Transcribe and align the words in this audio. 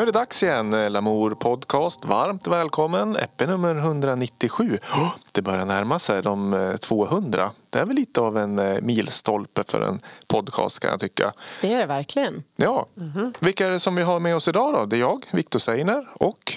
Nu 0.00 0.02
är 0.02 0.06
det 0.06 0.12
dags 0.12 0.42
igen, 0.42 0.92
Lamour 0.92 1.30
Podcast. 1.30 2.04
Varmt 2.04 2.46
välkommen. 2.46 3.16
Eppe 3.16 3.46
nummer 3.46 3.74
197. 3.74 4.78
Oh, 4.82 5.14
det 5.32 5.42
börjar 5.42 5.64
närma 5.64 5.98
sig 5.98 6.22
de 6.22 6.76
200. 6.80 7.42
Eh, 7.42 7.50
det 7.70 7.78
är 7.78 7.84
väl 7.84 7.96
lite 7.96 8.20
av 8.20 8.38
en 8.38 8.58
eh, 8.58 8.80
milstolpe 8.80 9.64
för 9.68 9.80
en 9.80 10.00
podcast 10.26 10.80
kan 10.80 10.90
jag 10.90 11.00
tycka. 11.00 11.32
Det 11.62 11.74
är 11.74 11.78
det 11.78 11.86
verkligen. 11.86 12.42
Ja. 12.56 12.86
Mm 12.96 13.12
-hmm. 13.12 13.34
Vilka 13.40 13.66
är 13.66 13.70
det 13.70 13.80
som 13.80 13.94
vi 13.94 14.02
har 14.02 14.20
med 14.20 14.36
oss 14.36 14.48
idag 14.48 14.74
då? 14.74 14.84
Det 14.84 14.96
är 14.96 15.00
jag, 15.00 15.26
Viktor 15.30 15.58
Seiner 15.58 16.08
och 16.14 16.52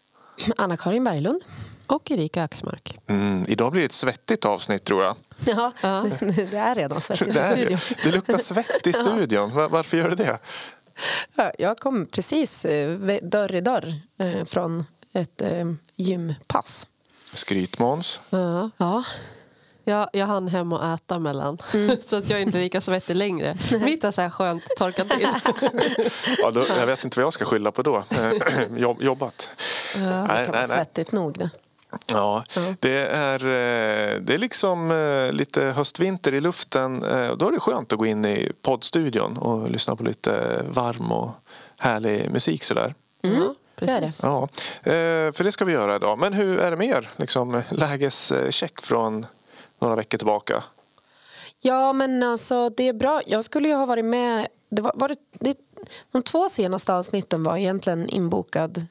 Anna-Karin 0.56 1.04
Berglund. 1.04 1.42
Och 1.86 2.10
Erika 2.10 2.42
Axmark. 2.42 2.98
Mm, 3.06 3.44
idag 3.48 3.72
blir 3.72 3.82
det 3.82 3.86
ett 3.86 3.92
svettigt 3.92 4.44
avsnitt 4.44 4.84
tror 4.84 5.04
jag. 5.04 5.16
Ja, 5.46 5.72
ja. 5.80 6.06
det 6.50 6.58
är 6.58 6.74
redan 6.74 7.00
svettigt 7.00 7.36
i 7.36 7.42
studion. 7.42 7.78
Det 8.02 8.10
luktar 8.10 8.38
svett 8.38 8.86
i 8.86 8.92
studion. 9.02 9.50
Varför 9.70 9.96
gör 9.96 10.10
det 10.10 10.16
det? 10.16 10.38
Jag 11.58 11.78
kom 11.78 12.06
precis 12.06 12.64
eh, 12.64 12.98
dörr 13.22 13.54
i 13.54 13.60
dörr 13.60 13.94
eh, 14.18 14.44
från 14.44 14.84
ett 15.12 15.42
eh, 15.42 15.72
gympass. 15.96 16.86
Skrytmåns. 17.32 18.20
Ja. 18.30 18.70
ja. 18.76 19.04
Jag, 19.84 20.08
jag 20.12 20.26
hann 20.26 20.48
hem 20.48 20.72
och 20.72 20.84
äta 20.84 21.18
mellan, 21.18 21.58
mm. 21.74 21.96
så 22.06 22.16
att 22.16 22.30
jag 22.30 22.38
är 22.38 22.42
inte 22.42 22.58
lika 22.58 22.80
svettig 22.80 23.16
längre. 23.16 23.56
Mitt 23.80 24.02
har 24.02 24.10
så 24.10 24.22
här 24.22 24.30
skönt 24.30 24.64
torkat 24.78 25.08
till. 25.10 25.28
ja, 26.38 26.50
då, 26.50 26.64
jag 26.68 26.86
vet 26.86 27.04
inte 27.04 27.18
vad 27.18 27.24
jag 27.24 27.32
ska 27.32 27.44
skylla 27.44 27.70
på 27.70 27.82
då. 27.82 28.04
Jobb, 28.76 29.02
jobbat. 29.02 29.48
Ja, 29.94 30.00
det 30.00 30.04
kan 30.04 30.26
nej, 30.26 30.46
vara 30.46 30.60
nej, 30.60 30.68
svettigt 30.68 31.12
nog 31.12 31.38
det. 31.38 31.50
Ja, 32.06 32.44
det 32.80 33.06
är, 33.06 33.38
det 34.20 34.34
är 34.34 34.38
liksom 34.38 34.92
lite 35.32 35.62
höstvinter 35.62 36.34
i 36.34 36.40
luften. 36.40 37.00
Då 37.36 37.48
är 37.48 37.52
det 37.52 37.60
skönt 37.60 37.92
att 37.92 37.98
gå 37.98 38.06
in 38.06 38.24
i 38.24 38.52
poddstudion 38.62 39.36
och 39.36 39.70
lyssna 39.70 39.96
på 39.96 40.04
lite 40.04 40.62
varm 40.70 41.12
och 41.12 41.30
härlig 41.78 42.30
musik 42.30 42.64
sådär. 42.64 42.94
Mm. 43.22 43.54
Det. 43.80 44.12
Ja, 44.22 44.48
för 45.32 45.44
det 45.44 45.52
ska 45.52 45.64
vi 45.64 45.72
göra 45.72 45.96
idag. 45.96 46.18
Men 46.18 46.32
hur 46.32 46.58
är 46.58 46.70
det 46.70 46.76
med 46.76 46.88
er? 46.88 47.10
Liksom, 47.16 47.62
lägescheck 47.68 48.80
från 48.82 49.26
några 49.78 49.96
veckor 49.96 50.18
tillbaka? 50.18 50.62
Ja, 51.60 51.92
men 51.92 52.22
alltså 52.22 52.68
det 52.68 52.88
är 52.88 52.92
bra. 52.92 53.20
Jag 53.26 53.44
skulle 53.44 53.68
ju 53.68 53.74
ha 53.74 53.86
varit 53.86 54.04
med. 54.04 54.46
Det 54.70 54.82
var, 54.82 54.92
var 54.94 55.08
det, 55.08 55.16
det, 55.32 55.56
de 56.12 56.22
två 56.22 56.48
senaste 56.48 56.94
avsnitten 56.94 57.42
var 57.42 57.56
egentligen 57.56 58.08
inbokad 58.08 58.76
eh, 58.78 58.84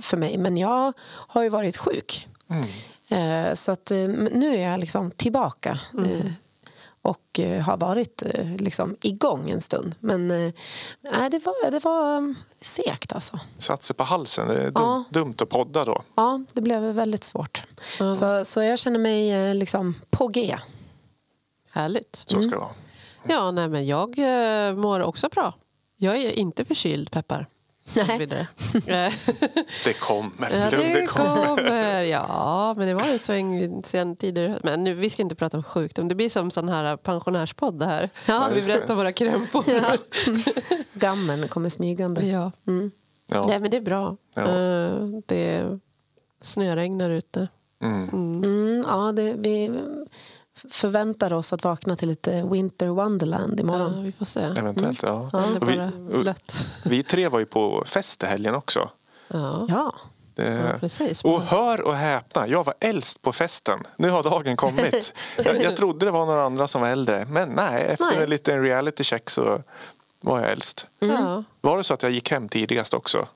för 0.00 0.16
mig, 0.16 0.38
men 0.38 0.56
jag 0.56 0.92
har 1.02 1.42
ju 1.42 1.48
varit 1.48 1.76
sjuk. 1.76 2.28
Mm. 2.50 2.66
Eh, 3.08 3.54
så 3.54 3.72
att 3.72 3.90
eh, 3.90 3.98
nu 4.08 4.56
är 4.56 4.70
jag 4.70 4.80
liksom 4.80 5.10
tillbaka. 5.10 5.78
Mm. 5.94 6.10
Eh, 6.10 6.26
och 7.02 7.40
eh, 7.40 7.62
har 7.62 7.76
varit 7.76 8.22
eh, 8.22 8.56
liksom, 8.56 8.96
igång 9.00 9.50
en 9.50 9.60
stund. 9.60 9.94
Men 10.00 10.30
eh, 10.30 10.52
det 11.30 11.38
var, 11.46 11.70
det 11.70 11.84
var 11.84 12.16
um, 12.16 12.34
segt 12.60 13.12
alltså. 13.12 13.38
Satt 13.58 13.82
sig 13.82 13.96
på 13.96 14.04
halsen. 14.04 14.48
Det 14.48 14.54
är 14.54 14.64
dum, 14.64 14.72
ja. 14.74 15.04
dumt 15.10 15.34
att 15.38 15.48
podda 15.48 15.84
då. 15.84 16.02
Ja, 16.14 16.44
det 16.52 16.60
blev 16.60 16.82
väldigt 16.82 17.24
svårt. 17.24 17.62
Mm. 18.00 18.14
Så, 18.14 18.44
så 18.44 18.62
jag 18.62 18.78
känner 18.78 18.98
mig 18.98 19.54
liksom 19.54 19.94
på 20.10 20.28
G. 20.28 20.58
Härligt. 21.70 22.24
Så 22.26 22.42
ska 22.42 22.50
det 22.50 22.56
vara. 22.56 22.70
Ja, 23.28 23.50
nej, 23.50 23.68
men 23.68 23.86
jag 23.86 24.18
mår 24.76 25.00
också 25.00 25.28
bra. 25.28 25.54
Jag 25.96 26.16
är 26.16 26.30
inte 26.30 26.64
förkyld, 26.64 27.10
Peppar. 27.10 27.48
Nej. 27.94 28.18
det 29.84 30.00
kommer. 30.00 30.50
Ja, 30.50 30.70
det 30.70 31.06
kommer. 31.06 32.02
Ja, 32.02 32.74
men 32.76 32.86
det 32.88 32.94
var 32.94 33.02
en 33.02 33.18
sväng 33.18 33.82
sen 33.82 34.16
tidigare. 34.16 34.58
Men 34.62 34.84
nu, 34.84 34.94
vi 34.94 35.10
ska 35.10 35.22
inte 35.22 35.34
prata 35.34 35.56
om 35.56 35.62
sjukdom. 35.62 36.08
Det 36.08 36.14
blir 36.14 36.28
som 36.28 36.50
sån 36.50 36.68
här 36.68 36.96
pensionärspodd 36.96 37.78
det 37.78 37.86
här. 37.86 38.10
Ja, 38.26 38.48
vi 38.54 38.62
berättar 38.62 38.94
våra 38.94 39.12
krämpor. 39.12 39.64
Ja. 39.66 39.96
Gammen 40.92 41.48
kommer 41.48 41.68
smygande. 41.68 42.26
Ja. 42.26 42.52
Mm. 42.66 42.90
ja. 43.26 43.46
Nej, 43.46 43.60
men 43.60 43.70
det 43.70 43.76
är 43.76 43.80
bra. 43.80 44.16
Ja. 44.34 44.42
Eh, 44.42 44.92
det 45.26 45.78
snöregnar 46.40 47.10
ute. 47.10 47.48
Mm. 47.82 48.08
Mm. 48.08 48.44
mm 48.44 48.84
ja, 48.86 49.12
det, 49.12 49.34
vi 49.38 49.70
förväntar 50.70 51.32
oss 51.32 51.52
att 51.52 51.64
vakna 51.64 51.96
till 51.96 52.08
lite 52.08 52.42
Winter 52.42 52.86
Wonderland 52.86 53.60
imorgon. 53.60 53.96
Ja, 53.96 54.02
vi 54.02 54.12
får 54.12 54.24
se. 54.24 54.40
Eventuellt, 54.40 55.02
ja. 55.02 55.30
ja 55.32 55.38
det 55.38 55.72
är 55.72 55.76
bara 55.76 55.92
vi, 56.08 56.22
blött. 56.22 56.66
vi 56.84 57.02
tre 57.02 57.28
var 57.28 57.38
ju 57.38 57.46
på 57.46 57.84
fest 57.86 58.22
i 58.22 58.26
helgen 58.26 58.54
också. 58.54 58.90
Ja. 59.28 59.66
ja. 59.68 59.94
Det... 60.34 60.70
Ja, 60.72 60.78
precis. 60.80 61.24
Och 61.24 61.42
hör 61.42 61.82
och 61.82 61.94
häpna, 61.94 62.48
jag 62.48 62.64
var 62.64 62.74
äldst 62.80 63.22
på 63.22 63.32
festen. 63.32 63.82
Nu 63.96 64.10
har 64.10 64.22
dagen 64.22 64.56
kommit. 64.56 65.14
jag, 65.44 65.62
jag 65.62 65.76
trodde 65.76 66.06
det 66.06 66.10
var 66.10 66.26
några 66.26 66.44
andra 66.44 66.66
som 66.66 66.80
var 66.80 66.88
äldre. 66.88 67.26
Men 67.28 67.48
nej, 67.48 67.82
efter 67.82 68.04
nej. 68.14 68.22
en 68.22 68.30
liten 68.30 68.62
reality 68.62 69.04
check 69.04 69.30
så 69.30 69.62
var 70.20 70.40
jag 70.40 70.52
äldst. 70.52 70.86
Mm. 71.00 71.44
Var 71.60 71.76
det 71.76 71.84
så 71.84 71.94
att 71.94 72.02
jag 72.02 72.12
gick 72.12 72.30
hem 72.30 72.48
tidigast 72.48 72.94
också? 72.94 73.26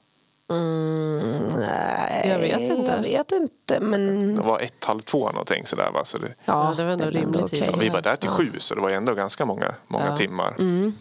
Mm, 0.51 1.61
nej, 1.61 2.29
jag 2.29 2.39
vet 2.39 2.61
inte. 2.61 2.91
Jag 2.91 3.03
vet 3.03 3.33
inte 3.33 3.81
men... 3.81 4.35
Det 4.37 4.43
var 4.43 4.61
ett, 4.61 4.85
halv 4.85 5.01
två 5.01 5.31
någonting 5.31 5.67
sådär 5.67 5.91
va? 5.95 6.05
Så 6.05 6.19
det... 6.19 6.35
Ja, 6.45 6.75
det 6.77 6.85
var 6.85 6.91
ändå 6.93 7.11
rimligt. 7.11 7.45
Okay. 7.45 7.59
Ja, 7.59 7.77
vi 7.77 7.89
var 7.89 8.03
där 8.03 8.17
till 8.17 8.31
sju 8.31 8.53
så 8.59 8.75
det 8.75 8.81
var 8.81 8.91
ändå 8.91 9.15
ganska 9.15 9.47
många, 9.47 9.75
många 9.87 10.07
ja. 10.07 10.17
timmar. 10.17 10.55
Mm. 10.59 10.93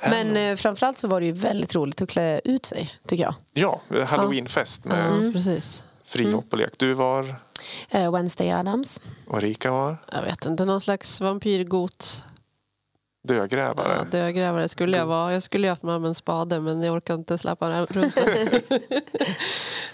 Men 0.00 0.36
eh, 0.36 0.56
framförallt 0.56 0.98
så 0.98 1.08
var 1.08 1.20
det 1.20 1.26
ju 1.26 1.32
väldigt 1.32 1.74
roligt 1.74 2.02
att 2.02 2.08
klä 2.08 2.40
ut 2.44 2.66
sig 2.66 2.90
tycker 3.06 3.24
jag. 3.24 3.34
Ja, 3.52 3.80
halloweenfest 4.06 4.84
med 4.84 5.12
mm. 5.12 5.32
Precis. 5.32 5.82
frihopp 6.04 6.52
och 6.52 6.58
lek. 6.58 6.72
Du 6.76 6.94
var? 6.94 7.34
Uh, 7.94 8.12
Wednesday 8.12 8.52
Adams. 8.52 9.02
Och 9.26 9.38
Erika 9.38 9.70
var? 9.70 9.96
Jag 10.12 10.22
vet 10.22 10.46
inte, 10.46 10.64
någon 10.64 10.80
slags 10.80 11.20
vampyrgot 11.20 12.22
Dödgrävare? 13.22 13.96
Ja, 13.98 14.18
dödgrävare 14.18 14.68
skulle 14.68 14.96
jag 14.96 15.06
vara. 15.06 15.32
Jag 15.32 15.42
skulle 15.42 15.68
haft 15.68 15.82
med 15.82 16.00
mig 16.00 16.08
en 16.08 16.14
spade 16.14 16.60
men 16.60 16.82
jag 16.82 16.94
orkar 16.94 17.14
inte 17.14 17.38
släppa 17.38 17.80
runt 17.82 18.18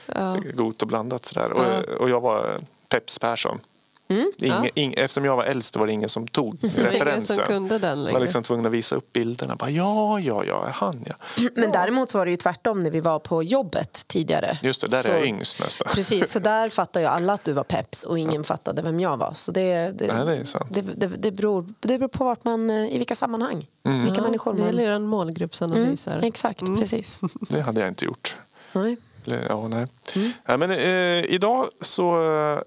ja. 0.06 0.36
Gott 0.54 0.82
och 0.82 0.88
blandat 0.88 1.24
sådär. 1.24 1.52
Ja. 1.56 1.78
Och, 1.78 2.00
och 2.00 2.10
jag 2.10 2.20
var 2.20 2.56
Peps 2.88 3.18
Persson. 3.18 3.60
Mm, 4.10 4.32
Inge, 4.38 4.54
ja. 4.54 4.68
ing, 4.74 4.94
eftersom 4.96 5.24
jag 5.24 5.36
var 5.36 5.44
äldst 5.44 5.76
var 5.76 5.86
det 5.86 5.92
ingen 5.92 6.08
som 6.08 6.28
tog 6.28 6.58
referensen. 6.62 7.08
Ingen 7.08 7.22
som 7.22 7.44
kunde 7.44 7.78
den 7.78 8.02
Man 8.02 8.12
var 8.12 8.20
liksom 8.20 8.42
tvungen 8.42 8.66
att 8.66 8.72
visa 8.72 8.96
upp 8.96 9.12
bilderna. 9.12 9.56
Bara, 9.56 9.70
ja, 9.70 10.20
ja, 10.20 10.44
ja, 10.44 10.68
han 10.72 11.04
ja. 11.06 11.14
Men 11.54 11.70
däremot 11.70 12.14
var 12.14 12.24
det 12.24 12.30
ju 12.30 12.36
tvärtom 12.36 12.80
när 12.82 12.90
vi 12.90 13.00
var 13.00 13.18
på 13.18 13.42
jobbet 13.42 14.02
tidigare. 14.06 14.58
Just 14.62 14.80
det, 14.80 14.88
där 14.88 15.02
så, 15.02 15.10
är 15.10 15.14
jag 15.14 15.26
yngst 15.26 15.60
nästan. 15.60 15.88
Precis, 15.94 16.30
så 16.30 16.38
där 16.38 16.68
fattade 16.78 17.04
ju 17.04 17.08
alla 17.08 17.32
att 17.32 17.44
du 17.44 17.52
var 17.52 17.64
peps 17.64 18.04
och 18.04 18.18
ingen 18.18 18.34
ja. 18.34 18.42
fattade 18.42 18.82
vem 18.82 19.00
jag 19.00 19.16
var. 19.16 19.32
Så 19.34 19.52
det, 19.52 19.98
det, 19.98 20.12
Nej, 20.14 20.26
det, 20.26 20.36
är 20.36 20.44
sant. 20.44 20.66
Det, 20.70 20.82
det, 20.82 21.06
det, 21.06 21.32
beror, 21.32 21.74
det 21.80 21.98
beror 21.98 22.08
på 22.08 22.24
vart 22.24 22.44
man, 22.44 22.70
eh, 22.70 22.94
i 22.94 22.98
vilka 22.98 23.14
sammanhang. 23.14 23.66
Mm. 23.84 24.02
Vilka 24.02 24.16
ja, 24.16 24.22
människor 24.22 24.52
man... 24.52 24.60
Det 24.60 24.66
gäller 24.66 24.90
en 24.90 25.06
målgruppsanalys. 25.06 26.06
Mm, 26.06 26.24
exakt, 26.24 26.60
mm. 26.60 26.76
precis. 26.76 27.18
Det 27.48 27.60
hade 27.60 27.80
jag 27.80 27.88
inte 27.88 28.04
gjort. 28.04 28.36
Nej. 28.72 28.96
Ja, 29.48 29.68
nej. 29.68 29.86
Mm. 30.16 30.32
Ja, 30.46 30.56
men, 30.56 30.70
eh, 30.70 31.24
idag 31.24 31.66
så... 31.80 32.22
Eh, 32.22 32.58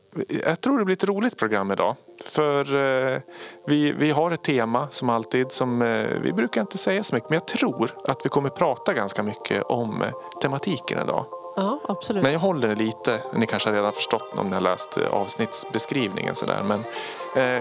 jag 0.46 0.62
tror 0.62 0.80
det 0.80 0.86
blir 0.86 0.96
ett 0.96 1.04
roligt 1.04 1.38
program 1.38 1.72
idag. 1.72 1.96
För 2.26 2.76
eh, 2.76 3.20
vi, 3.66 3.92
vi 3.92 4.12
har 4.12 4.32
ett 4.32 4.44
tema 4.44 4.88
som 4.92 5.10
alltid 5.10 5.52
som 5.52 5.82
eh, 5.82 6.06
vi 6.22 6.34
brukar 6.34 6.62
inte 6.62 6.78
säga 6.78 7.04
så 7.04 7.16
mycket 7.16 7.30
men 7.30 7.36
jag 7.36 7.48
tror 7.48 7.92
att 8.08 8.26
vi 8.26 8.30
kommer 8.30 8.50
prata 8.50 8.94
ganska 8.94 9.24
mycket 9.24 9.64
om 9.64 10.02
eh, 10.02 10.08
tematiken 10.42 11.00
idag. 11.04 11.26
Ja, 11.56 11.80
absolut. 11.88 12.24
Men 12.24 12.34
jag 12.34 12.40
håller 12.40 12.68
det 12.68 12.76
lite. 12.76 13.20
Ni 13.34 13.48
kanske 13.48 13.70
har 13.70 13.76
redan 13.76 13.94
förstått 13.94 14.34
om 14.36 14.48
ni 14.48 14.54
har 14.54 14.62
läst 14.62 14.98
eh, 14.98 15.14
avsnittsbeskrivningen. 15.14 16.36
Sådär. 16.36 16.64
Men 16.64 16.84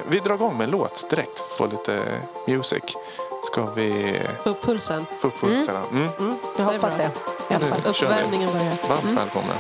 vi 0.09 0.21
drar 0.25 0.35
igång 0.35 0.57
med 0.57 0.65
en 0.65 0.71
låt 0.71 1.11
direkt. 1.11 1.39
Få 1.39 1.67
lite 1.67 1.99
music. 2.47 2.83
Ska 3.45 3.67
vi... 3.67 4.21
Få 4.45 4.51
upp 4.51 4.63
pulsen. 4.63 5.07
Få 5.19 5.29
upp 5.29 5.41
pulsen, 5.41 5.77
mm. 5.77 6.03
Mm. 6.03 6.13
Mm. 6.19 6.37
Jag 6.59 6.65
hoppas 6.65 6.97
det. 6.97 7.11
I 7.51 7.55
alla 7.55 7.67
fall. 7.67 7.81
Uppvärmningen 7.85 8.53
börjar. 8.53 8.89
Varmt 8.89 9.03
mm. 9.03 9.15
välkomna. 9.15 9.55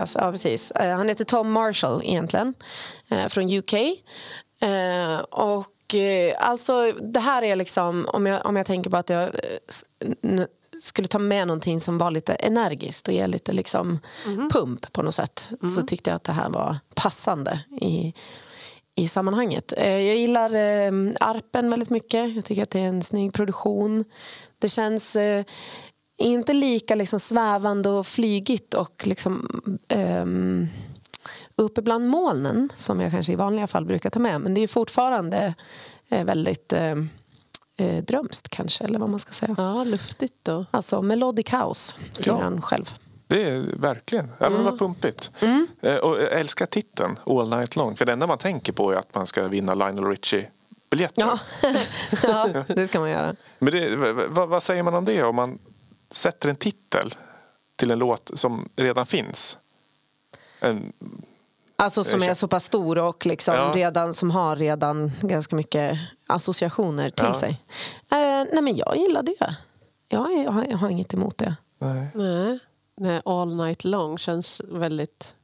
Alias, 0.00 0.16
ja 0.20 0.32
precis. 0.32 0.70
Eh, 0.70 0.96
han 0.96 1.08
heter 1.08 1.24
Tom 1.24 1.52
Marshall 1.52 2.02
egentligen, 2.04 2.54
eh, 3.08 3.28
från 3.28 3.58
UK. 3.58 3.74
Eh, 4.60 5.18
och 5.30 5.66
alltså 6.38 6.92
det 6.92 7.20
här 7.20 7.42
är 7.42 7.56
liksom, 7.56 8.06
om 8.08 8.26
jag, 8.26 8.46
om 8.46 8.56
jag 8.56 8.66
tänker 8.66 8.90
på 8.90 8.96
att 8.96 9.10
jag 9.10 9.30
skulle 10.82 11.08
ta 11.08 11.18
med 11.18 11.46
någonting 11.46 11.80
som 11.80 11.98
var 11.98 12.10
lite 12.10 12.34
energiskt 12.34 13.08
och 13.08 13.14
ge 13.14 13.26
lite 13.26 13.52
liksom 13.52 13.98
pump 14.52 14.92
på 14.92 15.02
något 15.02 15.14
sätt 15.14 15.48
så 15.76 15.82
tyckte 15.82 16.10
jag 16.10 16.16
att 16.16 16.24
det 16.24 16.32
här 16.32 16.48
var 16.48 16.76
passande 16.94 17.60
i, 17.80 18.14
i 18.94 19.08
sammanhanget. 19.08 19.72
Jag 19.76 20.16
gillar 20.16 20.50
arpen 21.20 21.70
väldigt 21.70 21.90
mycket. 21.90 22.34
Jag 22.34 22.44
tycker 22.44 22.62
att 22.62 22.70
det 22.70 22.80
är 22.80 22.88
en 22.88 23.02
snygg 23.02 23.32
produktion. 23.32 24.04
Det 24.58 24.68
känns 24.68 25.16
inte 26.20 26.52
lika 26.52 26.94
liksom 26.94 27.20
svävande 27.20 27.88
och 27.88 28.06
flygigt 28.06 28.74
och 28.74 29.02
liksom 29.06 29.62
ehm, 29.88 30.66
uppe 31.56 31.82
bland 31.82 32.08
molnen 32.08 32.68
som 32.76 33.00
jag 33.00 33.10
kanske 33.10 33.32
i 33.32 33.36
vanliga 33.36 33.66
fall 33.66 33.84
brukar 33.86 34.10
ta 34.10 34.18
med. 34.18 34.40
Men 34.40 34.54
det 34.54 34.60
är 34.60 34.68
fortfarande 34.68 35.54
eh, 36.08 36.24
väldigt 36.24 36.72
eh, 36.72 36.94
eh, 37.76 38.04
drömskt 38.04 38.48
kanske, 38.48 38.84
eller 38.84 38.98
vad 38.98 39.10
man 39.10 39.20
ska 39.20 39.32
säga. 39.32 39.54
ja, 39.58 39.84
luftigt 39.84 40.34
då. 40.42 40.64
Alltså 40.70 41.02
Melodic 41.02 41.52
House 41.52 41.96
skriver 42.12 42.38
Ja. 42.38 42.44
han 42.44 42.62
själv. 42.62 42.94
Det 43.26 43.44
är 43.44 43.62
verkligen. 43.76 44.28
Ja, 44.38 44.50
men 44.50 44.64
vad 44.64 44.78
pumpigt. 44.78 45.30
Eh, 45.80 45.96
Och 45.96 46.18
jag 46.20 46.32
älskar 46.40 46.66
titeln 46.66 47.16
All 47.26 47.50
Night 47.50 47.76
Long. 47.76 47.96
För 47.96 48.06
det 48.06 48.12
enda 48.12 48.26
man 48.26 48.38
tänker 48.38 48.72
på 48.72 48.92
är 48.92 48.96
att 48.96 49.14
man 49.14 49.26
ska 49.26 49.48
vinna 49.48 49.74
Lionel 49.74 50.04
Richie-biljetter. 50.04 51.22
Ja. 51.22 51.38
ja, 52.22 52.64
det 52.68 52.86
kan 52.90 53.00
man 53.00 53.10
göra. 53.10 53.34
Men 53.58 53.72
det, 53.72 53.96
v- 53.96 54.12
v- 54.12 54.46
vad 54.46 54.62
säger 54.62 54.82
man 54.82 54.94
om 54.94 55.04
det 55.04 55.22
om 55.22 55.36
man 55.36 55.58
sätter 56.10 56.48
en 56.48 56.56
titel 56.56 57.14
till 57.76 57.90
en 57.90 57.98
låt 57.98 58.30
som 58.34 58.68
redan 58.76 59.06
finns? 59.06 59.58
En, 60.60 60.92
Alltså 61.76 62.04
som 62.04 62.22
är 62.22 62.34
så 62.34 62.48
pass 62.48 62.64
stor 62.64 62.98
och 62.98 63.26
liksom 63.26 63.54
Ja. 63.54 63.72
redan, 63.74 64.14
som 64.14 64.30
har 64.30 64.56
redan 64.56 65.12
ganska 65.20 65.56
mycket 65.56 65.98
associationer 66.26 67.10
till 67.10 67.24
Ja. 67.26 67.34
sig. 67.34 67.50
Eh, 68.10 68.46
nej 68.52 68.62
men 68.62 68.76
jag 68.76 68.96
gillar 68.96 69.22
det. 69.22 69.54
Jag, 70.08 70.32
är, 70.32 70.44
jag, 70.44 70.50
har, 70.52 70.64
jag 70.64 70.78
har 70.78 70.88
inget 70.90 71.14
emot 71.14 71.38
det. 71.38 71.56
nej. 71.78 72.08
Nej. 72.14 72.58
Nej, 72.96 73.22
All 73.24 73.56
Night 73.56 73.84
Long 73.84 74.18
känns 74.18 74.62
väldigt... 74.68 75.34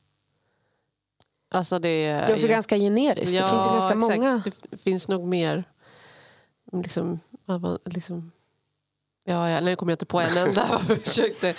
Alltså 1.50 1.78
det 1.78 1.88
är... 1.88 2.26
Det 2.26 2.32
är 2.32 2.34
också 2.34 2.46
ganska 2.48 2.76
generiskt. 2.76 3.32
det 3.32 3.48
finns 3.48 3.66
ju 3.66 3.70
ganska 3.70 3.76
exakt. 3.76 3.96
många. 3.96 4.42
Det 4.70 4.76
finns 4.76 5.08
nog 5.08 5.26
mer... 5.26 5.64
Liksom, 6.72 7.20
liksom, 7.84 8.32
ja, 9.26 9.50
ja, 9.50 9.60
nu 9.60 9.76
kommer 9.76 9.92
jag 9.92 9.94
inte 9.94 10.06
på 10.06 10.20
en 10.20 10.36
enda. 10.36 10.80
Försökte. 11.04 11.54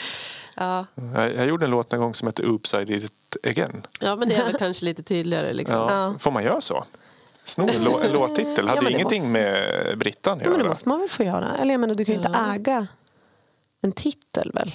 Ja. 0.56 0.86
Jag, 1.16 1.36
jag 1.36 1.48
gjorde 1.48 1.66
en 1.66 1.72
låt 1.72 1.94
en 1.94 2.00
gång 2.00 2.14
som 2.16 2.28
hette 2.28 2.46
Oops 2.48 2.74
I 2.74 2.84
did 2.86 3.04
it 3.04 3.38
again. 3.48 3.84
ja, 4.00 4.16
men 4.16 4.30
det 4.30 4.36
är 4.36 4.46
väl 4.46 4.58
kanske 4.58 4.86
lite 4.86 5.04
tydligare. 5.04 5.54
Liksom. 5.54 5.78
Ja. 5.80 5.92
Ja. 5.92 6.16
Får 6.20 6.32
man 6.32 6.44
göra 6.44 6.62
så? 6.62 6.86
Sno 7.44 7.68
en, 7.76 7.84
lå, 7.84 8.00
en 8.00 8.12
låttitel. 8.12 8.66
Ja, 8.68 8.68
Hade 8.68 8.82
det 8.82 8.92
ingenting 8.92 9.22
måste- 9.24 9.40
med 9.40 9.98
Brittan 9.98 10.34
att 10.34 10.40
Ja, 10.44 10.44
men 10.50 10.54
det 10.54 10.60
göra. 10.60 10.70
måste 10.70 10.90
man 10.90 11.00
väl 11.00 11.10
få 11.10 11.24
göra? 11.24 11.56
Eller 11.62 11.74
jag 11.74 11.80
menar, 11.82 11.96
du 11.96 12.06
kan 12.06 12.16
ju 12.16 12.20
inte 12.22 12.32
Ja. 12.34 12.54
äga 12.56 12.88
en 13.82 13.92
titel 13.92 14.52
väl? 14.54 14.74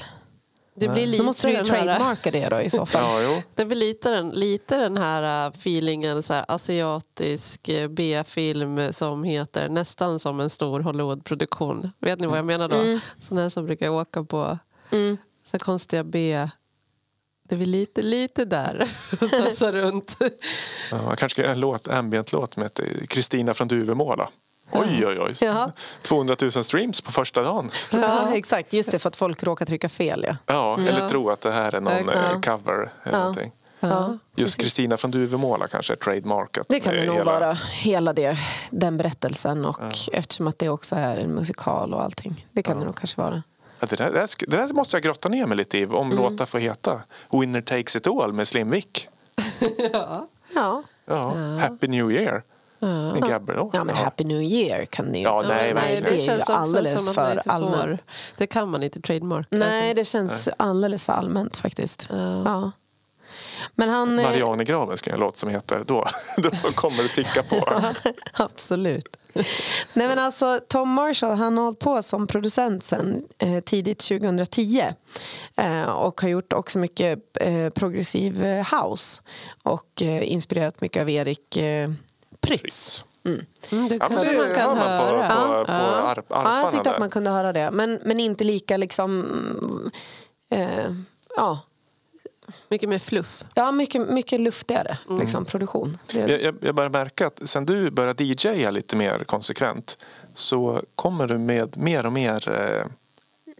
Det 0.74 0.88
blir 0.88 1.06
Då 1.06 1.10
lite 1.10 1.24
måste 1.24 1.58
du 1.58 1.64
trademarka 1.64 2.30
det 2.30 2.48
då 2.48 2.60
i 2.60 2.70
så 2.70 2.86
fall. 2.86 3.02
Ja, 3.22 3.34
jo. 3.34 3.42
det 3.54 3.64
blir 3.64 3.76
lite 3.76 4.10
den, 4.10 4.30
lite 4.30 4.76
den 4.78 4.96
här 4.96 5.46
äh, 5.46 5.52
feelingen, 5.52 6.22
så 6.22 6.34
här, 6.34 6.44
asiatisk 6.48 7.68
äh, 7.68 7.88
B-film 7.88 8.92
som 8.92 9.24
heter 9.24 9.68
nästan 9.68 10.18
som 10.18 10.40
en 10.40 10.50
stor 10.50 10.80
Hollywood-produktion. 10.80 11.90
Vet 11.98 12.20
ni 12.20 12.26
vad 12.26 12.38
jag 12.38 12.44
menar 12.44 12.68
då? 12.68 12.76
Mm. 12.76 13.00
Sådana 13.20 13.50
som 13.50 13.66
brukar 13.66 13.88
åka 13.88 14.24
på 14.24 14.58
Mm. 14.90 15.16
så 15.50 15.58
konstiga 15.58 16.04
B... 16.04 16.48
Det 17.48 17.54
är 17.54 17.58
väl 17.58 17.70
lite, 17.70 18.02
lite 18.02 18.44
där. 18.44 18.96
Tassa 19.30 19.72
runt. 19.72 20.16
Ja, 20.90 21.02
man 21.02 21.16
kanske 21.16 21.28
ska 21.28 21.42
göra 21.42 21.52
en 21.52 21.60
låt, 21.60 21.88
ambient-låt 21.88 22.58
heter 22.58 23.06
Kristina 23.06 23.54
från 23.54 23.68
Duvemåla. 23.68 24.28
Oj, 24.72 25.06
oj, 25.06 25.18
oj. 25.20 25.34
Ja. 25.40 25.70
200 26.02 26.36
000 26.40 26.50
streams 26.52 27.00
på 27.00 27.12
första 27.12 27.42
dagen. 27.42 27.70
Ja, 27.92 28.34
exakt. 28.34 28.72
Just 28.72 28.90
det, 28.90 28.98
för 28.98 29.08
att 29.08 29.16
folk 29.16 29.42
råkar 29.42 29.66
trycka 29.66 29.88
fel. 29.88 30.24
Ja. 30.28 30.36
Ja, 30.46 30.78
eller 30.88 31.08
tro 31.08 31.30
att 31.30 31.40
det 31.40 31.52
här 31.52 31.74
är 31.74 31.80
någon 31.80 31.92
Exakt. 31.92 32.18
eh, 32.46 32.56
cover. 32.56 32.72
Eller 33.04 33.12
Ja. 33.12 33.18
någonting. 33.18 33.52
Ja. 33.80 34.18
Just 34.36 34.56
Kristina 34.60 34.96
från 34.96 35.10
Duvemåla 35.10 35.68
kanske 35.68 35.92
är 35.92 35.96
trademarkat. 35.96 36.66
Det 36.68 36.80
kan 36.80 36.94
det 36.94 37.00
eh, 37.00 37.06
nog 37.06 37.16
hela- 37.16 37.32
vara, 37.40 37.52
hela 37.72 38.12
det, 38.12 38.36
den 38.70 38.96
berättelsen 38.96 39.64
och 39.64 39.80
eftersom 40.12 40.46
att 40.46 40.58
det 40.58 40.68
också 40.68 40.96
är 40.96 41.16
en 41.16 41.30
musikal 41.34 41.94
och 41.94 42.02
allting. 42.02 42.46
Det 42.52 42.62
kan 42.62 42.78
det 42.78 42.84
nog 42.84 42.96
kanske 42.96 43.20
vara. 43.20 43.42
Ja, 43.80 43.86
det, 43.90 43.96
där, 43.96 44.10
det, 44.10 44.46
där, 44.56 44.68
det 44.68 44.74
måste 44.74 44.96
jag 44.96 45.02
grotta 45.02 45.28
ner 45.28 45.46
mig 45.46 45.56
lite 45.56 45.78
i. 45.78 45.86
Om 45.86 46.10
Mm. 46.12 46.16
låtar 46.24 46.46
får 46.46 46.58
heta 46.58 47.02
Winner 47.30 47.60
takes 47.60 47.96
it 47.96 48.06
all 48.06 48.32
med 48.32 48.48
Slim 48.48 48.70
Vic. 48.70 48.86
ja. 49.92 50.26
Ja, 50.54 50.82
Ja. 51.06 51.34
Happy 51.60 51.88
New 51.88 52.10
Year 52.12 52.42
med 52.86 53.22
Gabriel. 53.28 53.70
ja 53.72 53.84
men 53.84 53.96
Happy 53.96 54.24
New 54.24 54.42
Year 54.42 54.84
kan 54.84 55.12
det 55.12 55.18
ju 55.18 55.24
Ja, 55.24 55.42
nej, 55.48 55.74
vara. 55.74 55.84
verkligen. 55.84 56.02
det 56.04 56.10
är 56.10 56.18
ju 56.18 56.26
känns 56.26 56.40
också 56.40 56.52
alldeles 56.52 57.04
som 57.04 57.14
för 57.14 57.42
allmänt. 57.46 58.02
Det 58.36 58.46
kan 58.46 58.68
man 58.68 58.82
inte 58.82 59.00
trademarka. 59.00 59.48
Nej, 59.50 59.94
det 59.94 60.04
känns 60.04 60.48
alldeles 60.56 61.04
för 61.04 61.12
allmänt 61.12 61.56
faktiskt. 61.56 62.06
Ja. 62.44 62.70
Men 63.74 63.88
han... 63.88 64.18
eh, 64.18 64.24
Marianne 64.24 64.62
i 64.62 64.66
graven 64.66 64.96
ska 64.98 65.10
jag 65.10 65.14
en 65.14 65.20
låt 65.20 65.36
som 65.36 65.48
heter. 65.48 65.84
Då, 65.86 66.06
då 66.42 66.50
kommer 66.72 67.02
det 67.02 67.08
ticka 67.08 67.42
på. 67.42 67.68
Absolut. 68.32 69.16
Nej, 69.92 70.08
men 70.08 70.18
alltså, 70.18 70.60
Tom 70.68 70.88
Marshall 70.90 71.36
han 71.36 71.56
har 71.56 71.64
hållit 71.64 71.78
på 71.78 72.02
som 72.02 72.26
producent 72.26 72.84
sen 72.84 73.24
eh, 73.38 73.60
tidigt 73.60 73.98
2010 73.98 74.82
eh, 75.56 75.82
och 75.82 76.20
har 76.20 76.28
gjort 76.28 76.52
också 76.52 76.78
mycket 76.78 77.18
eh, 77.40 77.68
progressiv 77.68 78.44
eh, 78.44 78.66
house 78.82 79.22
och 79.62 80.02
eh, 80.02 80.32
inspirerat 80.32 80.80
mycket 80.80 81.02
av 81.02 81.10
Erik 81.10 81.56
eh, 81.56 81.90
Prytz. 82.42 83.04
Mm, 83.24 83.44
Ja, 83.70 83.98
kanske 83.98 84.30
det 84.32 84.38
man 84.38 84.54
kan 84.54 84.60
hör 84.60 84.74
man 84.74 85.00
på, 85.00 85.04
höra. 85.16 85.58
på, 85.58 85.64
på 85.64 85.72
Ja. 85.72 85.76
arp, 85.78 86.24
Ja, 86.28 86.60
jag 86.62 86.70
tyckte 86.70 86.90
att 86.90 86.98
man 86.98 87.10
kunde 87.10 87.30
höra 87.30 87.52
det, 87.52 87.70
men, 87.70 87.98
men 88.04 88.20
inte 88.20 88.44
lika 88.44 88.76
liksom... 88.76 89.20
mm, 89.20 89.90
Eh, 90.50 90.92
ja, 91.36 91.60
Mycket 92.68 92.88
mer 92.88 92.98
fluff. 92.98 93.44
ja, 93.54 93.72
mycket, 93.72 94.08
mycket 94.08 94.40
luftigare 94.40 94.98
liksom, 95.20 95.44
produktion. 95.44 95.98
Det, 96.12 96.42
Jag, 96.42 96.54
jag, 96.60 96.74
börjar 96.74 96.90
märka 96.90 97.26
att 97.26 97.48
sen 97.48 97.66
du 97.66 97.90
börjar 97.90 98.22
DJa 98.22 98.70
lite 98.70 98.96
mer 98.96 99.24
konsekvent 99.24 99.98
så 100.34 100.82
kommer 100.94 101.26
du 101.26 101.38
med 101.38 101.76
mer 101.76 102.06
och 102.06 102.12
mer 102.12 102.48
eh, 102.48 102.86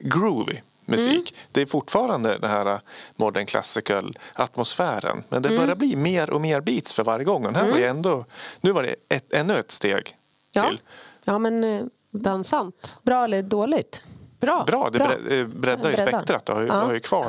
groovy 0.01 0.61
musik. 0.85 1.35
Det 1.53 1.63
är 1.63 1.67
fortfarande 1.67 2.39
den 2.39 2.51
här 2.51 2.81
modern 3.17 3.47
classical 3.47 4.19
atmosfären 4.35 5.25
men 5.29 5.43
det 5.43 5.49
börjar 5.49 5.75
bli 5.75 5.97
mer 5.97 6.31
och 6.31 6.41
mer 6.41 6.61
beats 6.61 6.93
för 6.93 7.05
varje 7.05 7.25
gång. 7.25 7.47
Och 7.47 7.55
här 7.55 7.71
var 7.71 7.79
ju 7.79 7.85
ändå, 7.85 8.25
nu 8.61 8.73
var 8.73 8.83
det 8.83 8.95
ett, 9.09 9.33
ännu 9.33 9.59
ett 9.59 9.71
steg 9.71 10.17
ja. 10.53 10.67
till. 10.69 10.81
ja, 11.25 11.39
men 11.39 11.65
eh, 11.65 11.83
Dansant. 12.11 12.99
bra 13.03 13.25
eller 13.25 13.43
dåligt? 13.43 14.03
Bra. 14.41 14.65
Bra, 14.67 14.91
det 14.93 14.99
Bra. 14.99 15.13
eh, 15.37 15.47
breddar 15.47 15.91
ju 15.91 15.97
spektrat. 15.97 16.47
Du 16.47 16.53
har 16.53 16.61
ju, 16.61 16.67
Ja. 16.67 16.75
har 16.75 16.93
ju 16.95 17.01
kvar, 17.01 17.27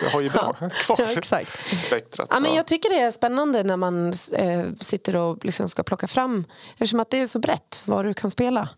du 0.00 0.08
har 0.12 0.20
ju 0.20 0.30
bra, 0.30 0.52
kvar 0.84 0.96
Ja, 1.00 1.12
exakt. 1.12 1.80
spektrat. 1.86 2.28
Ja, 2.30 2.40
men 2.40 2.50
Ja. 2.50 2.56
jag 2.56 2.66
tycker 2.66 2.90
det 2.90 3.00
är 3.00 3.10
spännande 3.10 3.62
när 3.62 3.76
man 3.76 4.12
eh, 4.32 4.64
sitter 4.80 5.16
och 5.16 5.44
liksom 5.44 5.68
ska 5.68 5.82
plocka 5.82 6.06
fram 6.06 6.44
eftersom 6.72 7.00
att 7.00 7.10
det 7.10 7.20
är 7.20 7.26
så 7.26 7.38
brett 7.38 7.82
vad 7.84 8.04
du 8.04 8.14
kan 8.14 8.30
spela. 8.30 8.68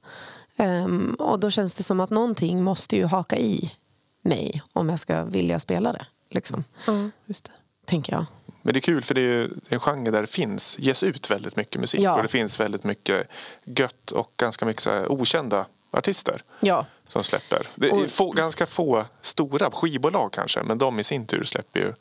Ehm, 0.57 1.17
och 1.19 1.41
då 1.41 1.51
känns 1.51 1.75
det 1.75 1.83
som 1.83 2.01
att 2.01 2.11
någonting 2.11 2.63
måste 2.63 2.97
ju 2.97 3.05
haka 3.05 3.37
i 3.37 3.73
mig 4.29 4.63
om 4.73 4.89
jag 4.89 4.99
ska 4.99 5.25
vilja 5.25 5.59
spela 5.59 5.93
det. 5.93 6.07
Liksom, 6.31 6.65
just 7.27 7.45
det. 7.45 7.51
tänker 7.87 8.13
jag. 8.13 8.25
Men 8.63 8.73
det 8.75 8.79
är 8.79 8.81
kul 8.81 9.05
för 9.05 9.15
det 9.15 9.21
är 9.21 9.25
ju 9.25 9.51
en 9.69 9.81
genre 9.81 10.11
där 10.11 10.21
det 10.21 10.27
finns, 10.27 10.79
ges 10.79 11.03
ut 11.03 11.31
väldigt 11.31 11.57
mycket 11.57 11.81
musik 11.81 12.01
Ja. 12.01 12.17
och 12.17 12.23
det 12.23 12.29
finns 12.29 12.61
väldigt 12.61 12.85
mycket 12.85 13.29
gött 13.65 14.11
och 14.11 14.33
ganska 14.37 14.65
mycket 14.65 14.83
så 14.83 14.91
här 14.91 15.13
okända 15.13 15.67
artister 15.91 16.43
Ja, 16.61 16.87
som 17.09 17.25
släpper. 17.25 17.67
Det 17.75 17.87
är 17.89 17.93
Och- 18.05 18.11
få, 18.11 18.31
ganska 18.31 18.67
få 18.67 19.05
stora 19.21 19.71
skivbolag 19.71 20.33
kanske 20.33 20.63
men 20.63 20.79
de 20.79 20.99
i 21.01 21.05
sin 21.05 21.27
tur 21.27 21.45
släpper 21.45 21.81
ju 21.81 21.93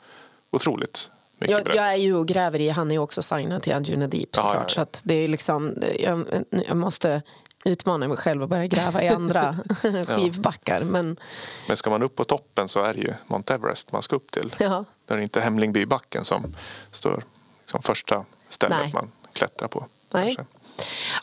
otroligt 0.50 1.10
mycket 1.38 1.66
jag, 1.66 1.76
jag 1.76 1.88
är 1.88 1.94
ju 1.96 2.14
och 2.14 2.28
gräver 2.28 2.58
i, 2.60 2.68
han 2.68 2.90
är 2.90 2.94
ju 2.94 2.98
också 2.98 3.22
signad 3.22 3.62
till 3.62 3.72
Anjuna 3.74 4.06
Deep 4.06 4.28
Ja, 4.32 4.42
såklart. 4.42 4.54
ja, 4.56 4.62
ja. 4.62 4.68
Så 4.74 4.80
att 4.80 5.00
det 5.04 5.14
är 5.14 5.28
liksom, 5.28 5.82
jag, 6.00 6.24
jag 6.50 6.76
måste 6.76 7.22
utmana 7.64 8.08
mig 8.08 8.16
själv 8.16 8.42
och 8.42 8.48
börja 8.48 8.66
gräva 8.66 9.02
i 9.02 9.08
andra 9.08 9.56
skivbackar. 10.06 10.84
Men 10.84 11.16
Men 11.68 11.76
ska 11.76 11.90
man 11.90 12.02
upp 12.02 12.16
på 12.16 12.24
toppen 12.24 12.68
så 12.68 12.80
är 12.80 12.94
det 12.94 13.00
ju 13.00 13.14
Mount 13.26 13.54
Everest 13.54 13.92
man 13.92 14.02
ska 14.02 14.16
upp 14.16 14.30
till. 14.30 14.54
ja, 14.58 14.84
Det 15.06 15.14
är 15.14 15.18
inte 15.18 15.40
Hemlingbybacken 15.40 16.24
som 16.24 16.54
står 16.92 17.24
som 17.66 17.82
första 17.82 18.24
stället 18.48 18.78
Nej. 18.78 18.90
man 18.94 19.10
klättrar 19.32 19.68
på. 19.68 19.86
Nej. 20.10 20.36
kanske. 20.36 20.54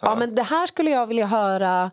Ja, 0.01 0.15
men 0.15 0.35
det 0.35 0.43
här 0.43 0.67
skulle 0.67 0.89
jag 0.89 1.07
vilja 1.07 1.25
höra 1.25 1.91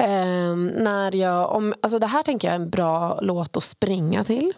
Ehm, 0.00 0.66
när 0.66 1.14
jag, 1.14 1.52
om, 1.52 1.74
alltså 1.80 1.98
det 1.98 2.06
här 2.06 2.22
tänker 2.22 2.48
jag 2.48 2.52
är 2.52 2.60
en 2.60 2.70
bra 2.70 3.20
låt 3.20 3.56
att 3.56 3.64
springa 3.64 4.24
till. 4.24 4.52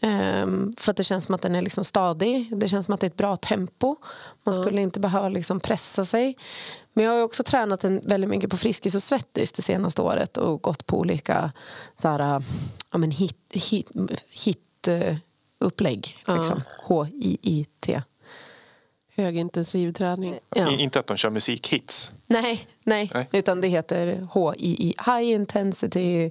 Ehm, 0.00 0.74
för 0.78 0.90
att 0.90 0.96
det 0.96 1.04
känns 1.04 1.24
som 1.24 1.34
att 1.34 1.42
den 1.42 1.54
är 1.54 1.62
liksom 1.62 1.84
stadig. 1.84 2.58
Det 2.58 2.68
känns 2.68 2.86
som 2.86 2.94
att 2.94 3.00
det 3.00 3.06
är 3.06 3.10
ett 3.10 3.16
bra 3.16 3.36
tempo. 3.36 3.96
Man 4.44 4.54
skulle 4.54 4.80
inte 4.80 5.00
behöva 5.00 5.28
liksom 5.28 5.60
pressa 5.60 6.04
sig. 6.04 6.36
Men 6.96 7.04
jag 7.04 7.12
har 7.12 7.18
ju 7.18 7.24
också 7.24 7.42
tränat 7.42 7.84
en, 7.84 8.00
väldigt 8.04 8.30
mycket 8.30 8.50
på 8.50 8.56
Friskis 8.56 8.94
och 8.94 9.02
Svettis 9.02 9.52
det 9.52 9.62
senaste 9.62 10.02
året 10.02 10.36
och 10.36 10.62
gått 10.62 10.86
på 10.86 10.98
olika 10.98 11.52
så 12.02 12.08
här, 12.08 12.42
ja, 12.92 12.98
men 12.98 13.10
hit, 13.10 13.36
hit, 13.70 13.90
hit 14.30 14.88
eh, 14.88 15.16
upplägg. 15.58 16.16
Liksom. 16.28 16.62
H-I-I-T. 16.84 18.02
Högintensiv 19.16 19.92
träning. 19.92 20.38
Ja. 20.54 20.70
I- 20.72 20.82
Inte 20.82 20.98
att 21.00 21.06
de 21.06 21.16
kör 21.16 21.30
musikhits. 21.30 22.12
Nej, 22.26 22.66
nej, 22.84 23.10
Nej. 23.14 23.28
utan 23.32 23.60
det 23.60 23.68
heter 23.68 24.28
HII, 24.34 24.94
High 25.06 25.30
Intensity 25.30 26.30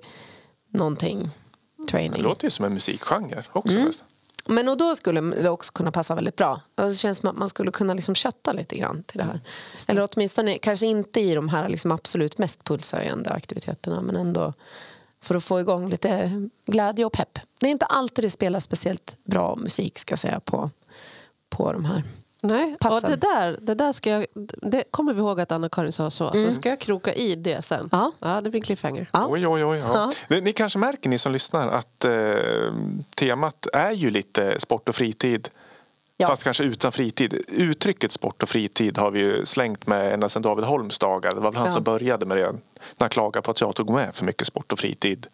någonting 0.69 1.29
Det 1.77 1.87
training. 1.87 2.21
låter 2.21 2.43
ju 2.45 2.49
som 2.51 2.65
en 2.65 2.73
musikgenre 2.73 3.43
också. 3.51 3.73
Mm. 3.75 3.87
nästan. 3.87 4.07
Men 4.47 4.67
och 4.67 4.77
då 4.77 4.95
skulle 4.95 5.21
det 5.21 5.49
också 5.49 5.73
kunna 5.73 5.91
passa 5.91 6.15
väldigt 6.15 6.35
bra. 6.35 6.61
Alltså 6.75 6.93
det 6.95 6.99
känns 6.99 7.17
som 7.17 7.29
att 7.29 7.37
man 7.37 7.49
skulle 7.49 7.71
kunna 7.71 7.93
liksom 7.93 8.15
kötta 8.15 8.51
lite 8.51 8.75
grann 8.75 9.03
till 9.03 9.17
det 9.17 9.23
här. 9.23 9.39
Eller 9.87 10.09
åtminstone, 10.11 10.57
kanske 10.57 10.85
inte 10.85 11.19
i 11.19 11.35
de 11.35 11.49
här 11.49 11.69
liksom 11.69 11.91
absolut 11.91 12.37
mest 12.37 12.63
pulshöjande 12.63 13.29
aktiviteterna 13.29 14.01
men 14.01 14.15
ändå 14.15 14.53
för 15.21 15.35
att 15.35 15.43
få 15.43 15.59
igång 15.59 15.89
lite 15.89 16.31
glädje 16.65 17.05
och 17.05 17.13
pepp. 17.13 17.39
Det 17.59 17.67
är 17.67 17.71
inte 17.71 17.85
alltid 17.85 18.25
det 18.25 18.29
spelas 18.29 18.63
speciellt 18.63 19.17
bra 19.23 19.55
musik 19.55 19.99
ska 19.99 20.17
säga 20.17 20.39
på, 20.39 20.69
på 21.49 21.73
de 21.73 21.85
här. 21.85 22.03
Nej, 22.41 22.75
Passen. 22.79 22.95
och 23.03 23.09
det 23.19 23.27
där, 23.27 23.57
det 23.61 23.75
där 23.75 23.93
ska 23.93 24.09
jag, 24.09 24.25
det 24.61 24.83
kommer 24.91 25.13
vi 25.13 25.19
ihåg 25.19 25.39
att 25.41 25.51
Anna-Karin 25.51 25.91
sa 25.91 26.11
så. 26.11 26.31
Så 26.33 26.51
ska 26.51 26.69
jag 26.69 26.79
kroka 26.79 27.13
i 27.13 27.35
det 27.35 27.65
sen. 27.65 27.89
Ja. 27.91 28.11
Ja, 28.19 28.41
det 28.41 28.49
blir 28.49 28.61
cliffhanger. 28.61 29.09
Ja. 29.13 29.27
Oj, 29.29 29.47
oj, 29.47 29.65
oj. 29.65 29.77
Ja. 29.77 30.11
Ni, 30.27 30.41
ni 30.41 30.53
kanske 30.53 30.79
märker, 30.79 31.09
ni 31.09 31.17
som 31.17 31.31
lyssnar, 31.31 31.69
att 31.69 32.05
eh, 32.05 32.13
temat 33.15 33.67
är 33.73 33.91
ju 33.91 34.09
lite 34.09 34.59
sport 34.59 34.89
och 34.89 34.95
fritid. 34.95 35.49
Ja. 36.17 36.27
Fast 36.27 36.43
kanske 36.43 36.63
utan 36.63 36.91
fritid. 36.91 37.33
Uttrycket 37.47 38.11
sport 38.11 38.43
och 38.43 38.49
fritid 38.49 38.97
har 38.97 39.11
vi 39.11 39.19
ju 39.19 39.45
slängt 39.45 39.87
med 39.87 40.13
ända 40.13 40.29
sedan 40.29 40.41
David 40.41 40.65
Holms 40.65 40.99
dagar. 40.99 41.35
Det 41.35 41.41
var 41.41 41.51
väl 41.51 41.57
han 41.59 41.67
Ja. 41.67 41.73
som 41.73 41.83
började 41.83 42.25
med 42.25 42.37
det. 42.37 42.51
När 42.51 42.59
han 42.99 43.09
klagade 43.09 43.41
på 43.45 43.51
att 43.51 43.61
jag 43.61 43.75
tog 43.75 43.89
med 43.89 44.15
för 44.15 44.25
mycket 44.25 44.47
sport 44.47 44.71
och 44.71 44.79
fritid. 44.79 45.27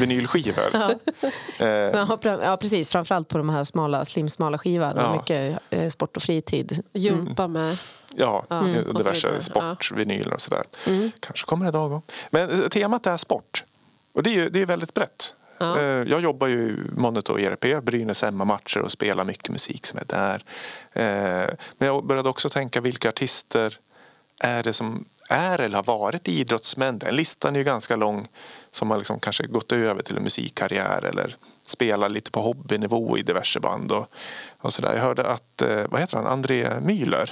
Vinylskivor. 0.00 0.74
eh, 0.74 2.06
har 2.06 2.16
pr- 2.16 2.40
Ja, 2.44 2.56
precis. 2.56 2.90
Framförallt 2.90 3.28
på 3.28 3.38
de 3.38 3.48
här 3.50 3.64
smala, 3.64 4.04
slimsmala 4.04 4.58
skivan. 4.58 4.92
Ja. 4.96 5.16
Mycket 5.16 5.58
eh, 5.70 5.88
sport 5.88 6.16
och 6.16 6.22
fritid. 6.22 6.82
Jumpa 6.92 7.48
med. 7.48 7.78
Ja, 8.16 8.44
Ja, 8.48 8.64
så 8.86 8.92
diverse 8.92 9.42
sportvinyler 9.42 10.34
och 10.34 10.40
sådär. 10.40 10.62
Kanske 11.20 11.46
kommer 11.46 11.66
det 11.66 11.72
dag 11.72 11.92
om. 11.92 12.02
Men 12.30 12.50
eh, 12.62 12.68
temat 12.68 13.06
är 13.06 13.16
sport. 13.16 13.64
Och 14.12 14.22
det 14.22 14.30
är, 14.30 14.34
ju- 14.34 14.48
det 14.48 14.60
är 14.62 14.66
väldigt 14.66 14.94
brett. 14.94 15.34
Ja. 15.58 15.78
Eh, 15.78 15.84
Jag 15.84 16.20
jobbar 16.20 16.46
ju 16.46 16.54
i 16.68 16.76
Monitor 17.00 17.40
ERP, 17.40 17.84
Brynäs 17.84 18.22
hemmamatcher 18.22 18.78
och 18.80 18.92
spelar 18.92 19.24
mycket 19.24 19.48
musik 19.48 19.86
som 19.86 19.98
är 19.98 20.04
där. 20.04 20.44
Eh, 20.92 21.54
Men 21.78 21.88
jag 21.88 22.06
började 22.06 22.28
också 22.28 22.48
tänka 22.48 22.80
vilka 22.80 23.08
artister 23.08 23.78
är 24.40 24.62
det 24.62 24.72
som 24.72 25.04
är 25.28 25.58
eller 25.58 25.76
har 25.76 25.84
varit 25.84 26.28
idrottsmän? 26.28 26.98
Den 26.98 27.16
listan 27.16 27.54
är 27.54 27.58
ju 27.58 27.64
ganska 27.64 27.96
lång 27.96 28.28
som 28.72 28.90
har 28.90 28.98
liksom 28.98 29.20
kanske 29.20 29.46
gått 29.46 29.72
över 29.72 30.02
till 30.02 30.16
en 30.16 30.22
musikkarriär 30.22 31.04
eller 31.04 31.36
spelar 31.66 32.08
lite 32.08 32.30
på 32.30 32.40
hobbynivå 32.40 33.18
i 33.18 33.22
diverse 33.22 33.60
band 33.60 33.92
och, 33.92 34.06
och 34.58 34.72
sådär. 34.72 34.94
Jag 34.94 35.02
hörde 35.02 35.26
att, 35.26 35.62
eh, 35.62 35.82
vad 35.90 36.00
heter 36.00 36.16
han, 36.16 36.26
André 36.26 36.64
Müller 36.80 37.30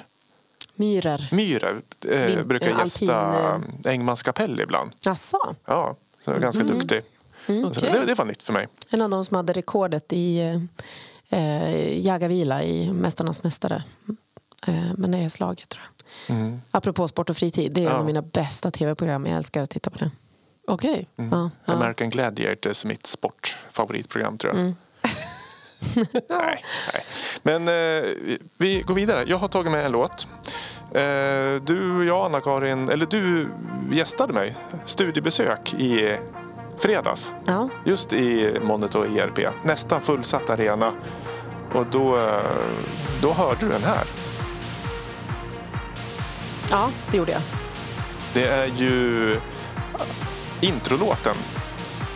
Myrer. 0.75 1.29
Myhrer 1.33 1.81
eh, 2.09 2.43
brukar 2.45 2.69
eh, 2.71 2.79
gästa 2.79 3.17
alpin, 3.17 3.83
Engmans 3.85 4.23
kapell 4.23 4.61
ibland. 4.61 4.91
Jaså? 5.01 5.55
Ja, 5.65 5.97
så 6.25 6.33
ganska 6.39 6.63
duktig. 6.65 7.03
Så 7.47 7.67
Okej. 7.69 7.91
det, 7.93 8.07
det 8.07 8.15
var 8.15 8.25
nytt 8.25 8.43
för 8.43 8.53
mig. 8.53 8.69
En 8.91 9.03
av 9.03 9.11
de 9.11 9.25
som 9.25 9.37
hade 9.37 9.53
rekordet 9.53 10.13
i 10.13 10.41
eh, 11.29 12.07
Jagavila 12.07 12.63
i 12.63 12.93
Mästarnas 12.93 13.43
mästare. 13.43 13.83
Eh, 14.67 14.93
men 14.97 15.11
det 15.11 15.19
är 15.19 15.29
slaget 15.29 15.69
tror 15.69 15.85
jag. 16.27 16.59
Apropå 16.71 17.09
sport 17.09 17.31
och 17.31 17.37
fritid. 17.37 17.73
Det 17.73 17.81
är 17.81 17.87
en 17.87 17.93
Ja. 17.93 17.99
av 17.99 18.07
mina 18.07 18.23
bästa 18.23 18.71
tv-program. 18.71 19.27
Jag 19.27 19.37
älskar 19.37 19.63
att 19.63 19.71
titta 19.71 19.91
på 19.91 19.99
det. 19.99 20.11
Okej. 20.71 21.07
Ja. 21.17 21.51
American 21.65 22.11
Gladiators 22.11 22.85
mitt 22.85 23.07
sportfavoritprogram 23.07 24.39
tror 24.39 24.55
jag. 24.55 24.65
nej, 26.29 26.65
nej. 26.93 27.05
Men 27.43 27.69
eh, 27.69 28.05
vi 28.59 28.83
går 28.87 28.95
vidare. 28.95 29.25
Jag 29.27 29.37
har 29.37 29.49
tagit 29.49 29.73
med 29.73 29.87
en 29.87 29.93
låt. 29.93 30.29
Eh, 30.95 31.63
du 31.63 31.97
och 31.99 32.05
jag, 32.05 32.27
Anna-Karin, 32.27 32.89
eller 32.89 33.07
du 33.07 33.49
gästade 33.93 34.33
mig. 34.33 34.57
Studiebesök 34.85 35.75
i 35.75 36.17
fredags. 36.79 37.35
Ja. 37.47 37.69
Just 37.85 38.13
i 38.13 38.59
Monitor 38.63 39.19
ERP. 39.19 39.39
Nästan 39.65 40.01
fullsatt 40.01 40.51
arena. 40.51 40.93
Och 41.73 41.87
då, 41.87 42.19
eh, 42.19 42.41
då 43.23 43.33
hörde 43.33 43.61
du 43.61 43.69
den 43.69 43.83
här. 43.83 44.05
ja, 46.71 46.91
det 47.11 47.17
gjorde 47.17 47.33
jag. 47.33 47.43
Det 48.35 48.47
är 48.47 48.67
ju 48.67 49.37
introlåten 50.61 51.35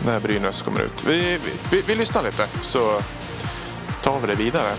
när 0.05 0.19
Brynäs 0.19 0.61
kommer 0.61 0.79
ut. 0.79 1.03
Vi, 1.07 1.39
vi, 1.71 1.81
vi 1.87 1.95
lyssnar 1.95 2.23
lite 2.23 2.47
så 2.61 3.01
tar 4.03 4.19
vi 4.19 4.27
det 4.27 4.35
vidare. 4.35 4.71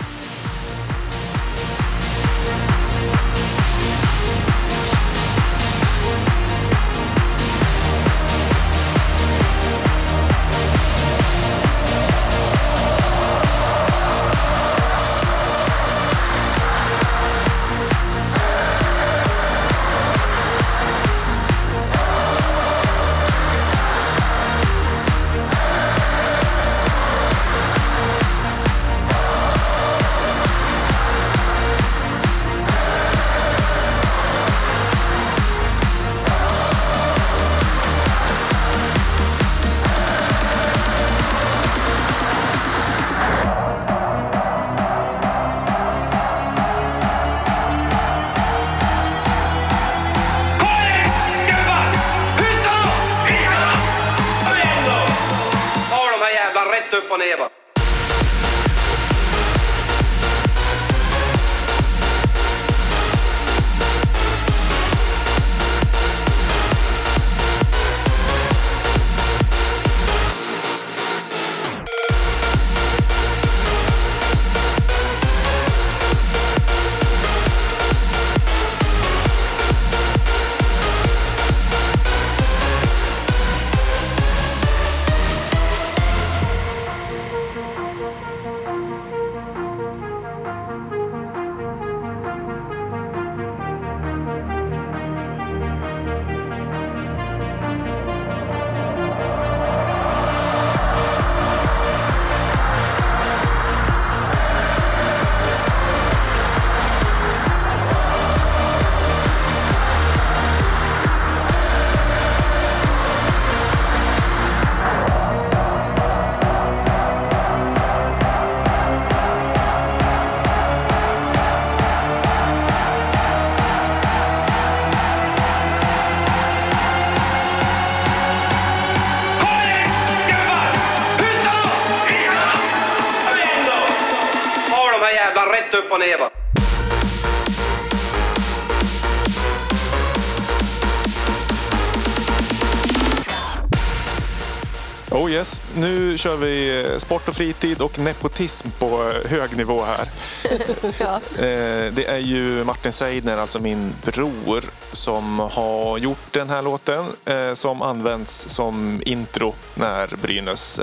Kör 146.27 146.37
vi 146.37 146.85
eh, 146.85 146.97
sport 146.97 147.29
och 147.29 147.35
fritid 147.35 147.81
och 147.81 147.99
nepotism 147.99 148.67
på 148.79 149.11
eh, 149.11 149.31
hög 149.31 149.57
nivå 149.57 149.83
här. 149.83 150.07
Ja. 150.99 151.15
Eh, 151.45 151.93
Det 151.93 152.05
är 152.07 152.17
ju 152.17 152.63
Martin 152.63 152.91
Seidner, 152.91 153.37
alltså 153.37 153.59
min 153.59 153.93
bror, 154.03 154.63
som 154.91 155.39
har 155.39 155.97
gjort 155.97 156.31
den 156.33 156.49
här 156.49 156.61
låten 156.61 157.05
som 157.53 157.81
används 157.81 158.45
som 158.49 159.01
intro 159.05 159.53
när 159.75 160.07
Brynäs 160.21 160.79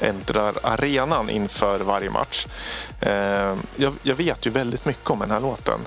äntrar 0.00 0.54
arenan 0.62 1.30
inför 1.30 1.78
varje 1.80 2.10
match. 2.10 2.46
Jag, 4.02 4.14
vet 4.16 4.46
ju 4.46 4.50
väldigt 4.50 4.84
mycket 4.84 5.10
om 5.10 5.18
den 5.18 5.30
här 5.30 5.40
låten. 5.40 5.80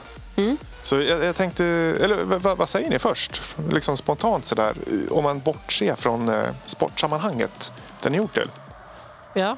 Så 0.82 0.96
jag, 1.02 1.24
jag 1.24 1.36
tänkte, 1.36 1.66
eller 1.66 2.24
vad, 2.24 2.58
vad 2.58 2.70
säger 2.70 2.90
ni 2.90 3.00
först? 3.00 3.42
Liksom 3.72 3.98
spontant 3.98 4.46
sådär, 4.46 4.74
om 5.12 5.24
man 5.24 5.40
bortser 5.40 5.96
från 5.96 6.30
eh, 6.30 6.44
sportsammanhanget 6.66 7.72
den 8.02 8.14
är 8.14 8.18
gjord 8.18 8.34
till. 8.34 8.50
Ja. 9.34 9.58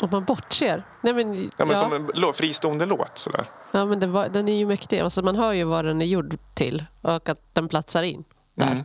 Om 0.00 0.08
man 0.12 0.24
bortser. 0.24 0.82
Nej, 1.00 1.14
men, 1.14 1.42
Ja, 1.44 1.50
ja, 1.56 1.64
men 1.64 1.76
Som 1.76 1.92
en 1.92 2.06
lå- 2.06 2.32
fristående 2.32 2.86
låt 2.86 3.18
sådär. 3.18 3.44
ja, 3.70 3.84
men 3.86 4.00
den, 4.00 4.12
var, 4.12 4.28
den 4.28 4.48
är 4.48 4.56
ju 4.56 4.66
mäktig. 4.66 4.98
Alltså, 5.00 5.22
man 5.22 5.36
hör 5.36 5.52
ju 5.52 5.64
vad 5.64 5.84
den 5.84 6.02
är 6.02 6.06
gjord 6.06 6.36
till 6.54 6.84
och 7.02 7.28
att 7.28 7.40
den 7.52 7.68
platsar 7.68 8.02
in 8.02 8.24
där. 8.54 8.66
Mm. 8.66 8.78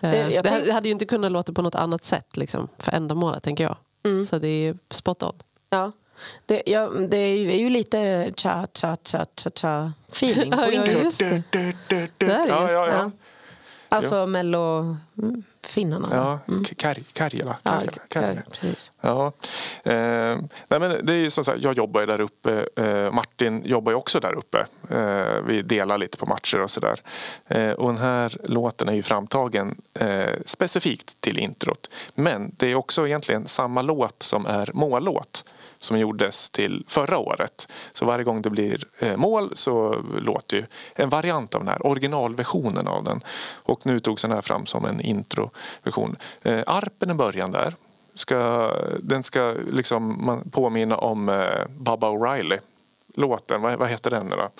Eh, 0.00 0.10
Det- 0.10 0.34
jag 0.34 0.44
Det, 0.44 0.62
det 0.64 0.72
hade 0.72 0.88
ju 0.88 0.92
inte 0.92 1.06
kunnat 1.06 1.32
låta 1.32 1.52
på 1.52 1.62
något 1.62 1.74
annat 1.74 2.04
sätt 2.04 2.36
liksom, 2.36 2.68
för 2.78 2.92
ändamålet, 2.92 3.42
tänker 3.42 3.64
jag. 3.64 3.76
Mm. 4.04 4.26
Så 4.26 4.38
det 4.38 4.48
är 4.48 4.62
ju 4.62 4.76
spot 4.90 5.22
on. 5.22 5.34
Ja. 5.70 5.92
Det, 6.46 6.62
ja, 6.66 6.88
det 6.88 7.16
är 7.16 7.36
ju, 7.36 7.50
är 7.52 7.58
ju 7.58 7.70
lite 7.70 8.30
cha 8.36 8.66
cha 8.80 8.96
cha 9.04 9.26
cha 9.42 9.50
cha 9.60 9.92
feeling 10.08 10.50
på 10.50 10.60
Ja, 10.60 10.70
ja, 10.72 10.86
just 10.86 11.18
det. 11.20 11.42
Där 11.50 11.64
är 12.28 12.48
Ja, 12.48 12.62
just- 12.62 12.72
ja, 12.72 12.86
ja. 12.86 12.92
Ja. 12.92 13.10
Alltså 13.88 14.26
mello 14.26 14.78
mm, 14.78 14.96
finnarna. 15.66 16.08
Ja, 16.12 16.38
K- 16.46 16.74
Kar- 16.76 17.02
Karjala. 17.12 17.56
Ja. 17.62 17.70
Ja. 19.00 19.32
Eh, 19.92 20.38
nej 20.68 20.80
men 20.80 21.06
det 21.06 21.12
är 21.12 21.16
ju 21.16 21.30
som 21.30 21.44
sagt, 21.44 21.58
jag 21.62 21.76
jobbar 21.76 22.00
ju 22.00 22.06
där 22.06 22.20
uppe. 22.20 22.66
Eh, 22.76 23.12
Martin 23.12 23.62
jobbar 23.64 23.92
ju 23.92 23.96
också 23.96 24.20
där 24.20 24.32
uppe. 24.34 24.66
Eh, 24.90 25.42
vi 25.46 25.62
delar 25.62 25.98
lite 25.98 26.16
på 26.18 26.26
matcher 26.26 26.60
och 26.60 26.70
sådär. 26.70 27.00
Eh, 27.48 27.70
och 27.72 27.86
den 27.88 27.98
här 28.02 28.36
låten 28.44 28.88
är 28.88 28.92
ju 28.92 29.02
framtagen 29.02 29.80
eh, 30.00 30.30
specifikt 30.46 31.20
till 31.20 31.38
introt. 31.38 31.90
Men 32.14 32.54
det 32.56 32.70
är 32.72 32.74
också 32.74 33.06
egentligen 33.06 33.46
samma 33.48 33.82
låt 33.82 34.22
som 34.22 34.46
är 34.46 34.70
mållåt 34.74 35.44
som 35.78 35.98
gjordes 35.98 36.50
till 36.50 36.84
förra 36.88 37.18
året. 37.18 37.68
Så 37.92 38.04
varje 38.06 38.24
gång 38.24 38.42
det 38.42 38.50
blir 38.50 38.84
eh, 38.98 39.16
mål 39.16 39.50
så 39.54 39.96
låter 40.18 40.56
ju 40.56 40.64
en 40.94 41.08
variant 41.08 41.54
av 41.54 41.60
den 41.60 41.68
här 41.68 41.86
originalversionen 41.86 42.86
av 42.88 43.04
den. 43.04 43.20
Och 43.62 43.86
nu 43.86 44.00
togs 44.00 44.22
den 44.22 44.30
här 44.32 44.40
fram 44.40 44.66
som 44.66 44.84
en 44.84 45.00
introversion. 45.10 46.16
Eh, 46.42 46.60
arpen 46.66 47.10
i 47.10 47.14
början 47.14 47.50
där 47.50 47.74
ska, 48.14 48.72
den 49.02 49.22
ska 49.22 49.54
liksom 49.72 50.24
man 50.24 50.50
påminna 50.50 50.96
om 50.96 51.28
eh, 51.28 51.66
Baba 51.78 52.10
O'Reilly. 52.10 52.58
Låten, 53.14 53.62
vad, 53.62 53.78
vad 53.78 53.88
heter 53.88 54.10
den 54.10 54.26
nu 54.26 54.36
då? 54.36 54.50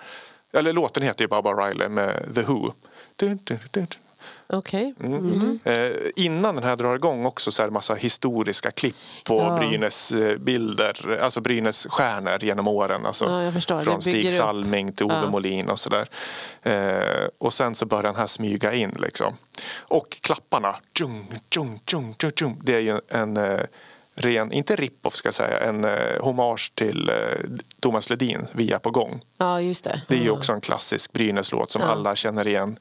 Eller 0.58 0.72
låten 0.72 1.02
heter 1.02 1.24
ju 1.24 1.28
Baba 1.28 1.50
O'Reilly 1.50 1.88
med 1.88 2.34
The 2.34 2.42
Who. 2.42 2.72
Dun, 3.16 3.38
dun, 3.44 3.58
dun. 3.70 3.86
Okej. 4.52 4.94
Mm. 5.00 5.58
Eh, 5.64 5.90
innan 6.16 6.54
den 6.54 6.64
här 6.64 6.76
drar 6.76 6.94
igång 6.96 7.26
också 7.26 7.52
så 7.52 7.62
är 7.62 7.66
det 7.66 7.72
massa 7.72 7.94
historiska 7.94 8.70
klipp 8.70 8.96
på 9.24 9.38
Ja. 9.38 9.56
Brynäs 9.56 10.12
bilder, 10.38 11.18
alltså 11.22 11.40
Brynäs 11.40 11.86
stjärnor 11.90 12.44
genom 12.44 12.68
åren. 12.68 13.06
Alltså 13.06 13.24
Ja, 13.24 13.42
jag 13.42 13.52
förstår. 13.52 13.78
Det 13.78 13.84
från 13.84 14.02
Stig 14.02 14.26
upp. 14.26 14.32
Salming 14.32 14.92
till 14.92 15.06
Ove 15.06 15.14
Ja. 15.14 15.30
Molin 15.30 15.68
och 15.68 15.78
sådär. 15.78 16.08
Eh, 16.62 17.28
och 17.38 17.52
sen 17.52 17.74
så 17.74 17.86
börjar 17.86 18.02
den 18.02 18.16
här 18.16 18.26
smyga 18.26 18.72
in 18.72 18.94
liksom. 18.98 19.34
Och 19.78 20.16
klapparna, 20.20 20.76
tjung, 20.98 21.26
tjung, 21.54 21.80
tjung, 21.86 22.14
tjung, 22.20 22.32
tjung. 22.38 22.60
det 22.62 22.74
är 22.74 22.80
ju 22.80 23.00
en 23.08 23.36
eh, 23.36 23.60
ren, 24.20 24.52
inte 24.52 24.76
rip-off 24.76 25.14
ska 25.14 25.26
jag 25.26 25.35
säga, 25.35 25.59
en 25.61 25.85
eh, 25.85 26.20
hommage 26.20 26.72
till 26.74 27.09
eh, 27.09 27.14
Thomas 27.80 28.11
Ledin, 28.11 28.46
Vi 28.52 28.72
är 28.72 28.78
på 28.78 28.90
gång. 28.90 29.20
Ja, 29.38 29.61
just 29.61 29.85
det. 29.85 30.02
Det 30.09 30.14
är 30.16 30.22
ju 30.22 30.30
också 30.30 30.52
en 30.52 30.61
klassisk 30.61 31.12
Brynäs-låt 31.12 31.70
som 31.70 31.83
Ja. 31.83 31.88
alla 31.88 32.16
känner 32.16 32.48
igen. 32.48 32.78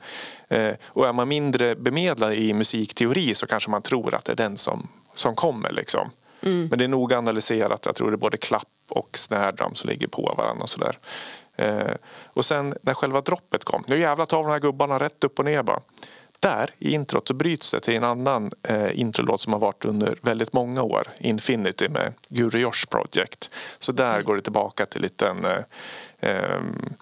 Eh, 0.47 0.71
och 0.88 1.08
är 1.08 1.13
man 1.13 1.28
mindre 1.28 1.75
bemedlad 1.75 2.34
i 2.34 2.54
musikteori 2.54 3.36
så 3.36 3.47
kanske 3.47 3.69
man 3.69 3.82
tror 3.82 4.15
att 4.15 4.25
det 4.25 4.32
är 4.32 4.36
den 4.36 4.58
som, 4.58 4.88
som 5.15 5.36
kommer. 5.36 5.71
Liksom. 5.71 6.10
Men 6.41 6.69
det 6.80 6.84
är 6.84 6.88
noga 6.88 7.17
analyserat. 7.17 7.86
Jag 7.86 7.95
tror 7.95 8.12
det 8.12 8.15
är 8.15 8.17
både 8.17 8.38
klapp 8.38 8.67
och 8.89 9.17
snare 9.17 9.52
drum 9.52 9.75
som 9.75 9.89
ligger 9.89 10.08
på 10.08 10.34
varandra. 10.38 10.63
Och, 10.63 10.69
sådär. 10.69 10.97
Eh, 11.56 11.93
och 12.34 12.45
sen 12.45 12.73
när 12.82 12.93
själva 12.93 13.21
droppet 13.21 13.63
kom. 13.63 13.84
Nu 13.88 13.99
jävlar 13.99 14.25
tar 14.25 14.38
vi 14.38 14.43
de 14.43 14.52
här 14.52 14.60
gubbarna 14.60 14.99
rätt 14.99 15.23
upp 15.23 15.39
och 15.39 15.45
ner 15.45 15.63
bara. 15.63 15.80
Där 16.39 16.69
i 16.78 16.91
introt 16.93 17.28
så 17.28 17.34
bryts 17.34 17.71
det 17.71 17.80
till 17.80 17.93
en 17.95 18.04
annan 18.04 18.52
eh, 18.67 18.99
introlåt 18.99 19.41
som 19.41 19.54
har 19.54 19.60
varit 19.60 19.86
under 19.86 20.17
väldigt 20.21 20.54
många 20.54 20.84
år. 20.84 21.08
Infinity 21.17 21.89
med 21.89 22.13
Guru 22.30 22.60
Josh 22.60 22.86
Project. 22.89 23.49
Så 23.80 23.91
där 23.91 24.21
går 24.21 24.36
det 24.36 24.41
tillbaka 24.41 24.86
till 24.86 25.02
liten 25.02 25.45
eh, 25.45 25.63
ehm, 26.19 26.93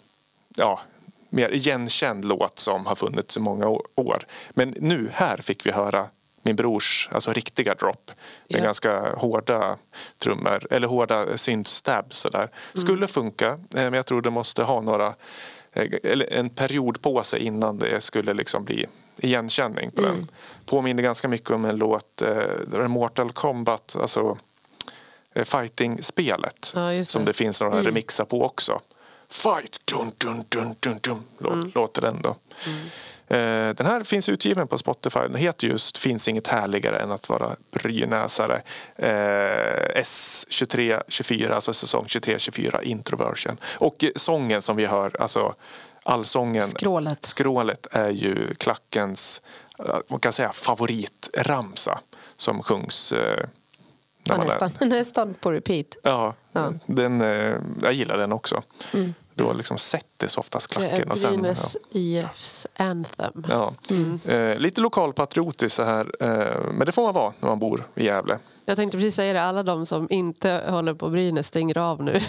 ja, 0.57 0.81
mer 1.29 1.49
igenkänd 1.49 2.25
låt 2.25 2.59
som 2.59 2.85
har 2.85 2.95
funnits 2.95 3.37
i 3.37 3.39
många 3.39 3.67
år. 3.95 4.25
Men 4.49 4.75
nu 4.79 5.09
här 5.13 5.37
fick 5.37 5.65
vi 5.65 5.71
höra 5.71 6.07
min 6.41 6.55
brors 6.55 7.09
alltså 7.11 7.33
riktiga 7.33 7.75
drop 7.75 8.11
med 8.47 8.59
Ja. 8.59 8.63
ganska 8.63 9.15
hårda 9.15 9.77
trummor 10.17 10.67
eller 10.73 10.87
hårda 10.87 11.37
syntstabs 11.37 12.17
sådär. 12.17 12.49
Skulle 12.73 13.07
funka 13.07 13.47
eh, 13.47 13.57
men 13.71 13.93
jag 13.93 14.05
tror 14.05 14.21
det 14.21 14.29
måste 14.29 14.63
ha 14.63 14.81
några 14.81 15.07
eh, 15.73 15.87
eller 16.03 16.33
en 16.33 16.49
period 16.49 17.01
på 17.01 17.23
sig 17.23 17.39
innan 17.39 17.77
det 17.77 18.01
skulle 18.01 18.33
liksom 18.33 18.63
bli 18.63 18.85
igenkänning 19.19 19.91
på 19.91 20.01
den. 20.01 20.27
Påminner 20.65 21.03
ganska 21.03 21.27
mycket 21.27 21.49
om 21.51 21.65
en 21.65 21.75
låt, 21.77 22.21
eh, 22.21 22.87
Mortal 22.87 23.31
Kombat, 23.31 23.95
alltså 24.01 24.37
eh, 25.33 25.43
fighting-spelet 25.43 26.71
Ja, 26.75 27.03
som 27.03 27.25
det. 27.25 27.33
finns 27.33 27.61
några 27.61 27.83
remixar 27.83 28.25
på 28.25 28.43
också. 28.43 28.81
Fight! 29.29 29.79
Dun, 29.85 30.11
dun, 30.17 30.43
dun, 30.49 30.75
dun, 30.79 30.99
dun, 31.01 31.23
lå- 31.39 31.71
låter 31.75 32.01
den 32.01 32.21
då. 32.21 32.35
Eh, 33.29 33.73
Den 33.75 33.85
här 33.85 34.03
finns 34.03 34.29
utgiven 34.29 34.67
på 34.67 34.77
Spotify. 34.77 35.19
Den 35.19 35.35
heter 35.35 35.67
just 35.67 35.97
Finns 35.97 36.27
inget 36.27 36.47
härligare 36.47 36.99
än 36.99 37.11
att 37.11 37.29
vara 37.29 37.55
brynäsare. 37.71 38.61
Eh, 38.95 40.01
S2324, 40.01 41.51
alltså 41.51 41.73
säsong 41.73 42.05
23-24 42.07 42.81
introversion. 42.83 43.57
Och 43.77 44.03
eh, 44.03 44.09
sången 44.15 44.61
som 44.61 44.75
vi 44.75 44.85
hör, 44.85 45.21
alltså 45.21 45.55
allsången. 46.07 46.61
Skrålet. 46.61 47.25
Skrålet 47.25 47.87
är 47.91 48.09
ju 48.09 48.53
klackens, 48.55 49.41
eh, 49.79 49.95
man 50.07 50.19
kan 50.19 50.33
säga 50.33 50.51
favoritramsa 50.51 51.99
som 52.37 52.63
sjungs 52.63 53.11
eh, 53.11 53.19
när 53.19 53.47
Ja, 54.23 54.37
man 54.37 54.41
är- 54.41 54.45
nästan, 54.45 54.71
nästan 54.89 55.33
på 55.33 55.51
repeat. 55.51 55.85
Ja, 56.03 56.33
Ja. 56.51 56.73
Den, 56.85 57.21
eh, 57.21 57.55
jag 57.81 57.93
gillar 57.93 58.17
den 58.17 58.31
också. 58.31 58.63
Då 59.33 59.53
liksom 59.53 59.77
sättes 59.77 60.37
oftast 60.37 60.67
klacken. 60.67 61.11
Och 61.11 61.17
sen, 61.17 61.33
ja. 61.33 61.39
Brynäs 61.39 61.77
IFs 61.91 62.67
anthem. 62.77 63.43
Ja. 63.49 63.73
Eh, 64.25 64.57
lite 64.57 64.81
lokalpatriotiskt 64.81 65.75
så 65.75 65.83
här. 65.83 66.11
Eh, 66.19 66.71
men 66.71 66.85
det 66.85 66.91
får 66.91 67.03
man 67.03 67.13
vara 67.13 67.33
när 67.39 67.49
man 67.49 67.59
bor 67.59 67.83
i 67.95 68.05
Gävle. 68.05 68.37
Jag 68.69 68.77
tänkte 68.77 68.97
precis 68.97 69.15
säga 69.15 69.33
det, 69.33 69.41
alla 69.41 69.63
de 69.63 69.85
som 69.85 70.07
inte 70.09 70.63
håller 70.69 70.93
på 70.93 71.09
Brynäs 71.09 71.47
stänger 71.47 71.77
av 71.77 72.03
nu. 72.03 72.11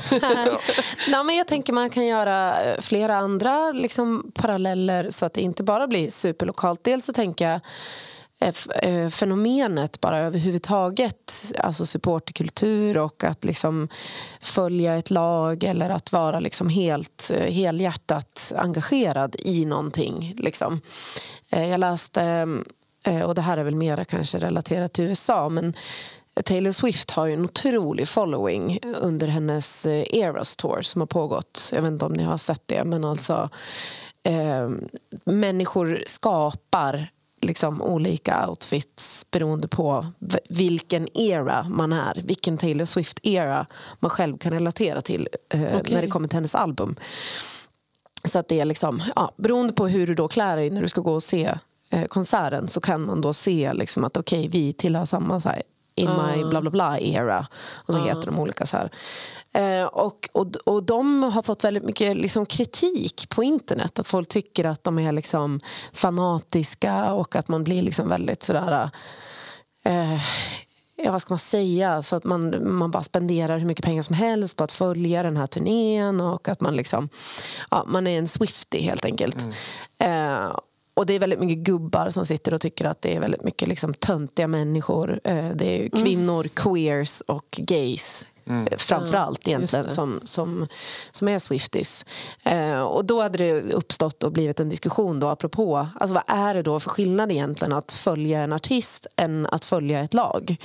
Nej, 1.08 1.24
men 1.24 1.36
jag 1.36 1.46
tänker 1.46 1.72
man 1.72 1.90
kan 1.90 2.06
göra 2.06 2.62
eh, 2.62 2.80
flera 2.80 3.16
andra 3.16 3.72
liksom, 3.72 4.32
paralleller 4.34 5.10
så 5.10 5.26
att 5.26 5.32
det 5.32 5.40
inte 5.40 5.62
bara 5.62 5.86
blir 5.86 6.10
superlokalt. 6.10 6.84
Dels 6.84 7.04
så 7.04 7.12
tänker 7.12 7.50
jag 7.50 7.60
eh, 8.40 8.54
eh, 8.82 9.08
fenomenet 9.08 10.00
bara 10.00 10.18
överhuvudtaget, 10.18 11.52
alltså 11.58 11.86
supporterkultur 11.86 12.98
och 12.98 13.24
att 13.24 13.44
liksom 13.44 13.88
följa 14.40 14.94
ett 14.94 15.10
lag 15.10 15.64
eller 15.64 15.90
att 15.90 16.12
vara 16.12 16.40
liksom 16.40 16.68
helt 16.68 17.30
helhjärtat 17.48 18.52
engagerad 18.56 19.36
i 19.38 19.64
någonting. 19.64 20.34
Liksom. 20.36 20.80
Jag 21.48 21.80
läste, 21.80 22.48
och 23.24 23.34
det 23.34 23.42
här 23.42 23.56
är 23.56 23.64
väl 23.64 23.76
mer 23.76 24.04
kanske 24.04 24.38
relaterat 24.38 24.92
till 24.92 25.04
USA, 25.04 25.48
men 25.48 25.74
Taylor 26.44 26.72
Swift 26.72 27.10
har 27.10 27.26
ju 27.26 27.34
en 27.34 27.44
otrolig 27.44 28.08
following 28.08 28.80
under 29.00 29.28
hennes 29.28 29.86
eh, 29.86 30.16
Eras 30.16 30.56
Tour 30.56 30.82
som 30.82 31.00
har 31.00 31.06
pågått. 31.06 31.70
Jag 31.72 31.82
vet 31.82 31.92
inte 31.92 32.04
om 32.04 32.12
ni 32.12 32.22
har 32.22 32.36
sett 32.36 32.62
det, 32.66 32.84
men 32.84 33.04
alltså 33.04 33.48
eh, 34.22 34.70
människor 35.24 36.02
skapar 36.06 37.08
liksom 37.40 37.82
olika 37.82 38.48
outfits 38.48 39.26
beroende 39.30 39.68
på 39.68 40.06
vilken 40.48 41.18
era 41.18 41.66
man 41.68 41.92
är. 41.92 42.20
Vilken 42.24 42.58
Taylor 42.58 42.84
Swift-era 42.84 43.66
man 44.00 44.10
själv 44.10 44.38
kan 44.38 44.52
relatera 44.52 45.00
till 45.00 45.28
eh, 45.48 45.62
Okej. 45.62 45.94
när 45.94 46.02
det 46.02 46.08
kommer 46.08 46.28
till 46.28 46.36
hennes 46.36 46.54
album. 46.54 46.96
Så 48.24 48.38
att 48.38 48.48
det 48.48 48.60
är 48.60 48.64
liksom, 48.64 49.02
ja, 49.16 49.32
beroende 49.36 49.72
på 49.72 49.88
hur 49.88 50.06
du 50.06 50.14
då 50.14 50.28
klär 50.28 50.56
dig 50.56 50.70
när 50.70 50.82
du 50.82 50.88
ska 50.88 51.00
gå 51.00 51.12
och 51.12 51.22
se 51.22 51.54
eh, 51.90 52.04
konserten 52.04 52.68
så 52.68 52.80
kan 52.80 53.06
man 53.06 53.20
då 53.20 53.32
se 53.32 53.72
liksom 53.72 54.04
att 54.04 54.16
okej, 54.16 54.48
vi 54.48 54.72
tillhör 54.72 55.04
samma 55.04 55.40
så 55.40 55.48
här, 55.48 55.62
in 55.98 56.10
my 56.10 56.44
bla 56.44 56.60
bla 56.60 56.70
bla 56.70 56.98
era. 56.98 57.46
Och 57.74 57.94
så 57.94 58.04
heter 58.04 58.26
de 58.26 58.38
olika 58.38 58.66
så 58.66 58.76
här. 58.76 58.90
Eh, 59.52 59.84
och, 59.84 60.28
och, 60.32 60.56
och 60.64 60.82
de 60.82 61.22
har 61.22 61.42
fått 61.42 61.64
väldigt 61.64 61.84
mycket 61.84 62.16
liksom, 62.16 62.46
kritik 62.46 63.28
på 63.28 63.42
internet. 63.42 63.98
Att 63.98 64.06
folk 64.06 64.28
tycker 64.28 64.64
att 64.64 64.84
de 64.84 64.98
är 64.98 65.12
liksom, 65.12 65.60
fanatiska 65.92 67.12
och 67.12 67.36
att 67.36 67.48
man 67.48 67.64
blir 67.64 67.82
liksom 67.82 68.08
väldigt 68.08 68.42
sådär... 68.42 68.90
Eh, 69.84 70.20
ja, 70.96 71.12
vad 71.12 71.22
ska 71.22 71.32
man 71.32 71.38
säga? 71.38 72.02
Så 72.02 72.16
att 72.16 72.24
man, 72.24 72.72
man 72.78 72.90
bara 72.90 73.02
spenderar 73.02 73.58
hur 73.58 73.66
mycket 73.66 73.84
pengar 73.84 74.02
som 74.02 74.14
helst 74.14 74.56
på 74.56 74.64
att 74.64 74.72
följa 74.72 75.22
den 75.22 75.36
här 75.36 75.46
turnén 75.46 76.20
och 76.20 76.48
att 76.48 76.60
man 76.60 76.76
liksom... 76.76 77.08
Ja, 77.70 77.84
man 77.86 78.06
är 78.06 78.18
en 78.18 78.28
Swiftie 78.28 78.82
helt 78.82 79.04
enkelt. 79.04 79.36
Eh, 79.98 80.50
och 80.98 81.06
det 81.06 81.14
är 81.14 81.18
väldigt 81.18 81.40
mycket 81.40 81.58
gubbar 81.58 82.10
som 82.10 82.26
sitter 82.26 82.54
och 82.54 82.60
tycker 82.60 82.84
att 82.84 83.02
det 83.02 83.16
är 83.16 83.20
väldigt 83.20 83.44
mycket 83.44 83.68
liksom 83.68 83.94
töntiga 83.94 84.46
människor. 84.46 85.20
Eh, 85.24 85.50
det 85.54 85.84
är 85.84 85.88
kvinnor, 85.88 86.48
queers 86.54 87.20
och 87.20 87.46
gays 87.58 88.26
eh, 88.46 88.76
framförallt 88.76 89.48
egentligen 89.48 89.88
som, 89.88 90.20
som, 90.22 90.66
som 91.10 91.28
är 91.28 91.38
Swifties. 91.38 92.04
Eh, 92.42 92.80
och 92.80 93.04
då 93.04 93.22
hade 93.22 93.38
det 93.38 93.60
uppstått 93.72 94.24
och 94.24 94.32
blivit 94.32 94.60
en 94.60 94.68
diskussion 94.68 95.20
då 95.20 95.28
apropå, 95.28 95.86
alltså 95.94 96.14
vad 96.14 96.22
är 96.26 96.54
det 96.54 96.62
då 96.62 96.80
för 96.80 96.90
skillnad 96.90 97.32
egentligen 97.32 97.72
att 97.72 97.92
följa 97.92 98.40
en 98.40 98.52
artist 98.52 99.06
än 99.16 99.46
att 99.46 99.64
följa 99.64 100.00
ett 100.00 100.14
lag? 100.14 100.56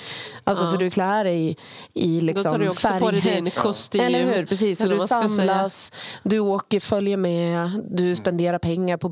Alltså 0.44 0.72
för 0.72 0.78
du 0.78 0.90
klär 0.90 1.24
dig 1.24 1.58
i 1.94 2.22
liksom 2.22 2.44
Då 2.44 2.50
tar 2.50 2.60
du 2.60 2.70
också 2.70 2.88
på 3.00 3.12
dig 3.12 3.22
färger. 3.22 3.42
din 3.42 3.52
kostym. 3.52 4.02
Eller 4.02 4.36
hur? 4.36 4.46
Precis. 4.46 4.80
Så 4.80 4.88
du 4.88 5.00
ska 5.00 5.08
säga. 5.08 5.30
samlas, 5.30 5.94
du 6.24 6.40
åker, 6.40 6.80
följer 6.80 7.18
med, 7.18 7.70
du 7.90 8.16
spenderar 8.16 8.60
pengar 8.60 8.98
på 8.98 9.10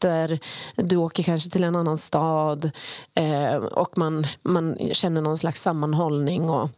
biljetter 0.00 0.38
du 0.74 0.96
åker 0.96 1.22
kanske 1.22 1.50
till 1.50 1.64
en 1.64 1.76
annan 1.76 1.98
stad 1.98 2.70
eh, 3.14 3.56
och 3.56 3.98
man, 3.98 4.26
man 4.42 4.78
känner 4.92 5.20
någon 5.20 5.38
slags 5.38 5.62
sammanhållning. 5.62 6.50
Och 6.50 6.70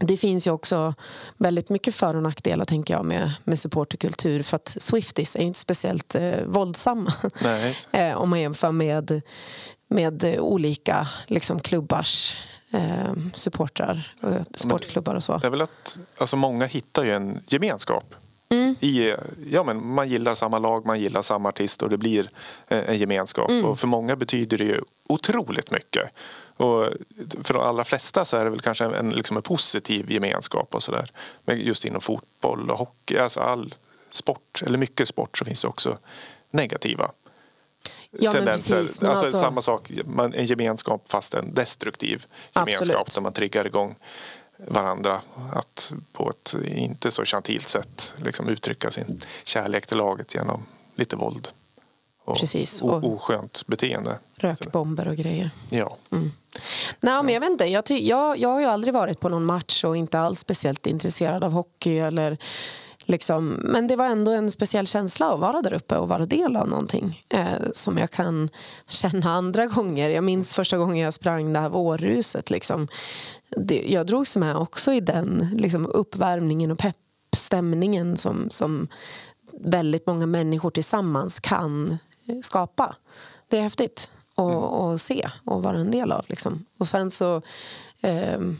det 0.00 0.16
finns 0.16 0.46
ju 0.46 0.50
också 0.50 0.94
väldigt 1.36 1.70
mycket 1.70 1.94
för 1.94 2.16
och 2.16 2.22
nackdelar 2.22 2.64
tänker 2.64 2.94
jag 2.94 3.04
med, 3.04 3.32
med 3.44 3.58
supporterkultur 3.58 4.42
för 4.42 4.56
att 4.56 4.76
Swifties 4.78 5.36
är 5.36 5.40
ju 5.40 5.46
inte 5.46 5.58
speciellt 5.58 6.14
eh, 6.14 6.44
våldsamma 6.46 7.12
eh, 7.92 8.16
om 8.16 8.30
man 8.30 8.40
jämför 8.40 8.72
med, 8.72 9.22
med 9.88 10.38
olika 10.38 11.08
liksom, 11.26 11.60
klubbars 11.60 12.36
eh, 12.70 13.12
supportrar, 13.34 14.12
eh, 14.22 14.42
supportklubbar 14.54 15.14
och 15.14 15.24
så. 15.24 15.38
Det 15.38 15.46
är 15.46 15.50
väl 15.50 15.62
att 15.62 15.98
alltså 16.18 16.36
många 16.36 16.66
hittar 16.66 17.04
ju 17.04 17.12
en 17.12 17.40
gemenskap. 17.48 18.14
I, 18.80 19.14
ja, 19.50 19.62
men 19.62 19.86
man 19.86 20.08
gillar 20.08 20.34
samma 20.34 20.58
lag, 20.58 20.86
man 20.86 21.00
gillar 21.00 21.22
samma 21.22 21.48
artist 21.48 21.82
och 21.82 21.90
det 21.90 21.98
blir 21.98 22.30
eh, 22.68 22.88
en 22.88 22.98
gemenskap. 22.98 23.50
Och 23.64 23.78
för 23.80 23.86
många 23.86 24.16
betyder 24.16 24.58
det 24.58 24.64
ju 24.64 24.80
otroligt 25.08 25.70
mycket. 25.70 26.10
Och 26.56 26.88
för 27.42 27.54
de 27.54 27.62
allra 27.62 27.84
flesta 27.84 28.24
så 28.24 28.36
är 28.36 28.44
det 28.44 28.50
väl 28.50 28.60
kanske 28.60 28.84
en, 28.84 29.10
liksom 29.10 29.36
en 29.36 29.42
positiv 29.42 30.10
gemenskap 30.12 30.74
och 30.74 30.82
sådär. 30.82 31.10
Men 31.44 31.60
just 31.60 31.84
inom 31.84 32.00
fotboll 32.00 32.70
och 32.70 32.78
hockey, 32.78 33.18
alltså 33.18 33.40
all 33.40 33.74
sport, 34.10 34.62
eller 34.66 34.78
mycket 34.78 35.08
sport 35.08 35.38
så 35.38 35.44
finns 35.44 35.62
det 35.62 35.68
också 35.68 35.98
negativa 36.50 37.10
Ja, 38.10 38.32
tendenser. 38.32 38.80
precis, 38.80 39.02
alltså, 39.02 39.24
alltså- 39.24 39.38
samma 39.40 39.60
sak, 39.60 39.90
man, 40.04 40.34
en 40.34 40.44
gemenskap 40.46 41.02
fast 41.08 41.34
en 41.34 41.54
destruktiv 41.54 42.26
gemenskap 42.54 42.80
Absolut. 42.80 43.14
där 43.14 43.20
man 43.20 43.32
triggar 43.32 43.64
igång 43.66 43.94
varandra 44.58 45.20
att 45.52 45.92
på 46.12 46.30
ett 46.30 46.54
inte 46.64 47.10
så 47.10 47.24
gentilt 47.24 47.68
sätt 47.68 48.14
liksom 48.22 48.48
uttrycka 48.48 48.90
sin 48.90 49.22
kärlek 49.44 49.86
till 49.86 49.96
laget 49.96 50.34
genom 50.34 50.66
lite 50.94 51.16
våld 51.16 51.48
och 52.24 52.36
Precis, 52.38 52.82
och- 52.82 53.04
oskönt 53.04 53.66
beteende. 53.66 54.18
Rökbomber 54.38 55.08
och 55.08 55.16
grejer. 55.16 55.50
Ja. 55.70 55.96
Nej, 57.00 57.22
men 57.22 57.28
jag, 57.34 57.40
vet 57.40 57.50
inte. 57.50 57.64
Jag, 57.66 57.84
jag, 57.90 58.38
jag 58.38 58.48
har 58.48 58.60
ju 58.60 58.66
aldrig 58.66 58.94
varit 58.94 59.20
på 59.20 59.28
någon 59.28 59.44
match 59.44 59.84
och 59.84 59.96
inte 59.96 60.18
alls 60.20 60.40
speciellt 60.40 60.86
intresserad 60.86 61.44
av 61.44 61.52
hockey. 61.52 61.98
Eller 61.98 62.38
liksom, 63.06 63.48
men 63.48 63.86
det 63.86 63.96
var 63.96 64.06
ändå 64.06 64.32
en 64.32 64.50
speciell 64.50 64.86
känsla 64.86 65.34
att 65.34 65.40
vara 65.40 65.62
där 65.62 65.72
uppe 65.72 65.96
och 65.96 66.08
vara 66.08 66.26
del 66.26 66.56
av 66.56 66.68
någonting 66.68 67.24
eh, 67.28 67.70
som 67.72 67.98
jag 67.98 68.10
kan 68.10 68.48
känna 68.88 69.30
andra 69.30 69.66
gånger. 69.66 70.10
Jag 70.10 70.24
minns 70.24 70.54
första 70.54 70.78
gången 70.78 70.96
jag 70.96 71.14
sprang 71.14 71.52
det 71.52 71.60
här 71.60 71.68
vårruset. 71.68 72.50
Liksom. 72.50 72.88
Det, 73.56 73.84
jag 73.88 74.06
drogs 74.06 74.36
med 74.36 74.56
också 74.56 74.92
i 74.92 75.00
den 75.00 75.48
liksom, 75.52 75.86
uppvärmningen 75.86 76.70
och 76.70 76.78
peppstämningen 76.78 78.16
som, 78.16 78.50
som 78.50 78.88
väldigt 79.52 80.06
många 80.06 80.26
människor 80.26 80.70
tillsammans 80.70 81.40
kan 81.40 81.98
eh, 82.26 82.36
skapa. 82.42 82.96
Det 83.48 83.58
är 83.58 83.62
häftigt 83.62 84.10
att 84.36 84.72
att 84.72 85.00
se 85.00 85.28
och 85.44 85.62
vara 85.62 85.78
en 85.78 85.90
del 85.90 86.12
av. 86.12 86.24
Liksom. 86.28 86.64
Och 86.78 86.88
sen 86.88 87.10
så 87.10 87.42
ja, 88.00 88.56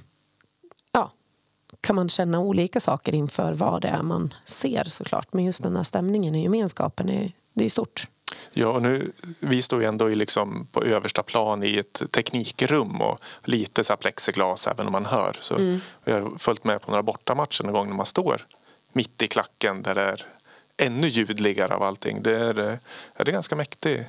kan 1.87 1.97
man 1.97 2.09
känna 2.09 2.41
olika 2.41 2.81
saker 2.81 3.15
inför 3.15 3.53
vad 3.53 3.83
det 3.83 3.89
är 3.89 4.03
man 4.03 4.35
ser 4.45 4.85
såklart. 4.85 5.33
Men 5.33 5.45
just 5.45 5.63
den 5.63 5.77
här 5.77 5.83
stämningen 5.83 6.35
i 6.35 6.43
gemenskapen 6.43 7.09
är, 7.09 7.33
det 7.53 7.65
är 7.65 7.69
stort. 7.69 8.09
Ja, 8.53 8.69
och 8.69 8.83
nu, 8.83 9.13
vi 9.41 9.63
står 9.63 9.81
ju 9.81 9.87
ändå 9.89 10.11
i 10.11 10.15
liksom 10.15 10.67
på 10.73 10.83
översta 10.85 11.23
plan 11.23 11.63
i 11.63 11.79
ett 11.79 12.03
teknikrum 12.11 13.01
och 13.01 13.21
lite 13.45 13.85
så 13.85 13.97
plexiglas 13.97 14.67
även 14.67 14.87
om 14.87 14.93
man 14.93 15.07
hör. 15.07 15.37
Så 15.41 15.55
Mm. 15.55 15.81
Jag 16.05 16.23
har 16.23 16.39
följt 16.39 16.65
med 16.65 16.83
på 16.83 16.91
några 16.91 17.03
bortamatcher 17.03 17.65
någon 17.65 17.73
gång 17.73 17.89
när 17.89 17.97
man 17.97 18.07
står 18.07 18.47
mitt 18.93 19.23
i 19.23 19.29
klacken 19.29 19.83
där 19.83 19.95
det 19.95 20.03
är 20.03 20.27
ännu 20.77 21.07
ljudligare 21.09 21.75
av 21.75 21.83
allting. 21.83 22.23
Det 22.23 22.37
är, 22.37 22.59
eh, 22.59 22.75
det 23.17 23.29
är 23.29 23.33
ganska 23.33 23.57
mäktig, 23.57 23.99
mä- 23.99 24.05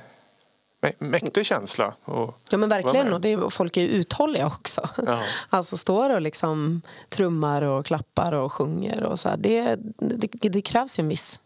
mäktig 0.98 1.46
känsla. 1.46 1.94
Och 2.04 2.38
Ja 2.50 2.58
men 2.58 2.68
verkligen, 2.68 3.12
och 3.12 3.20
det 3.20 3.32
är, 3.32 3.50
folk 3.50 3.76
är 3.76 3.80
ju 3.80 3.88
uthålliga 3.88 4.46
också. 4.46 4.88
Ja. 5.06 5.20
Alltså 5.48 5.76
står 5.76 6.10
och 6.10 6.20
liksom 6.20 6.82
trummar 7.08 7.62
och 7.62 7.86
klappar 7.86 8.32
och 8.32 8.52
sjunger 8.52 9.02
och 9.02 9.20
så. 9.20 9.28
Det, 9.38 9.76
det, 9.98 10.48
det 10.48 10.60
krävs 10.62 10.98
ju 10.98 11.02
en 11.02 11.08
viss 11.08 11.40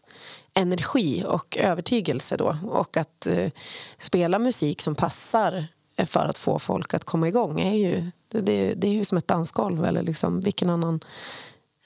energi 0.53 1.23
och 1.27 1.57
övertygelse 1.57 2.37
då. 2.37 2.57
Och 2.69 2.97
att 2.97 3.27
eh, 3.27 3.51
spela 3.97 4.39
musik 4.39 4.81
som 4.81 4.95
passar 4.95 5.67
för 6.05 6.25
att 6.25 6.37
få 6.37 6.59
folk 6.59 6.93
att 6.93 7.03
komma 7.03 7.27
igång 7.27 7.61
är 7.61 7.73
ju, 7.73 8.11
det, 8.29 8.73
det 8.73 8.87
är 8.87 8.91
ju 8.93 9.05
som 9.05 9.17
ett 9.17 9.27
dansgolv 9.27 9.85
eller 9.85 10.03
liksom 10.03 10.39
vilken 10.39 10.69
annan 10.69 11.03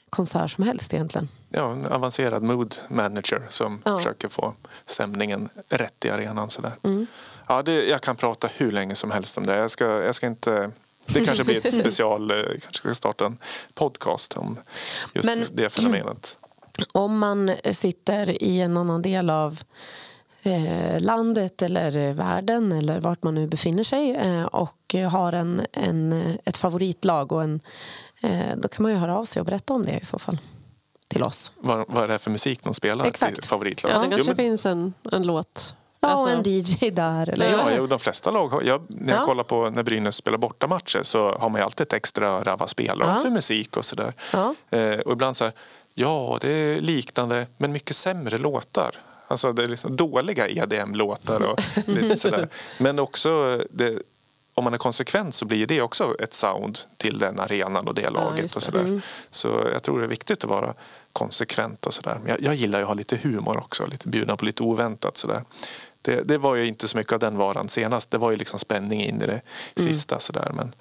konsert 0.09 0.51
som 0.51 0.63
helst 0.63 0.93
egentligen. 0.93 1.29
Ja, 1.49 1.71
en 1.71 1.85
avancerad 1.85 2.43
mood 2.43 2.75
manager 2.89 3.41
som 3.49 3.81
Ja. 3.85 3.97
försöker 3.97 4.27
få 4.27 4.53
stämningen 4.85 5.49
rätt 5.69 6.05
i 6.05 6.09
arenan. 6.09 6.49
Sådär. 6.49 6.71
Mm. 6.83 7.07
Ja, 7.47 7.63
det, 7.63 7.85
jag 7.85 8.01
kan 8.01 8.15
prata 8.15 8.49
hur 8.57 8.71
länge 8.71 8.95
som 8.95 9.11
helst 9.11 9.37
om 9.37 9.45
det. 9.45 9.55
Jag 9.57 9.71
ska, 9.71 9.85
jag 9.85 10.15
ska 10.15 10.27
inte... 10.27 10.71
Det 11.05 11.25
kanske 11.25 11.43
blir 11.43 11.67
ett 11.67 11.73
special... 11.79 12.31
eh, 12.31 12.37
kanske 12.45 12.73
ska 12.73 12.93
starta 12.93 13.25
en 13.25 13.37
podcast 13.73 14.37
om 14.37 14.57
just 15.13 15.25
Men- 15.29 15.45
det 15.53 15.69
fenomenet. 15.69 16.37
om 16.91 17.17
man 17.17 17.51
sitter 17.71 18.43
i 18.43 18.61
en 18.61 18.77
annan 18.77 19.01
del 19.01 19.29
av 19.29 19.59
eh, 20.43 20.99
landet 20.99 21.61
eller 21.61 22.13
världen 22.13 22.71
eller 22.71 22.99
vart 22.99 23.23
man 23.23 23.35
nu 23.35 23.47
befinner 23.47 23.83
sig 23.83 24.15
eh, 24.15 24.43
och 24.43 24.95
har 25.11 25.33
en, 25.33 25.61
en, 25.73 26.23
ett 26.45 26.57
favoritlag 26.57 27.31
och 27.31 27.43
en, 27.43 27.59
eh, 28.21 28.55
då 28.57 28.67
kan 28.67 28.83
man 28.83 28.91
ju 28.91 28.97
höra 28.97 29.17
av 29.17 29.25
sig 29.25 29.39
och 29.39 29.45
berätta 29.45 29.73
om 29.73 29.85
det 29.85 29.99
i 30.01 30.05
så 30.05 30.19
fall 30.19 30.37
till 31.07 31.23
oss. 31.23 31.51
Vad, 31.59 31.85
vad 31.87 32.03
är 32.03 32.07
det 32.07 32.19
för 32.19 32.31
musik 32.31 32.63
de 32.63 32.73
spelar 32.73 33.05
Exakt. 33.05 33.45
favoritlag? 33.45 33.91
Ja, 33.93 33.97
det 33.99 34.05
Jo, 34.05 34.09
kanske 34.11 34.27
men- 34.29 34.35
finns 34.37 34.65
en, 34.65 34.93
en 35.11 35.23
låt. 35.23 35.75
Ja, 35.99 36.07
Alltså- 36.07 36.25
och 36.27 36.31
en 36.33 36.43
DJ 36.45 36.89
där. 36.91 37.29
Eller, 37.29 37.51
Ja, 37.51 37.69
jo, 37.77 37.87
de 37.87 37.99
flesta 37.99 38.31
lag 38.31 38.47
har, 38.47 38.61
jag, 38.61 38.81
när 38.87 39.13
jag 39.13 39.21
Ja. 39.21 39.25
kollar 39.25 39.43
på 39.43 39.69
när 39.69 39.83
Brynäs 39.83 40.15
spelar 40.15 40.37
bortamatcher 40.37 40.99
så 41.03 41.31
har 41.31 41.49
man 41.49 41.61
ju 41.61 41.65
alltid 41.65 41.87
ett 41.87 41.93
extra 41.93 42.29
öra. 42.29 42.55
Vad 42.55 42.69
spelar 42.69 43.05
de 43.07 43.15
Ja. 43.15 43.21
för 43.21 43.29
musik 43.29 43.77
och 43.77 43.85
sådär. 43.85 44.13
Ja. 44.33 44.55
Eh, 44.69 44.99
och 44.99 45.11
ibland 45.11 45.37
så 45.37 45.43
här, 45.43 45.53
ja 45.93 46.37
det 46.41 46.49
är 46.51 46.81
liknande 46.81 47.47
men 47.57 47.71
mycket 47.71 47.95
sämre 47.95 48.37
låtar. 48.37 48.95
Alltså 49.27 49.53
det 49.53 49.63
är 49.63 49.67
liksom 49.67 49.95
dåliga 49.95 50.47
EDM-låtar 50.47 51.39
och 51.41 51.59
lite 51.85 52.15
sådär. 52.17 52.47
Men 52.77 52.99
också 52.99 53.61
det, 53.69 53.99
om 54.57 54.63
man 54.63 54.73
är 54.73 54.77
konsekvent 54.77 55.35
så 55.35 55.45
blir 55.45 55.67
det 55.67 55.81
också 55.81 56.15
ett 56.19 56.33
sound 56.33 56.79
till 56.97 57.19
den 57.19 57.39
arenan 57.39 57.87
och 57.87 57.95
det 57.95 58.09
laget. 58.09 58.41
just 58.41 58.55
och 58.55 58.61
det. 58.61 58.65
sådär. 58.65 59.01
Så 59.29 59.67
jag 59.73 59.83
tror 59.83 59.99
det 59.99 60.05
är 60.05 60.09
viktigt 60.09 60.43
att 60.43 60.49
vara 60.49 60.73
konsekvent 61.13 61.85
och 61.85 61.93
sådär. 61.93 62.17
Men 62.23 62.29
jag, 62.31 62.41
jag 62.41 62.55
gillar 62.55 62.79
ju 62.79 62.83
att 62.83 62.87
ha 62.87 62.95
lite 62.95 63.17
humor 63.17 63.57
också, 63.57 63.87
lite 63.87 64.07
bjuda 64.07 64.37
på 64.37 64.45
lite 64.45 64.63
oväntat 64.63 65.17
sådär. 65.17 65.43
Det, 66.01 66.21
det 66.21 66.37
var 66.37 66.55
ju 66.55 66.65
inte 66.65 66.87
så 66.87 66.97
mycket 66.97 67.13
av 67.13 67.19
den 67.19 67.37
varan 67.37 67.69
senast. 67.69 68.11
Det 68.11 68.17
var 68.17 68.31
ju 68.31 68.37
liksom 68.37 68.59
spänning 68.59 69.03
in 69.03 69.21
i 69.21 69.25
det 69.27 69.41
sista 69.75 70.19
sådär. 70.19 70.51
Men 70.53 70.73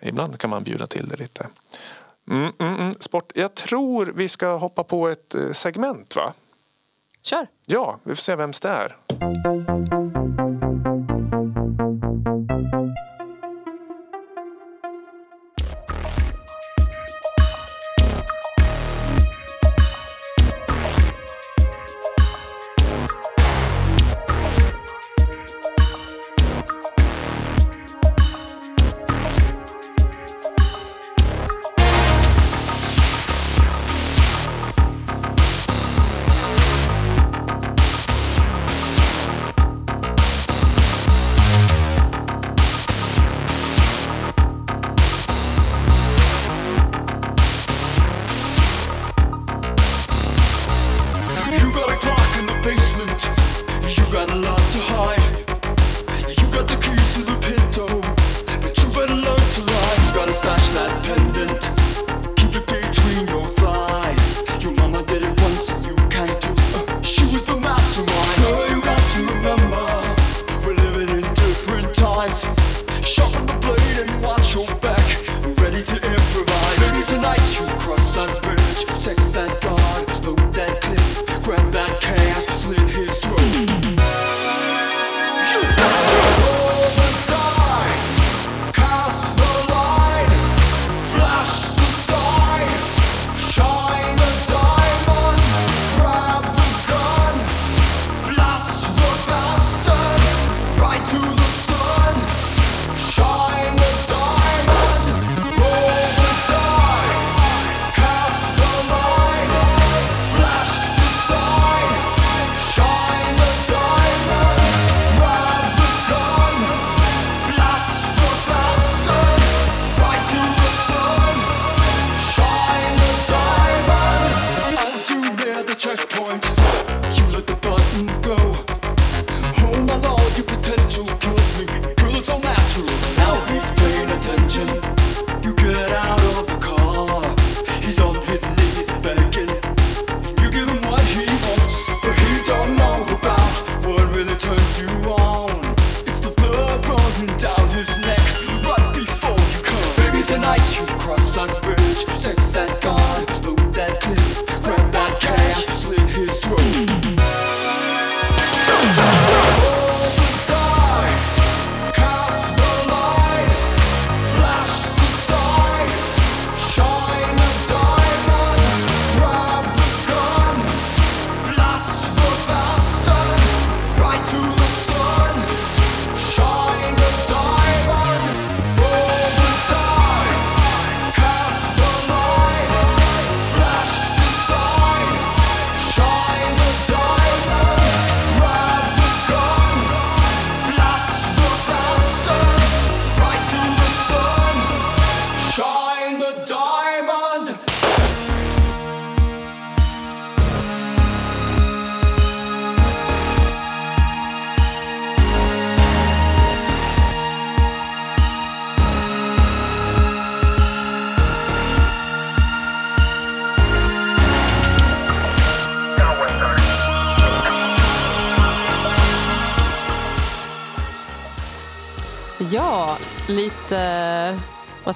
ibland 0.00 0.38
kan 0.38 0.50
man 0.50 0.62
bjuda 0.62 0.86
till 0.86 1.08
det 1.08 1.16
lite. 1.16 1.46
Mm, 2.30 2.52
mm, 2.58 2.74
mm. 2.74 2.94
Sport. 3.00 3.32
Jag 3.34 3.54
tror 3.54 4.12
vi 4.16 4.28
ska 4.28 4.56
hoppa 4.56 4.84
på 4.84 5.08
ett 5.08 5.34
eh, 5.34 5.52
segment 5.52 6.16
va? 6.16 6.32
Kör! 7.22 7.46
Ja, 7.66 7.98
vi 8.02 8.14
får 8.14 8.22
se 8.22 8.36
vems 8.36 8.60
det 8.60 8.68
är. 8.68 8.96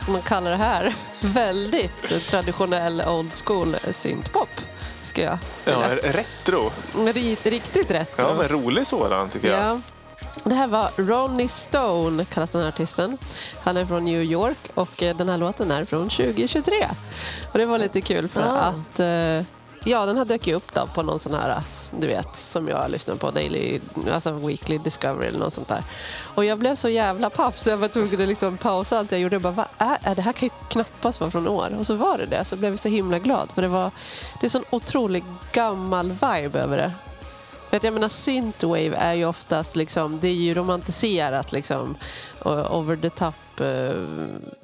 Vad 0.00 0.02
ska 0.02 0.12
man 0.12 0.22
kalla 0.22 0.50
det 0.50 0.56
här? 0.56 0.94
Väldigt 1.20 2.26
traditionell 2.28 3.02
old 3.06 3.32
school 3.44 3.76
syntpop. 3.90 4.48
Ska 5.02 5.22
jag 5.22 5.38
Ja, 5.64 5.82
retro. 6.02 6.70
Ri- 6.94 7.36
Riktigt 7.50 7.90
rätt. 7.90 8.12
Ja, 8.16 8.34
men 8.34 8.48
rolig 8.48 8.86
sådan 8.86 9.28
tycker 9.28 9.48
jag. 9.52 9.60
Ja. 9.66 9.80
Det 10.44 10.54
här 10.54 10.66
var 10.68 10.90
Ronnie 10.96 11.48
Stone, 11.48 12.24
kallas 12.24 12.50
den 12.50 12.60
här 12.62 12.68
artisten. 12.68 13.18
Han 13.62 13.76
är 13.76 13.86
från 13.86 14.04
New 14.04 14.22
York 14.22 14.58
och 14.74 15.02
eh, 15.02 15.16
den 15.16 15.28
här 15.28 15.38
låten 15.38 15.70
är 15.70 15.84
från 15.84 16.08
2023. 16.08 16.74
Och 17.52 17.58
det 17.58 17.66
var 17.66 17.78
lite 17.78 18.00
kul 18.00 18.28
för 18.28 18.40
Ah. 18.42 18.58
att 18.60 19.00
eh, 19.00 19.46
ja, 19.84 20.06
den 20.06 20.16
här 20.16 20.24
dök 20.24 20.46
ju 20.46 20.54
upp 20.54 20.74
då 20.74 20.88
på 20.94 21.02
någon 21.02 21.18
sån 21.18 21.34
här, 21.34 21.62
du 21.98 22.06
vet, 22.06 22.36
som 22.36 22.68
jag 22.68 22.90
lyssnar 22.90 23.14
på, 23.14 23.30
Daily, 23.30 23.80
alltså 24.12 24.32
Weekly 24.32 24.78
Discovery 24.78 25.28
eller 25.28 25.38
något 25.38 25.52
sånt 25.52 25.68
där. 25.68 25.84
Och 26.34 26.44
jag 26.44 26.58
blev 26.58 26.74
så 26.74 26.88
jävla 26.88 27.30
paff 27.30 27.58
så 27.58 27.70
jag 27.70 27.76
var 27.76 27.88
tvungen 27.88 28.22
att 28.22 28.28
liksom 28.28 28.56
pausa 28.56 28.98
allt 28.98 29.12
jag 29.12 29.20
gjorde 29.20 29.36
och 29.36 29.42
bara, 29.42 29.52
vad 29.52 29.66
är, 29.78 30.14
det 30.14 30.22
här 30.22 30.32
kan 30.32 30.46
ju 30.46 30.68
knappast 30.68 31.20
vara 31.20 31.30
från 31.30 31.48
år. 31.48 31.76
Och 31.78 31.86
så 31.86 31.94
var 31.94 32.18
det 32.18 32.26
det, 32.26 32.44
så 32.44 32.56
blev 32.56 32.72
jag 32.72 32.80
så 32.80 32.88
himla 32.88 33.18
glad 33.18 33.48
för 33.54 33.62
det 33.62 33.68
var, 33.68 33.90
det 34.40 34.46
är 34.46 34.50
sån 34.50 34.64
otrolig 34.70 35.24
gammal 35.52 36.08
vibe 36.10 36.58
över 36.58 36.76
det. 36.76 36.92
För 37.70 37.76
att 37.76 37.84
jag 37.84 37.94
menar 37.94 38.08
synthwave 38.08 38.96
är 38.96 39.14
ju 39.14 39.24
oftast 39.24 39.76
liksom, 39.76 40.18
det 40.20 40.28
är 40.28 40.34
ju 40.34 40.54
romantiserat 40.54 41.52
liksom. 41.52 41.96
Over 42.70 42.96
the 42.96 43.10
top. 43.10 43.60
Eh, 43.60 43.92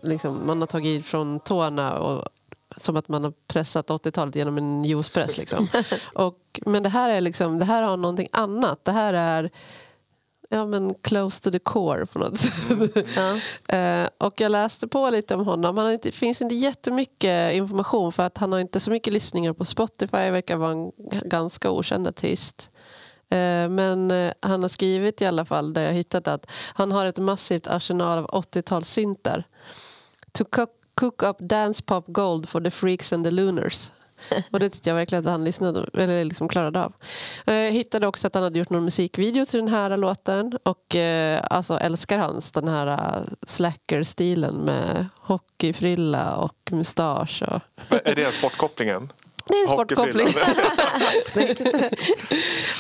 liksom, 0.03 0.47
man 0.47 0.61
har 0.61 0.67
tagit 0.67 1.07
från 1.07 1.41
tårna 1.41 1.99
och 1.99 2.29
som 2.77 2.97
att 2.97 3.09
man 3.09 3.25
har 3.25 3.33
pressat 3.47 3.89
80-talet 3.89 4.37
genom 4.37 4.59
en 4.59 4.85
juicepress. 4.85 5.39
Liksom. 5.39 5.69
och, 6.15 6.61
men 6.67 6.83
det 6.83 6.89
här, 6.89 7.09
är 7.09 7.21
liksom, 7.21 7.59
det 7.59 7.65
här 7.65 7.83
har 7.83 7.97
någonting 7.97 8.29
annat. 8.33 8.85
Det 8.85 8.93
här 8.93 9.15
är 9.15 9.51
ja, 10.49 10.67
men 10.67 10.95
close 10.95 11.43
to 11.43 11.51
the 11.51 11.59
core 11.59 12.07
på 12.07 12.19
något 12.19 12.41
sätt. 12.41 12.53
Eh, 13.69 14.09
och 14.19 14.41
jag 14.41 14.53
läste 14.53 14.89
på 14.89 15.11
lite 15.11 15.35
om 15.35 15.45
honom. 15.45 15.77
Han 15.77 15.87
har 15.87 15.93
inte, 15.93 16.13
finns 16.13 16.43
inte 16.43 16.55
jättemycket 16.55 17.55
information 17.55 18.13
för 18.13 18.23
att 18.23 18.39
han 18.39 18.53
har 18.53 18.59
inte 18.59 18.81
så 18.81 18.91
mycket 18.91 19.13
lyssningar 19.13 19.53
på 19.53 19.65
Spotify. 19.65 20.31
verkar 20.31 20.57
vara 20.57 20.73
en 20.73 20.93
ganska 21.25 21.71
okänd 21.71 22.09
artist. 22.09 22.71
Eh, 23.31 23.69
Men 23.69 24.11
eh, 24.11 24.33
han 24.41 24.63
har 24.63 24.69
skrivit 24.69 25.23
i 25.23 25.27
alla 25.27 25.45
fall, 25.45 25.73
där 25.73 25.83
jag 25.83 25.93
hittat 25.93 26.29
att 26.29 26.51
han 26.75 26.93
har 26.93 27.07
ett 27.07 27.19
massivt 27.19 27.67
arsenal 27.67 28.19
av 28.19 28.27
80-talssyntar. 28.27 29.45
Cook, 31.01 31.23
up 31.23 31.37
dance 31.41 31.83
pop 31.87 32.05
gold 32.09 32.49
for 32.49 32.61
the 32.61 32.71
freaks 32.71 33.13
and 33.13 33.25
the 33.25 33.31
lunars. 33.31 33.91
Och 34.51 34.61
det 34.61 34.71
tyckte 34.71 34.91
jag 34.91 34.97
verkligen 34.97 35.25
att 35.27 35.31
han 35.31 35.45
lyssnade, 35.45 35.87
eller 35.95 36.25
liksom 36.25 36.49
klarade 36.49 36.85
av. 36.85 36.93
Eh, 37.47 37.55
Jag 37.55 37.73
hittade 37.73 38.07
också 38.07 38.27
att 38.27 38.35
han 38.35 38.43
hade 38.43 38.59
gjort 38.59 38.71
någon 38.71 38.85
musikvideo 38.85 39.45
till 39.45 39.59
den 39.61 39.69
här 39.69 39.97
låten. 39.97 40.59
Och 40.63 40.97
eh, 40.97 41.41
alltså 41.51 41.79
älskar 41.79 42.19
hans 42.19 42.53
den 42.53 42.69
här 42.69 42.87
eh, 42.87 43.23
slacker-stilen 43.47 44.55
med 44.55 45.07
hockeyfrilla 45.21 46.37
och 46.37 46.69
mustasch. 46.73 47.43
Och... 47.47 47.61
Är 48.05 48.15
det 48.15 48.35
sportkopplingen? 48.35 49.13
Det 49.47 49.57
är 49.57 49.63
en 49.63 49.69
sportkoppling. 49.69 50.29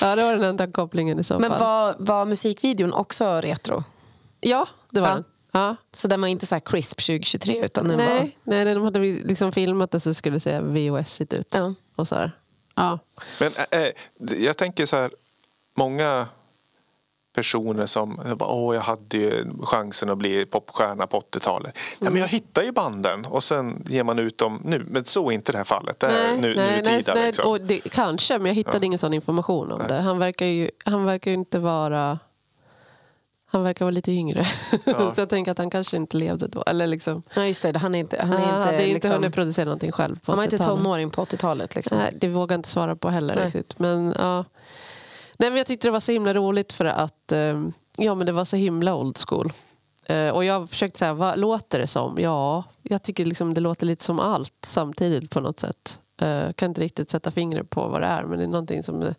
Ja, 0.00 0.16
det 0.16 0.24
var 0.24 0.32
den 0.32 0.42
enda 0.44 0.66
kopplingen 0.72 1.18
i 1.20 1.24
så 1.24 1.38
Men 1.38 1.50
fall. 1.50 1.60
var, 1.60 1.94
var 1.98 2.24
musikvideon 2.24 2.92
också 2.92 3.40
retro? 3.40 3.84
Ja, 4.40 4.68
det 4.90 5.00
var 5.00 5.08
Ja. 5.08 5.14
den. 5.14 5.24
Ja. 5.56 5.76
Så 5.92 6.08
den 6.08 6.20
var 6.20 6.28
inte 6.28 6.46
så 6.46 6.54
här 6.54 6.60
crisp 6.60 6.98
2023 6.98 7.64
utan 7.64 7.88
den 7.88 7.98
var... 7.98 8.04
Nej, 8.04 8.36
nej, 8.44 8.74
de 8.74 8.82
hade 8.82 8.98
liksom 8.98 9.52
filmat 9.52 9.90
det 9.90 10.00
så 10.00 10.14
skulle 10.14 10.40
se 10.40 10.60
VHS-igt 10.60 11.34
ut. 11.34 11.48
Ja. 11.54 11.74
Och 11.96 12.08
så 12.08 12.14
här. 12.14 12.32
Ja. 12.74 12.98
Men 13.40 13.50
äh, 13.70 13.88
jag 14.44 14.56
tänker 14.56 14.86
så 14.86 14.96
här, 14.96 15.10
många 15.76 16.26
personer 17.34 17.86
som 17.86 18.20
Åh, 18.40 18.74
jag 18.74 18.82
hade 18.82 19.16
ju 19.16 19.44
chansen 19.62 20.10
att 20.10 20.18
bli 20.18 20.46
popstjärna 20.46 21.06
på 21.06 21.20
80-talet. 21.20 21.78
Nej, 21.98 22.12
men 22.12 22.20
jag 22.20 22.28
hittar 22.28 22.62
ju 22.62 22.72
banden 22.72 23.24
och 23.24 23.44
sen 23.44 23.84
ger 23.88 24.04
man 24.04 24.18
ut 24.18 24.38
dem 24.38 24.60
nu. 24.64 24.84
Men 24.88 25.04
så 25.04 25.30
är 25.30 25.34
inte 25.34 25.52
det 25.52 25.58
här 25.58 25.64
fallet. 25.64 26.00
Det 26.00 26.06
är 26.06 26.12
Nej, 26.12 26.40
nu, 26.40 26.54
nej, 26.54 26.82
nej, 26.84 26.96
nutida. 26.96 27.14
nej, 27.14 27.26
liksom. 27.26 27.50
och 27.50 27.60
det, 27.60 27.78
kanske, 27.78 28.38
men 28.38 28.46
jag 28.46 28.54
hittade 28.54 28.86
ingen 28.86 28.98
sån 28.98 29.12
information 29.12 29.72
om 29.72 29.82
det. 29.88 30.00
Han 30.00 30.18
verkar 30.18 30.46
ju 30.46 30.70
han 30.84 31.04
verkar 31.04 31.30
ju 31.30 31.34
inte 31.34 31.58
vara... 31.58 32.18
Han 33.48 33.62
verkar 33.62 33.84
vara 33.84 33.90
lite 33.90 34.12
yngre. 34.12 34.44
så 34.84 35.20
jag 35.20 35.28
tänker 35.28 35.52
att 35.52 35.58
han 35.58 35.70
kanske 35.70 35.96
inte 35.96 36.16
levde 36.16 36.46
då. 36.48 36.62
Eller 36.66 36.86
liksom, 36.86 37.22
Ja, 37.34 37.46
just 37.46 37.62
det. 37.62 37.78
Han 37.78 37.94
är 37.94 37.98
inte, 37.98 38.16
han 38.20 38.28
han, 38.28 38.40
är 38.40 38.44
inte, 38.44 38.54
hade 38.54 38.82
inte 38.82 38.94
liksom, 38.94 39.12
hunnit 39.12 39.34
producera 39.34 39.64
någonting 39.64 39.92
själv 39.92 40.16
på 40.16 40.32
han 40.32 40.36
var 40.36 40.44
inte 40.44 40.56
80-talet. 40.56 40.82
tonåring 40.82 41.10
på 41.10 41.24
80-talet. 41.24 41.74
Liksom. 41.74 41.98
Nej, 41.98 42.12
det 42.20 42.28
vågar 42.28 42.54
jag 42.54 42.58
inte 42.58 42.68
svara 42.68 42.96
på 42.96 43.08
heller 43.08 43.36
Nej. 43.36 43.44
riktigt. 43.44 43.78
Men, 43.78 44.14
ja. 44.18 44.44
Nej, 45.38 45.50
men 45.50 45.56
jag 45.56 45.66
tyckte 45.66 45.88
det 45.88 45.92
var 45.92 46.00
så 46.00 46.12
himla 46.12 46.34
roligt 46.34 46.72
för 46.72 46.84
att 46.84 47.32
eh, 47.32 47.62
ja, 47.98 48.14
men 48.14 48.26
det 48.26 48.32
var 48.32 48.44
så 48.44 48.56
himla 48.56 48.94
old 48.94 49.18
school. 49.28 49.52
Eh, 50.06 50.28
och 50.28 50.44
jag 50.44 50.70
försökte 50.70 50.98
säga, 50.98 51.14
vad 51.14 51.38
låter 51.38 51.78
det 51.78 51.86
som? 51.86 52.16
Ja, 52.18 52.64
jag 52.82 53.02
tycker 53.02 53.24
liksom 53.24 53.54
det 53.54 53.60
låter 53.60 53.86
lite 53.86 54.04
som 54.04 54.20
allt 54.20 54.54
samtidigt 54.66 55.30
på 55.30 55.40
något 55.40 55.60
sätt. 55.60 56.00
Eh, 56.20 56.52
kan 56.52 56.70
inte 56.70 56.80
riktigt 56.80 57.10
sätta 57.10 57.30
fingret 57.30 57.70
på 57.70 57.88
vad 57.88 58.00
det 58.00 58.06
är, 58.06 58.24
men 58.24 58.38
det 58.38 58.44
är 58.44 58.48
någonting 58.48 58.82
som... 58.82 59.14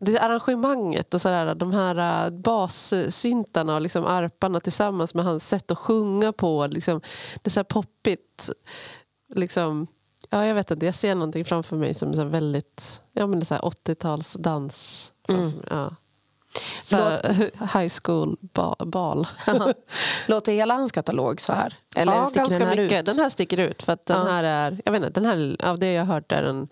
Det 0.00 0.18
arrangemanget 0.18 1.14
och 1.14 1.20
sådär, 1.20 1.54
de 1.54 1.72
här 1.72 2.24
eh, 2.26 2.30
bassyntarna 2.30 3.74
och 3.74 3.80
liksom 3.80 4.04
arparna 4.06 4.60
tillsammans 4.60 5.14
med 5.14 5.24
hans 5.24 5.48
sätt 5.48 5.70
att 5.70 5.78
sjunga 5.78 6.32
på. 6.32 6.66
Liksom, 6.66 7.00
det 7.34 7.48
är 7.48 7.50
så 7.50 7.60
här 7.60 7.64
poppigt. 7.64 8.50
Liksom, 9.34 9.86
ja, 10.30 10.46
jag 10.46 10.54
vet 10.54 10.70
inte, 10.70 10.86
jag 10.86 10.94
ser 10.94 11.14
någonting 11.14 11.44
framför 11.44 11.76
mig 11.76 11.94
som 11.94 12.08
är 12.10 12.14
så 12.14 12.24
väldigt 12.24 13.02
ja, 13.12 13.26
men 13.26 13.38
det 13.38 13.42
är 13.42 13.46
så 13.46 13.54
här 13.54 13.62
80-talsdans. 13.62 15.10
Ja. 15.70 15.90
Så 16.82 16.96
här, 16.96 17.50
high 17.80 17.92
school 18.02 18.36
ba- 18.40 18.84
bal. 18.84 19.26
Låter 20.26 20.52
hela 20.52 20.74
hans 20.74 20.92
katalog 20.92 21.40
så 21.40 21.52
här? 21.52 21.74
Eller 21.96 22.12
ja, 22.12 22.30
ganska 22.34 22.58
den 22.66 22.68
mycket. 22.82 23.00
ut? 23.00 23.06
Den 23.06 23.18
här 23.18 23.28
sticker 23.28 23.58
ut. 23.60 23.82
För 23.82 23.92
att 23.92 24.06
den 24.06 24.16
Ja. 24.26 24.32
här 24.32 24.44
är, 24.44 24.80
jag 24.84 24.92
vet 24.92 25.02
inte, 25.04 25.20
den 25.20 25.24
här, 25.30 25.56
av 25.70 25.78
det 25.78 25.92
jag 25.92 26.04
har 26.04 26.14
hört 26.14 26.32
är 26.32 26.42
den 26.42 26.68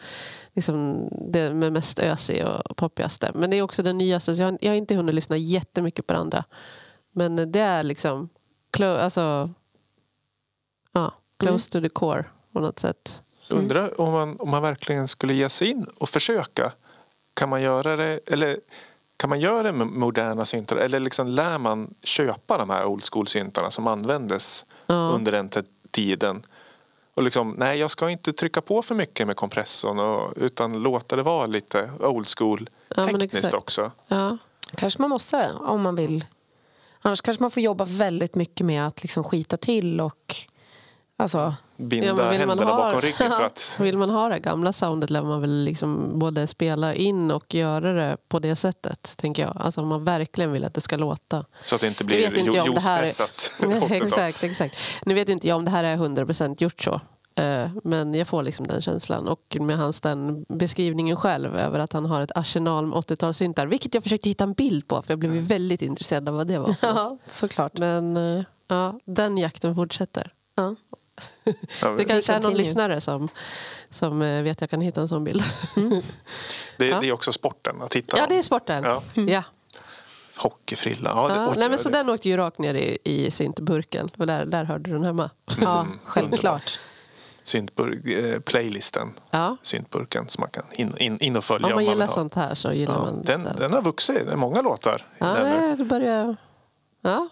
liksom, 0.55 1.09
det 1.33 1.55
med 1.55 1.73
mest 1.73 1.99
ösig 1.99 2.45
och 2.47 2.77
poppigaste. 2.77 3.31
Men 3.35 3.51
det 3.51 3.57
är 3.57 3.62
också 3.62 3.83
den 3.83 3.99
nyaste, 3.99 4.35
så 4.35 4.43
jag, 4.43 4.47
har- 4.51 4.59
jag 4.61 4.71
har 4.71 4.77
inte 4.77 4.95
hunnit 4.95 5.15
lyssna 5.15 5.37
jättemycket 5.37 6.07
på 6.07 6.12
det 6.12 6.19
andra. 6.19 6.45
Men 7.12 7.53
det 7.53 7.61
är 7.61 7.83
liksom, 7.83 8.29
alltså, 8.81 9.51
ja, 10.93 11.12
close 11.38 11.71
to 11.71 11.81
the 11.81 11.88
core 11.88 12.25
på 12.53 12.61
något 12.61 12.79
sätt. 12.79 13.23
Undrar 13.49 14.01
om 14.01 14.12
man, 14.12 14.37
om 14.41 14.51
man 14.51 14.62
verkligen 14.62 15.09
skulle 15.09 15.35
ge 15.35 15.49
sig 15.49 15.71
in 15.71 15.87
och 15.99 16.09
försöka. 16.09 16.73
Kan 17.35 17.49
man 17.49 17.62
göra 17.62 17.97
det, 17.97 18.21
eller 18.33 18.61
kan 19.17 19.31
man 19.31 19.41
göra 19.41 19.62
det 19.62 19.73
med 19.73 19.87
moderna 19.87 20.45
syntar 20.45 20.77
eller 20.77 21.01
liksom 21.01 21.27
lär 21.29 21.59
man 21.59 21.95
köpa 22.03 22.59
de 22.59 22.71
här 22.71 22.85
old 22.87 23.03
school-syntarna 23.12 23.71
som 23.71 23.87
användes 23.87 24.65
under 25.15 25.33
den 25.33 25.51
tiden? 25.91 26.43
Och 27.14 27.22
liksom, 27.22 27.55
nej, 27.59 27.79
jag 27.79 27.90
ska 27.90 28.11
inte 28.11 28.33
trycka 28.33 28.61
på 28.61 28.83
för 28.83 28.94
mycket 28.94 29.27
med 29.27 29.37
kompressorn 29.37 29.98
och, 29.98 30.33
utan 30.37 30.83
låta 30.83 31.16
det 31.16 31.22
vara 31.22 31.46
lite 31.46 31.90
old 32.01 32.29
school 32.38 32.70
Ja, 32.96 33.05
tekniskt 33.07 33.55
också. 33.55 33.90
Ja. 34.09 34.38
Kanske 34.75 35.03
man 35.03 35.11
måste 35.11 35.53
om 35.53 35.83
man 35.83 35.96
vill. 35.96 36.25
Annars 37.03 37.20
kanske 37.20 37.42
man 37.42 37.51
får 37.51 37.62
jobba 37.62 37.85
väldigt 37.85 38.35
mycket 38.35 38.67
med 38.67 38.87
att 38.87 39.02
liksom 39.02 39.25
skita 39.25 39.56
till 39.56 40.00
och 40.00 40.35
alltså, 41.23 41.54
Binda 41.77 42.06
Ja, 42.06 42.14
men 42.14 42.31
vill 42.31 42.38
man 42.46 42.48
händerna 42.48 42.70
ha- 42.70 42.85
bakom 42.85 43.00
ryggen 43.00 43.31
för 43.33 43.42
att 43.42 43.77
Vill 43.81 43.98
man 43.98 44.10
ha 44.10 44.29
det 44.29 44.38
gamla 44.38 44.73
soundet 44.73 45.10
lär 45.10 45.23
man 45.23 45.40
väl 45.40 45.64
liksom 45.64 46.18
både 46.18 46.46
spela 46.46 46.94
in 46.94 47.31
och 47.31 47.54
göra 47.54 47.92
det 47.92 48.16
på 48.29 48.38
det 48.38 48.56
sättet. 48.56 49.14
tänker 49.18 49.42
jag. 49.42 49.56
Alltså 49.60 49.81
om 49.81 49.88
man 49.88 50.04
verkligen 50.04 50.52
vill 50.52 50.64
att 50.64 50.75
det 50.75 50.81
ska 50.81 50.96
låta. 50.96 51.44
så 51.64 51.75
att 51.75 51.81
det 51.81 51.87
inte 51.88 52.04
blir 52.04 52.16
vet 52.29 52.37
inte 52.38 52.56
jag 52.56 52.68
om 52.68 52.75
det 52.75 52.81
här 52.81 52.98
är- 52.98 53.02
juicepressat. 53.02 53.90
Exakt, 53.90 54.44
exakt. 54.44 54.77
Nu 55.06 55.14
vet 55.14 55.29
inte 55.29 55.48
jag 55.48 55.56
om 55.56 55.64
det 55.64 55.70
här 55.70 55.85
är 55.85 55.96
100% 55.96 56.62
gjort 56.62 56.83
så. 56.83 57.00
Eh, 57.35 57.68
Men 57.85 58.14
jag 58.14 58.29
får 58.29 58.42
liksom 58.42 58.66
den 58.66 58.81
känslan. 58.83 59.29
Och 59.29 59.56
med 59.60 59.77
hans 59.79 60.00
den 60.00 60.44
beskrivningen 60.48 61.16
själv 61.16 61.56
över 61.56 61.79
att 61.79 61.92
han 61.92 62.04
har 62.06 62.20
ett 62.20 62.37
arsenal 62.38 62.87
med 62.87 62.96
80-talssyntar. 62.98 63.66
Vilket 63.66 63.94
jag 63.94 64.02
försökte 64.02 64.29
hitta 64.29 64.44
en 64.44 64.52
bild 64.52 64.88
på 64.88 65.02
för 65.02 65.12
jag 65.12 65.18
blev 65.18 65.35
ju 65.35 65.40
väldigt 65.40 65.83
intresserad 65.83 66.29
av 66.29 66.35
vad 66.35 66.46
det 66.46 66.58
var. 66.58 66.75
ja, 66.83 67.18
såklart. 67.27 67.79
Men 67.79 68.16
eh, 68.16 68.44
ja, 68.68 68.94
den 69.04 69.38
jakten 69.38 69.75
fortsätter. 69.75 70.33
Ja. 70.54 70.75
Ja, 71.83 71.88
Det 71.96 72.04
kanske 72.04 72.33
är 72.33 72.40
någon 72.40 72.54
lyssnare 72.54 73.00
som, 73.00 73.29
som 73.90 74.23
eh, 74.23 74.42
vet 74.42 74.60
jag 74.60 74.70
kan 74.70 74.81
hitta 74.81 75.00
en 75.00 75.08
sån 75.08 75.25
bild. 75.25 75.42
det, 76.77 76.87
Ja. 76.87 77.00
det 77.00 77.08
är 77.08 77.12
också 77.12 77.33
sporten 77.33 77.83
att 77.83 77.94
hitta 77.96 78.18
Ja, 78.18 78.27
det 78.27 78.38
är 78.38 78.42
sporten. 78.42 78.85
Ja. 78.85 79.02
Ja. 79.14 79.42
Hockeyfrilla. 80.37 81.10
Ja, 81.10 81.29
det, 81.29 81.35
Ja, 81.35 81.54
nej, 81.56 81.68
men 81.68 81.79
så 81.79 81.88
den 81.88 82.08
åkte 82.08 82.29
ju 82.29 82.37
rakt 82.37 82.58
ner 82.58 82.75
i, 82.75 82.98
i 83.04 83.31
syntburken. 83.31 84.10
Och 84.18 84.27
där, 84.27 84.44
där 84.44 84.64
hörde 84.64 84.85
du 84.90 84.96
den 84.96 85.04
hemma. 85.04 85.31
ja, 85.60 85.87
självklart. 86.04 86.79
syntburk, 87.44 88.06
eh, 88.06 88.40
playlisten. 88.40 89.12
Ja. 89.31 89.56
Syntburken 89.62 90.29
som 90.29 90.40
man 90.40 90.50
kan 90.50 90.64
in, 90.73 90.96
in, 90.98 91.18
in 91.18 91.37
och 91.37 91.44
följa. 91.44 91.66
Om 91.68 91.75
man 91.75 91.85
gillar 91.85 92.06
ha. 92.06 92.14
sånt 92.14 92.35
här 92.35 92.54
så 92.54 92.73
gillar 92.73 92.94
Ja, 92.94 93.00
man 93.00 93.23
den, 93.23 93.48
den 93.58 93.73
har 93.73 93.83
vuxit. 93.83 94.27
Det 94.27 94.33
är 94.33 94.37
många 94.37 94.62
låtar 94.62 95.06
i 95.12 95.14
Ja, 95.18 95.27
den 95.27 95.50
nu. 95.60 95.60
nej, 95.66 95.77
det 95.77 95.85
börjar... 95.85 96.37
Ja, 97.02 97.29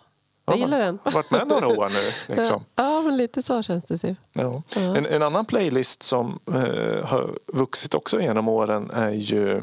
jag 0.50 0.58
Ja, 0.58 0.64
gillar 0.64 0.78
den. 0.78 0.98
varit 1.04 1.30
med 1.30 1.48
några 1.48 1.68
år 1.68 1.88
nu. 1.88 2.34
Liksom. 2.36 2.64
Ja, 2.76 3.00
men 3.02 3.16
lite 3.16 3.42
så 3.42 3.62
känns 3.62 3.84
det. 3.84 4.04
Ju. 4.04 4.14
Ja. 4.32 4.62
En, 4.76 5.06
en 5.06 5.22
annan 5.22 5.44
playlist 5.44 6.02
som 6.02 6.38
eh, 6.48 7.04
har 7.06 7.30
vuxit 7.46 7.94
också 7.94 8.20
genom 8.20 8.48
åren 8.48 8.90
är 8.94 9.10
ju 9.10 9.62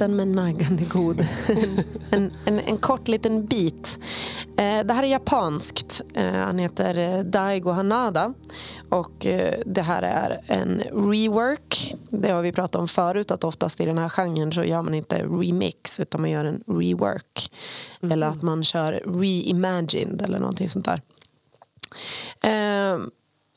Liten 0.00 0.16
men 0.16 0.32
naggande 0.32 0.84
god. 0.84 1.26
en, 2.10 2.32
en, 2.44 2.58
en 2.58 2.76
kort 2.76 3.08
liten 3.08 3.46
bit. 3.46 3.98
Eh, 4.56 4.84
det 4.84 4.94
här 4.94 5.02
är 5.02 5.06
japanskt. 5.06 6.00
Eh, 6.14 6.32
han 6.32 6.58
heter 6.58 6.98
eh, 6.98 7.24
Daigo 7.24 7.70
Hanada. 7.70 8.34
Och 8.88 9.26
det 9.66 9.82
här 9.82 10.02
är 10.02 10.40
en 10.46 10.82
rework. 10.92 11.94
Det 12.08 12.30
har 12.30 12.42
vi 12.42 12.52
pratat 12.52 12.80
om 12.80 12.88
förut 12.88 13.30
att 13.30 13.44
oftast 13.44 13.80
i 13.80 13.86
den 13.86 13.98
här 13.98 14.08
genren 14.08 14.52
så 14.52 14.64
gör 14.64 14.82
man 14.82 14.94
inte 14.94 15.22
remix 15.22 16.00
utan 16.00 16.20
man 16.20 16.30
gör 16.30 16.44
en 16.44 16.62
rework. 16.66 17.52
Eller 18.02 18.26
att 18.26 18.42
man 18.42 18.64
kör 18.64 18.92
reimagined 18.92 20.22
eller 20.22 20.38
någonting 20.38 20.68
sånt 20.68 20.84
där. 20.86 21.00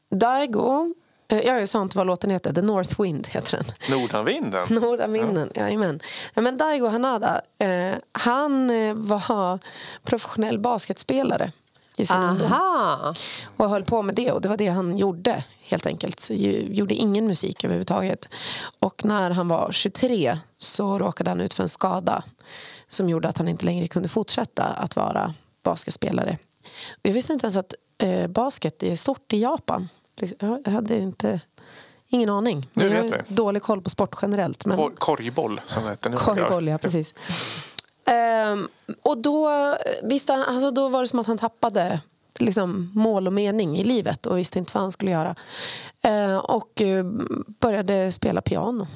Daigo, 0.10 0.94
eh, 1.28 1.40
jag 1.40 1.70
sa 1.70 1.82
inte 1.82 1.98
vad 1.98 2.08
låten 2.08 2.30
heter, 2.30 2.54
The 2.54 2.62
North 2.62 3.02
Wind 3.02 3.28
heter 3.28 3.58
den. 3.58 4.00
Nordanvinden. 4.00 4.68
Nordavinden, 4.82 5.52
ja. 5.56 5.62
jajamän. 5.62 6.00
Ja, 6.34 6.42
men 6.42 6.58
Daigo 6.58 6.88
Hanada, 6.88 7.42
eh, 7.58 7.96
han 8.12 8.70
eh, 8.70 8.94
var 8.94 9.60
professionell 10.04 10.60
basketspelare 10.60 11.52
i 11.98 12.06
sin 12.06 12.18
ungdom. 12.18 12.52
Aha! 12.52 13.14
Och 13.58 13.70
höll 13.70 13.84
på 13.84 14.02
med 14.02 14.16
det 14.16 14.32
och 14.32 14.42
det 14.42 14.50
var 14.50 14.58
det 14.58 14.68
han 14.68 14.98
gjorde 14.98 15.44
helt 15.62 15.86
enkelt. 15.86 16.28
Gjorde 16.30 16.94
ingen 16.94 17.28
musik 17.28 17.64
överhuvudtaget. 17.64 18.30
Och 18.80 19.06
när 19.06 19.30
han 19.30 19.48
var 19.48 19.72
23 19.72 20.38
så 20.58 20.98
råkade 20.98 21.30
han 21.30 21.42
ut 21.42 21.54
för 21.54 21.64
en 21.64 21.70
skada 21.70 22.24
som 22.88 23.10
gjorde 23.10 23.30
att 23.30 23.38
han 23.38 23.48
inte 23.48 23.66
längre 23.66 23.88
kunde 23.88 24.10
fortsätta 24.10 24.64
att 24.64 24.96
vara 24.96 25.34
basketspelare. 25.64 26.38
Jag 27.02 27.14
visste 27.14 27.34
inte 27.34 27.46
ens 27.46 27.58
att 27.58 27.74
eh, 27.98 28.28
basket 28.28 28.84
är 28.84 28.96
stort 28.96 29.34
i 29.34 29.42
Japan. 29.42 29.90
Jag 30.40 30.72
hade 30.72 30.98
inte, 30.98 31.40
ingen 32.08 32.30
aning. 32.30 32.70
Nu 32.74 32.84
jag 32.84 32.92
vet 32.92 33.12
har 33.12 33.24
vi. 33.28 33.36
dålig 33.36 33.62
koll 33.62 33.82
på 33.82 33.90
sport 33.90 34.16
generellt. 34.22 34.66
Men... 34.66 34.78
Kor, 34.78 34.94
korgboll 34.98 35.62
som 35.68 35.84
det 35.84 35.90
heter 35.90 36.10
nu. 36.10 36.18
Korgboll, 36.18 36.68
ja 36.68 36.78
precis. 36.78 37.14
Ehm, 38.06 38.68
och 39.02 39.18
då, 39.18 39.50
visste 40.04 40.34
han, 40.34 40.42
alltså 40.44 40.72
då 40.72 40.90
var 40.90 41.02
det 41.02 41.08
som 41.08 41.20
att 41.20 41.28
han 41.28 41.38
tappade 41.38 42.02
liksom, 42.40 42.92
mål 42.94 43.28
och 43.28 43.34
mening 43.34 43.78
i 43.78 43.84
livet 43.84 44.26
och 44.26 44.38
visste 44.38 44.60
inte 44.60 44.72
vad 44.74 44.82
han 44.82 44.92
skulle 44.92 45.12
göra. 45.12 45.36
Ehm, 46.02 46.40
och 46.40 46.82
eh, 46.82 47.06
började 47.60 48.12
spela 48.12 48.42
piano 48.42 48.88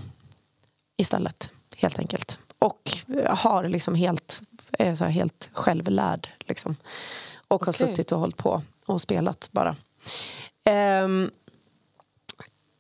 istället, 0.97 1.51
helt 1.75 1.99
enkelt. 1.99 2.39
Och 2.59 2.81
eh, 3.17 3.35
har 3.35 3.63
liksom 3.63 3.95
helt, 3.95 4.41
är 4.71 4.95
så 4.95 5.03
här 5.03 5.11
helt 5.11 5.49
självlärd. 5.53 6.29
Liksom. 6.39 6.75
Och 7.47 7.65
har 7.65 7.73
Okej. 7.73 7.87
suttit 7.87 8.11
och 8.11 8.19
hållit 8.19 8.37
på 8.37 8.61
och 8.85 9.01
spelat 9.01 9.49
bara. 9.51 9.75
Ehm, 10.67 11.31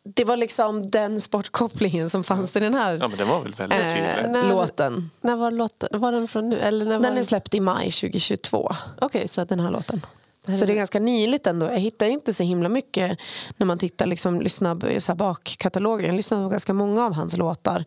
det 0.03 0.23
var 0.23 0.37
liksom 0.37 0.89
den 0.89 1.21
sportkopplingen 1.21 2.09
som 2.09 2.23
fanns 2.23 2.51
till 2.51 2.61
den 2.61 2.73
här 2.73 2.93
Ja, 2.93 3.07
men 3.07 3.17
den 3.17 3.27
var 3.27 3.41
väl 3.41 3.53
väldigt 3.53 3.79
eh, 3.79 3.87
tydlig. 3.87 4.31
Nej. 4.31 4.49
låten. 4.49 5.11
När 5.21 5.35
var, 5.35 5.51
låten, 5.51 6.01
var 6.01 6.11
den 6.11 6.27
från 6.27 6.49
nu? 6.49 6.59
Eller 6.59 6.85
när 6.85 6.97
var 6.97 7.03
Den 7.03 7.17
är 7.17 7.23
släppt 7.23 7.53
i 7.53 7.59
maj 7.59 7.91
2022, 7.91 8.71
Okej, 9.01 9.27
så 9.27 9.41
att 9.41 9.49
den 9.49 9.59
här 9.59 9.71
låten. 9.71 10.05
här 10.47 10.57
Så 10.57 10.65
det 10.65 10.73
är 10.73 10.75
ganska 10.75 10.99
nyligt 10.99 11.47
ändå. 11.47 11.65
Jag 11.65 11.79
hittar 11.79 12.05
inte 12.05 12.33
så 12.33 12.43
himla 12.43 12.69
mycket 12.69 13.19
när 13.57 13.65
man 13.65 13.77
tittar, 13.77 14.05
liksom, 14.05 14.41
lyssnar 14.41 14.99
så 14.99 15.15
bakkatalogen. 15.15 16.05
Jag 16.05 16.15
lyssnar 16.15 16.43
på 16.43 16.49
ganska 16.49 16.73
många 16.73 17.05
av 17.05 17.13
hans 17.13 17.37
låtar. 17.37 17.85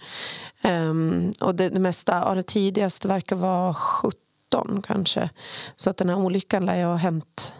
Ehm, 0.62 1.32
och 1.40 1.54
det, 1.54 1.68
det 1.68 1.80
mesta, 1.80 2.12
ja, 2.26 2.34
det 2.34 2.42
tidigaste 2.42 3.08
verkar 3.08 3.36
vara 3.36 3.74
17 3.74 4.82
kanske. 4.82 5.30
Så 5.76 5.90
att 5.90 5.96
den 5.96 6.08
här 6.08 6.16
olyckan 6.16 6.66
lär 6.66 6.76
ju 6.76 6.84
ha 6.84 6.96
hänt 6.96 7.54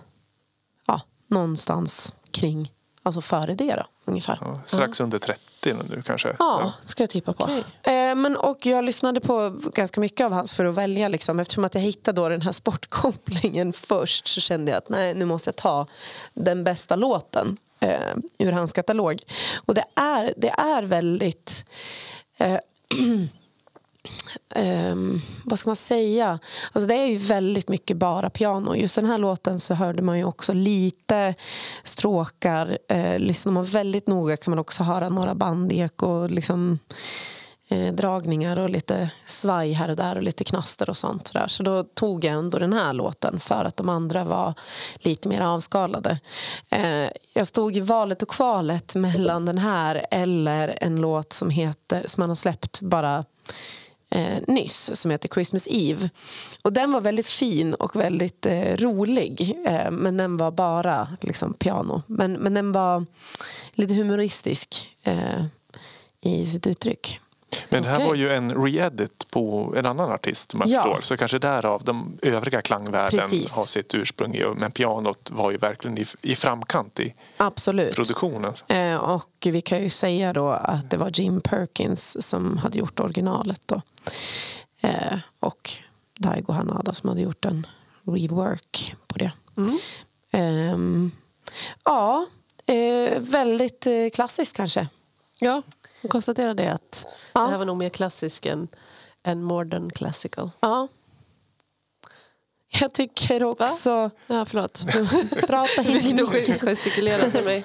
någonstans 1.30 2.14
kring 2.30 2.70
Alltså 3.02 3.20
före 3.20 3.54
det 3.54 3.74
då, 3.74 3.86
ungefär. 4.04 4.38
Ja, 4.40 4.60
strax 4.66 5.00
under 5.00 5.18
30 5.18 5.40
nu 5.64 6.02
kanske. 6.06 6.36
Ja, 6.38 6.72
ska 6.84 7.02
jag 7.02 7.10
tippa 7.10 7.32
på. 7.32 7.44
Okej. 7.44 7.64
Eh, 7.82 8.14
men, 8.14 8.36
och 8.36 8.66
jag 8.66 8.84
lyssnade 8.84 9.20
på 9.20 9.60
ganska 9.74 10.00
mycket 10.00 10.24
av 10.24 10.32
hans 10.32 10.54
för 10.54 10.64
att 10.64 10.74
välja. 10.74 11.08
Liksom. 11.08 11.40
Eftersom 11.40 11.64
att 11.64 11.74
jag 11.74 11.82
hittade 11.82 12.20
då 12.20 12.28
den 12.28 12.42
här 12.42 12.52
sportkopplingen 12.52 13.72
först 13.88 14.28
så 14.28 14.40
kände 14.40 14.70
jag 14.70 14.78
att 14.78 14.88
nej, 14.88 15.14
nu 15.14 15.24
måste 15.24 15.48
jag 15.48 15.56
ta 15.56 15.86
den 16.34 16.64
bästa 16.64 16.96
låten 16.96 17.56
eh, 17.80 18.14
ur 18.38 18.52
hans 18.52 18.72
katalog. 18.72 19.22
Och 19.66 19.74
det 19.74 19.84
är, 19.94 20.34
det 20.36 20.50
är 20.50 20.82
väldigt... 20.82 21.64
Eh, 22.38 22.58
um, 24.56 25.22
vad 25.44 25.58
ska 25.58 25.68
man 25.68 25.76
säga? 25.76 26.38
Alltså 26.72 26.88
det 26.88 26.94
är 26.94 27.06
ju 27.06 27.16
väldigt 27.16 27.68
mycket 27.68 27.96
bara 27.96 28.30
piano. 28.30 28.76
Just 28.76 28.94
den 28.94 29.04
här 29.04 29.18
låten 29.18 29.60
så 29.60 29.74
hörde 29.74 30.02
man 30.02 30.18
ju 30.18 30.24
också 30.24 30.52
lite 30.52 31.34
stråkar. 31.84 32.78
Uh, 32.92 33.18
lyssnar 33.18 33.52
man 33.52 33.64
väldigt 33.64 34.06
noga 34.06 34.36
kan 34.36 34.50
man 34.50 34.58
också 34.58 34.82
höra 34.82 35.08
några 35.08 35.34
bandek 35.34 36.02
och 36.02 36.30
liksom, 36.30 36.78
uh, 37.72 37.92
dragningar 37.92 38.58
och 38.58 38.70
lite 38.70 39.10
svaj 39.24 39.72
här 39.72 39.90
och 39.90 39.96
där 39.96 40.16
och 40.16 40.22
lite 40.22 40.44
knaster 40.44 40.90
och 40.90 40.96
sånt. 40.96 41.28
Så, 41.28 41.38
där. 41.38 41.46
så 41.46 41.62
då 41.62 41.82
tog 41.82 42.24
jag 42.24 42.34
ändå 42.34 42.58
den 42.58 42.72
här 42.72 42.92
låten 42.92 43.40
för 43.40 43.64
att 43.64 43.76
de 43.76 43.88
andra 43.88 44.24
var 44.24 44.54
lite 44.94 45.28
mer 45.28 45.40
avskalade. 45.40 46.18
Uh, 46.76 47.08
jag 47.34 47.46
stod 47.46 47.76
i 47.76 47.80
valet 47.80 48.22
och 48.22 48.28
kvalet 48.30 48.94
mellan 48.94 49.44
den 49.44 49.58
här 49.58 50.06
eller 50.10 50.78
en 50.80 50.96
låt 50.96 51.32
som 51.32 51.50
heter 51.50 52.04
som 52.06 52.20
man 52.20 52.30
har 52.30 52.34
släppt 52.34 52.80
bara 52.80 53.24
eh, 54.10 54.38
nyss 54.46 54.90
som 54.94 55.10
heter 55.10 55.28
Christmas 55.28 55.68
Eve. 55.70 56.10
Och 56.62 56.72
den 56.72 56.92
var 56.92 57.00
väldigt 57.00 57.26
fin 57.26 57.74
och 57.74 57.96
väldigt 57.96 58.46
eh, 58.46 58.76
rolig 58.76 59.58
eh, 59.66 59.90
men 59.90 60.16
den 60.16 60.36
var 60.36 60.50
bara 60.50 61.08
liksom, 61.20 61.54
piano. 61.54 62.02
Men, 62.06 62.32
men 62.32 62.54
den 62.54 62.72
var 62.72 63.06
lite 63.72 63.94
humoristisk 63.94 64.88
eh, 65.02 65.44
i 66.20 66.46
sitt 66.46 66.66
uttryck. 66.66 67.20
Men 67.68 67.82
det 67.82 67.88
här 67.88 67.96
Okej. 67.96 68.08
var 68.08 68.14
ju 68.14 68.30
en 68.32 68.52
re-edit 68.52 69.26
på 69.30 69.74
en 69.76 69.86
annan 69.86 70.10
artist 70.12 70.54
man 70.54 70.68
Ja. 70.68 70.82
förstår. 70.82 71.00
Så 71.00 71.16
kanske 71.16 71.38
därav 71.38 71.84
de 71.84 72.18
övriga 72.22 72.62
klangvärden 72.62 73.20
Precis. 73.20 73.52
har 73.52 73.64
sitt 73.64 73.94
ursprung 73.94 74.34
i. 74.34 74.44
Men 74.56 74.70
pianot 74.72 75.30
var 75.30 75.50
ju 75.50 75.56
verkligen 75.56 75.98
i, 75.98 76.04
i 76.22 76.34
framkant 76.34 77.00
i 77.00 77.14
Absolut. 77.36 77.94
produktionen. 77.94 78.52
Eh, 78.68 78.94
och 78.94 79.28
vi 79.46 79.60
kan 79.60 79.82
ju 79.82 79.90
säga 79.90 80.32
då 80.32 80.48
att 80.50 80.90
det 80.90 80.96
var 80.96 81.10
Jim 81.20 81.40
Perkins 81.40 82.26
som 82.28 82.56
hade 82.58 82.78
gjort 82.78 83.00
originalet 83.00 83.62
då. 83.66 83.82
Eh, 84.80 85.18
och 85.40 85.70
Daigo 86.18 86.52
Hanada 86.52 86.94
som 86.94 87.08
hade 87.08 87.20
gjort 87.20 87.44
en 87.44 87.66
rework 88.06 88.94
på 89.06 89.18
det. 89.18 89.32
Ehm, 90.32 91.10
ja, 91.84 92.26
eh, 92.66 93.18
väldigt 93.20 93.86
eh, 93.86 93.92
klassiskt 94.14 94.56
kanske. 94.56 94.88
Ja, 95.38 95.62
jag 96.00 96.10
konstaterar 96.10 96.54
det 96.54 96.72
att 96.72 97.04
Ja. 97.32 97.40
det 97.40 97.50
här 97.50 97.58
var 97.58 97.64
nog 97.64 97.76
mer 97.76 97.88
klassisk 97.88 98.46
än, 98.46 98.68
än 99.22 99.42
modern 99.42 99.90
classical. 99.90 100.50
Ja. 100.60 100.88
Jag 102.80 102.92
tycker 102.92 103.44
också... 103.44 104.10
Ja, 104.26 104.44
förlåt. 104.44 104.84
Prata 105.46 105.82
in 105.82 105.88
i 105.96 105.98
Victor 105.98 106.32
micken. 106.32 106.58
gestikulerar 106.58 107.30
till 107.30 107.44
mig. 107.44 107.64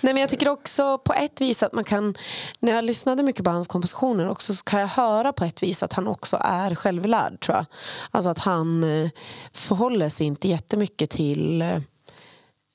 Nej, 0.00 0.14
men 0.14 0.20
jag 0.20 0.30
tycker 0.30 0.48
också 0.48 0.98
på 0.98 1.12
ett 1.14 1.40
vis 1.40 1.62
att 1.62 1.72
man 1.72 1.84
kan, 1.84 2.14
när 2.60 2.72
jag 2.74 2.84
lyssnade 2.84 3.22
mycket 3.22 3.44
på 3.44 3.50
hans 3.50 3.68
kompositioner 3.68 4.28
också 4.28 4.54
så 4.54 4.64
kan 4.64 4.80
jag 4.80 4.86
höra 4.88 5.32
på 5.32 5.44
ett 5.44 5.62
vis 5.62 5.82
att 5.82 5.92
han 5.92 6.08
också 6.08 6.38
är 6.40 6.74
självlärd 6.74 7.40
tror 7.40 7.56
jag. 7.56 7.66
Alltså 8.10 8.30
att 8.30 8.38
han 8.38 8.84
eh, 9.04 9.10
förhåller 9.52 10.08
sig 10.08 10.26
inte 10.26 10.48
jättemycket 10.48 11.10
till 11.10 11.62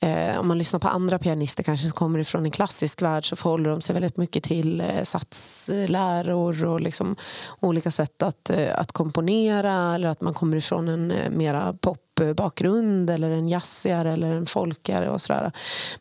eh, 0.04 0.40
om 0.40 0.48
man 0.48 0.58
lyssnar 0.58 0.80
på 0.80 0.88
andra 0.88 1.20
pianister 1.20 1.64
kanske 1.64 1.88
som 1.88 1.96
kommer 1.96 2.20
ifrån 2.20 2.46
en 2.46 2.52
klassisk 2.52 3.02
värld 3.02 3.30
så 3.30 3.36
förhåller 3.36 3.70
de 3.70 3.82
sig 3.82 3.94
väldigt 3.94 4.18
mycket 4.18 4.44
till 4.44 4.82
eh, 4.82 5.04
satsläror 5.04 6.66
och 6.66 6.82
liksom 6.82 7.16
olika 7.60 7.92
sätt 7.92 8.24
att, 8.24 8.50
eh, 8.50 8.80
att 8.80 8.92
komponera 8.92 9.96
eller 9.96 10.08
att 10.08 10.22
man 10.22 10.34
kommer 10.34 10.58
ifrån 10.58 10.88
en 10.88 11.12
eh, 11.12 11.30
mera 11.30 11.76
popbakgrund 11.82 13.10
eller 13.10 13.30
en 13.30 13.50
jazzigare 13.50 14.14
eller 14.14 14.32
en 14.32 14.46
folkigare 14.46 15.10
och 15.10 15.22
sådär. 15.22 15.52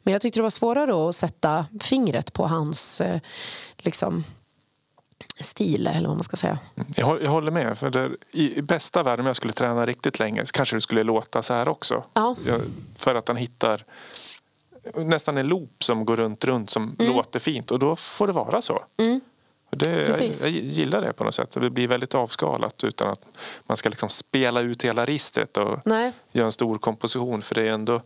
Men 0.03 0.12
jag 0.12 0.22
tyckte 0.22 0.38
det 0.38 0.42
var 0.42 0.50
svårare 0.50 1.09
att 1.09 1.16
sätta 1.16 1.66
fingret 1.80 2.32
på 2.32 2.46
hans 2.46 3.00
eh, 3.00 3.20
liksom, 3.78 4.24
stil 5.43 5.86
eller 5.86 6.09
vad 6.09 6.16
man 6.16 6.24
ska 6.24 6.36
säga. 6.36 6.59
Jag, 6.97 7.07
hå- 7.07 7.22
jag 7.22 7.30
håller 7.30 7.51
med. 7.51 7.78
För 7.78 7.90
det, 7.90 8.11
I 8.32 8.59
i 8.59 8.62
bästa 8.62 9.03
världen 9.03 9.20
om 9.20 9.26
jag 9.26 9.36
skulle 9.36 9.53
träna 9.53 9.86
riktigt 9.86 10.18
länge 10.18 10.47
så 10.47 10.53
kanske 10.53 10.76
det 10.76 10.80
skulle 10.80 11.03
låta 11.03 11.43
så 11.43 11.55
här 11.55 11.68
också. 11.68 12.05
Ja. 12.14 12.36
Jag, 12.47 12.61
för 12.97 13.14
att 13.14 13.28
han 13.28 13.36
hittar 13.36 13.84
nästan 14.95 15.38
en 15.38 15.47
loop 15.49 15.84
som 15.84 16.05
går 16.05 16.16
runt, 16.16 16.45
runt 16.45 16.70
som 16.70 16.97
Mm. 16.99 17.12
låter 17.16 17.38
fint. 17.40 17.70
Och 17.70 17.78
då 17.78 17.97
får 17.97 18.26
det 18.26 18.32
vara 18.32 18.62
så. 18.62 18.74
Och 19.70 19.78
Det, 19.78 20.09
jag, 20.20 20.30
jag 20.43 20.51
gillar 20.51 21.01
det 21.01 21.12
på 21.12 21.24
något 21.24 21.34
sätt. 21.34 21.51
Det 21.61 21.70
blir 21.70 21.88
väldigt 21.88 22.14
avskalat 22.14 22.84
utan 22.84 23.11
att 23.11 23.20
man 23.66 23.76
ska 23.76 23.88
liksom 23.88 24.09
spela 24.09 24.61
ut 24.61 24.82
hela 24.84 25.07
registret 25.07 25.57
och 25.57 25.78
Nej. 25.84 26.12
göra 26.32 26.47
en 26.47 26.53
stor 26.53 26.78
komposition. 26.78 27.43
För 27.43 27.55
det 27.55 27.62
är 27.68 27.72
ändå 27.72 28.01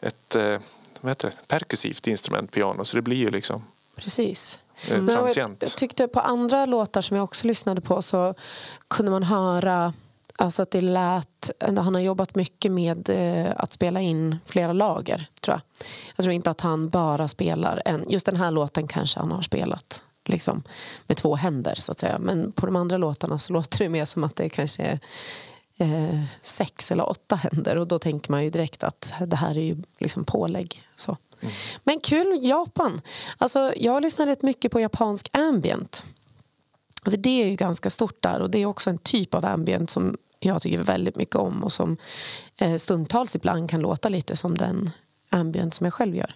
ett 0.00 0.34
eh, 0.34 0.58
vad 1.00 1.10
heter 1.10 1.28
det? 1.28 1.34
perkussivt 1.48 2.06
instrument, 2.06 2.50
piano. 2.52 2.84
Så 2.84 2.96
det 2.96 3.02
blir 3.02 3.16
ju 3.16 3.30
liksom 3.30 3.64
Precis. 3.96 4.58
Och 4.92 5.30
jag, 5.36 5.56
jag 5.60 5.76
tyckte 5.76 6.08
på 6.08 6.20
andra 6.20 6.64
låtar 6.64 7.00
som 7.00 7.16
jag 7.16 7.24
också 7.24 7.46
lyssnade 7.46 7.80
på 7.80 8.02
så 8.02 8.34
kunde 8.88 9.10
man 9.10 9.22
höra 9.22 9.92
alltså 10.38 10.62
att 10.62 10.70
det 10.70 10.80
lät, 10.80 11.50
han 11.60 11.94
har 11.94 12.00
jobbat 12.00 12.34
mycket 12.34 12.72
med 12.72 13.08
eh, 13.08 13.52
att 13.56 13.72
spela 13.72 14.00
in 14.00 14.38
flera 14.44 14.72
lager 14.72 15.26
tror 15.40 15.54
jag. 15.54 15.60
Jag 16.16 16.24
tror 16.24 16.32
inte 16.32 16.50
att 16.50 16.60
han 16.60 16.88
bara 16.88 17.28
spelar 17.28 17.82
en, 17.84 18.04
just 18.08 18.26
den 18.26 18.36
här 18.36 18.50
låten 18.50 18.88
kanske 18.88 19.20
han 19.20 19.32
har 19.32 19.42
spelat 19.42 20.02
liksom, 20.28 20.62
med 21.06 21.16
två 21.16 21.36
händer 21.36 21.74
så 21.76 21.92
att 21.92 21.98
säga. 21.98 22.18
Men 22.18 22.52
på 22.52 22.66
de 22.66 22.76
andra 22.76 22.96
låtarna 22.96 23.38
så 23.38 23.52
låter 23.52 23.78
det 23.78 23.88
mer 23.88 24.04
som 24.04 24.24
att 24.24 24.36
det 24.36 24.48
kanske 24.48 24.82
är 24.82 24.98
eh, 25.76 26.20
sex 26.42 26.90
eller 26.90 27.08
åtta 27.08 27.36
händer 27.36 27.76
och 27.76 27.86
då 27.86 27.98
tänker 27.98 28.30
man 28.30 28.44
ju 28.44 28.50
direkt 28.50 28.84
att 28.84 29.12
det 29.26 29.36
här 29.36 29.58
är 29.58 29.62
ju 29.62 29.76
liksom 29.98 30.24
pålägg. 30.24 30.82
Så. 30.96 31.16
Men 31.84 32.00
kul, 32.00 32.38
Japan. 32.42 33.00
Alltså, 33.38 33.72
jag 33.76 34.02
lyssnar 34.02 34.26
rätt 34.26 34.42
mycket 34.42 34.72
på 34.72 34.80
japansk 34.80 35.30
ambient. 35.32 36.04
För 37.04 37.16
det 37.16 37.42
är 37.42 37.48
ju 37.48 37.56
ganska 37.56 37.90
stort 37.90 38.22
där 38.22 38.40
och 38.40 38.50
det 38.50 38.58
är 38.58 38.66
också 38.66 38.90
en 38.90 38.98
typ 38.98 39.34
av 39.34 39.44
ambient 39.44 39.90
som 39.90 40.16
jag 40.40 40.62
tycker 40.62 40.78
väldigt 40.78 41.16
mycket 41.16 41.36
om 41.36 41.64
och 41.64 41.72
som 41.72 41.96
eh, 42.58 42.76
stundtals 42.76 43.36
ibland 43.36 43.70
kan 43.70 43.80
låta 43.80 44.08
lite 44.08 44.36
som 44.36 44.58
den 44.58 44.90
ambient 45.30 45.74
som 45.74 45.84
jag 45.84 45.94
själv 45.94 46.16
gör. 46.16 46.34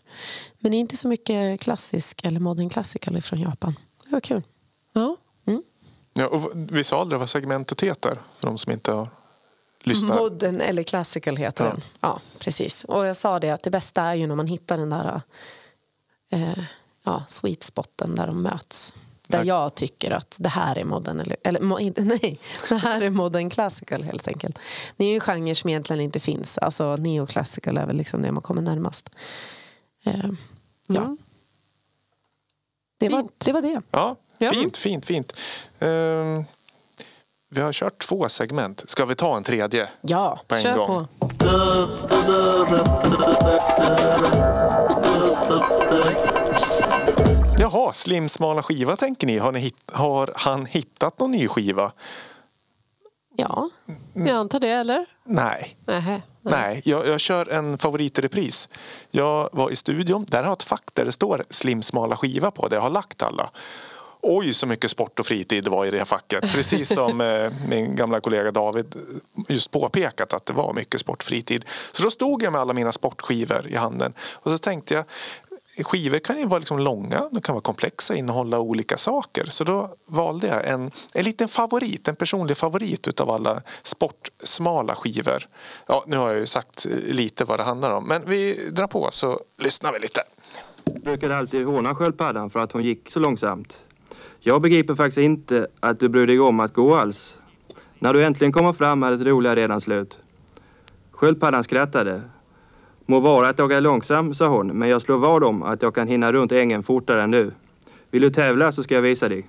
Men 0.58 0.72
det 0.72 0.76
är 0.76 0.80
inte 0.80 0.96
så 0.96 1.08
mycket 1.08 1.60
klassisk 1.60 2.24
eller 2.24 2.40
modern 2.40 2.68
classical 2.68 3.22
från 3.22 3.40
Japan. 3.40 3.74
Det 4.04 4.12
var 4.12 4.20
kul. 4.20 4.42
Ja. 4.92 5.16
Ja, 6.12 6.26
och 6.26 6.50
vi 6.54 6.84
sa 6.84 7.00
aldrig 7.00 7.18
vad 7.20 7.30
segmentet 7.30 7.80
heter 7.80 8.18
för 8.38 8.46
de 8.46 8.58
som 8.58 8.72
inte 8.72 8.92
har 8.92 9.08
lyssnat. 9.82 10.18
Modern 10.18 10.60
eller 10.60 10.82
classical 10.82 11.36
heter 11.36 11.64
Ja. 11.64 11.70
den. 11.70 11.80
Ja, 12.00 12.20
precis. 12.38 12.84
Och 12.84 13.06
jag 13.06 13.16
sa 13.16 13.38
det 13.40 13.50
att 13.50 13.62
det 13.62 13.70
bästa 13.70 14.02
är 14.02 14.14
ju 14.14 14.26
när 14.26 14.34
man 14.34 14.46
hittar 14.46 14.76
den 14.76 14.90
där 14.90 15.20
eh, 16.30 16.58
ja, 17.04 17.24
sweet 17.28 17.62
spoten 17.62 18.14
där 18.14 18.26
de 18.26 18.42
möts. 18.42 18.94
Där 19.28 19.38
Ja. 19.38 19.44
jag 19.44 19.74
tycker 19.74 20.10
att 20.10 20.36
det 20.40 20.48
här 20.48 20.78
är 20.78 20.84
modern 20.84 21.20
eller, 21.20 21.36
eller 21.44 21.60
mo- 21.60 21.80
inte, 21.80 22.04
nej, 22.04 22.38
det 22.68 22.76
här 22.76 23.00
är 23.00 23.10
modern 23.10 23.50
classical 23.50 24.02
helt 24.02 24.28
enkelt. 24.28 24.58
Det 24.96 25.04
är 25.04 25.08
ju 25.08 25.14
en 25.14 25.20
genre 25.20 25.54
som 25.54 25.70
egentligen 25.70 26.00
inte 26.02 26.20
finns. 26.20 26.58
Alltså 26.58 26.96
neoclassical 26.96 27.78
är 27.78 27.86
väl 27.86 27.96
liksom 27.96 28.22
det 28.22 28.32
man 28.32 28.42
kommer 28.42 28.62
närmast. 28.62 29.10
Eh, 30.04 30.30
ja. 30.86 31.00
Mm. 31.02 31.18
Det, 32.98 33.08
var, 33.08 33.18
Fint. 33.20 33.32
det 33.38 33.52
var 33.52 33.62
det. 33.62 33.82
Ja, 33.90 34.16
Ja. 34.38 34.50
fint, 34.52 34.76
fint, 34.76 35.06
fint. 35.06 35.32
Vi 37.52 37.60
har 37.60 37.72
kört 37.72 37.98
två 37.98 38.28
segment. 38.28 38.82
Ska 38.86 39.04
vi 39.04 39.14
ta 39.14 39.36
en 39.36 39.42
tredje 39.44 39.88
Ja. 40.00 40.40
på 40.48 40.54
en 40.54 40.62
Kör 40.62 40.76
gång? 40.76 41.08
på. 41.18 41.30
Jaha, 47.58 47.92
slim 47.92 48.28
smala 48.28 48.62
skiva 48.62 48.96
tänker 48.96 49.26
ni. 49.26 49.38
Har, 49.38 49.52
ni 49.52 49.58
hitt, 49.60 49.90
har 49.92 50.32
han 50.36 50.66
hittat 50.66 51.18
någon 51.18 51.30
ny 51.30 51.48
skiva? 51.48 51.92
ja. 53.36 53.68
Mm. 54.14 54.26
Jag 54.28 54.36
antar 54.36 54.60
det, 54.60 54.68
eller? 54.70 55.06
Nej. 55.24 55.76
Nähä. 55.86 56.22
Nej, 56.42 56.82
jag, 56.84 57.06
jag 57.06 57.20
kör 57.20 57.48
en 57.48 57.78
favorit 57.78 58.18
i 58.18 58.22
repris. 58.22 58.68
Jag 59.10 59.48
var 59.52 59.70
i 59.70 59.76
studion. 59.76 60.26
Där 60.28 60.38
har 60.38 60.44
jag 60.44 60.52
ett 60.52 60.62
fack 60.62 60.84
där 60.92 61.04
det 61.04 61.12
står 61.12 61.44
slim 61.50 61.82
smala 61.82 62.16
skiva 62.16 62.50
på. 62.50 62.68
Där 62.68 62.76
jag 62.76 62.82
har 62.82 62.90
lagt 62.90 63.22
alla. 63.22 63.50
Oj, 64.22 64.54
så 64.54 64.66
mycket 64.66 64.90
sport 64.90 65.20
och 65.20 65.26
fritid 65.26 65.64
det 65.64 65.70
var 65.70 65.86
i 65.86 65.90
det 65.90 65.98
här 65.98 66.04
facket. 66.04 66.52
Precis 66.52 66.88
som 66.94 67.20
eh, 67.20 67.52
min 67.68 67.96
gamla 67.96 68.20
kollega 68.20 68.50
David 68.50 68.94
just 69.48 69.70
påpekat 69.70 70.32
att 70.32 70.46
det 70.46 70.52
var 70.52 70.72
mycket 70.72 71.00
sport 71.00 71.18
och 71.18 71.24
fritid. 71.24 71.64
Så 71.92 72.02
då 72.02 72.10
stod 72.10 72.42
jag 72.42 72.52
med 72.52 72.60
alla 72.60 72.72
mina 72.72 72.92
sportskivor 72.92 73.66
i 73.66 73.76
handen. 73.76 74.12
Och 74.34 74.50
så 74.50 74.58
tänkte 74.58 74.94
jag, 74.94 75.04
skivor 75.84 76.18
kan 76.18 76.38
ju 76.38 76.46
vara 76.46 76.58
liksom 76.58 76.78
långa, 76.78 77.28
de 77.30 77.40
kan 77.40 77.54
vara 77.54 77.62
komplexa, 77.62 78.14
innehålla 78.14 78.58
olika 78.58 78.96
saker. 78.96 79.46
Så 79.46 79.64
då 79.64 79.94
valde 80.06 80.46
jag 80.46 80.68
en, 80.68 80.90
en 81.14 81.24
liten 81.24 81.48
favorit, 81.48 82.08
en 82.08 82.16
personlig 82.16 82.56
favorit 82.56 83.08
utav 83.08 83.30
alla 83.30 83.62
sportsmala 83.82 84.94
skivor. 84.94 85.48
Ja, 85.86 86.04
nu 86.06 86.16
har 86.16 86.28
jag 86.28 86.38
ju 86.38 86.46
sagt 86.46 86.86
lite 87.06 87.44
vad 87.44 87.58
det 87.58 87.64
handlar 87.64 87.90
om, 87.90 88.04
men 88.04 88.22
vi 88.26 88.70
drar 88.70 88.86
på 88.86 89.08
så 89.12 89.40
lyssnar 89.58 89.92
vi 89.92 89.98
lite. 89.98 90.20
brukade 90.84 91.36
alltid 91.36 91.66
håna 91.66 91.94
sköldpaddan 91.94 92.50
för 92.50 92.60
att 92.60 92.72
hon 92.72 92.82
gick 92.82 93.10
så 93.10 93.20
långsamt. 93.20 93.80
Jag 94.42 94.62
begriper 94.62 94.94
faktiskt 94.94 95.18
inte 95.18 95.66
att 95.80 96.00
du 96.00 96.08
bryr 96.08 96.26
dig 96.26 96.40
om 96.40 96.60
att 96.60 96.74
gå 96.74 96.94
alls. 96.94 97.38
När 97.98 98.14
du 98.14 98.24
äntligen 98.24 98.52
kommer 98.52 98.72
fram 98.72 99.02
är 99.02 99.10
det 99.10 99.24
roliga 99.24 99.56
redan 99.56 99.80
slut. 99.80 100.18
Sköldpaddan 101.10 101.64
skrattade. 101.64 102.22
Må 103.06 103.20
vara 103.20 103.48
att 103.48 103.58
jag 103.58 103.72
är 103.72 103.80
långsam, 103.80 104.34
sa 104.34 104.48
hon, 104.48 104.66
men 104.66 104.88
jag 104.88 105.02
slår 105.02 105.18
vad 105.18 105.44
om 105.44 105.62
att 105.62 105.82
jag 105.82 105.94
kan 105.94 106.08
hinna 106.08 106.32
runt 106.32 106.52
ängen 106.52 106.82
fortare 106.82 107.22
än 107.22 107.30
du. 107.30 107.50
Vill 108.10 108.22
du 108.22 108.30
tävla 108.30 108.72
så 108.72 108.82
ska 108.82 108.94
jag 108.94 109.02
visa 109.02 109.28
dig. 109.28 109.48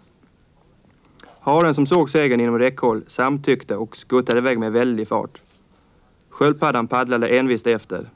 Haren 1.39 1.73
som 1.73 1.85
såg 1.85 2.09
segern 2.09 2.39
inom 2.39 2.59
räckhåll 2.59 3.03
samtyckte 3.07 3.75
och 3.75 3.97
skuttade 3.97 4.39
iväg 4.39 4.59
med 4.59 4.71
väldig 4.71 5.07
fart. 5.07 5.41
Sköldpaddan 6.29 6.87
paddlade 6.87 7.27
envist 7.27 7.67
efter. 7.67 8.09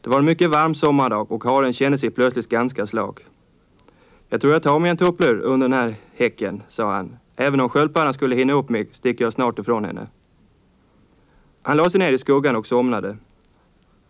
Det 0.00 0.10
var 0.10 0.18
en 0.18 0.24
mycket 0.24 0.50
varm 0.50 0.74
sommardag 0.74 1.32
och 1.32 1.44
haren 1.44 1.72
kände 1.72 1.98
sig 1.98 2.10
plötsligt 2.10 2.48
ganska 2.48 2.86
slak. 2.86 3.20
Jag 4.28 4.40
tror 4.40 4.52
jag 4.52 4.62
tar 4.62 4.78
mig 4.78 4.90
en 4.90 4.96
tupplur 4.96 5.40
under 5.40 5.68
den 5.68 5.78
här 5.78 5.94
häcken, 6.16 6.62
sa 6.68 6.92
han. 6.94 7.16
Även 7.36 7.60
om 7.60 7.68
sköldpaddan 7.68 8.14
skulle 8.14 8.36
hinna 8.36 8.52
upp 8.52 8.68
mig 8.68 8.88
sticker 8.92 9.24
jag 9.24 9.32
snart 9.32 9.58
ifrån 9.58 9.84
henne. 9.84 10.06
Han 11.62 11.76
la 11.76 11.90
sig 11.90 11.98
ner 11.98 12.12
i 12.12 12.18
skuggan 12.18 12.56
och 12.56 12.66
somnade. 12.66 13.16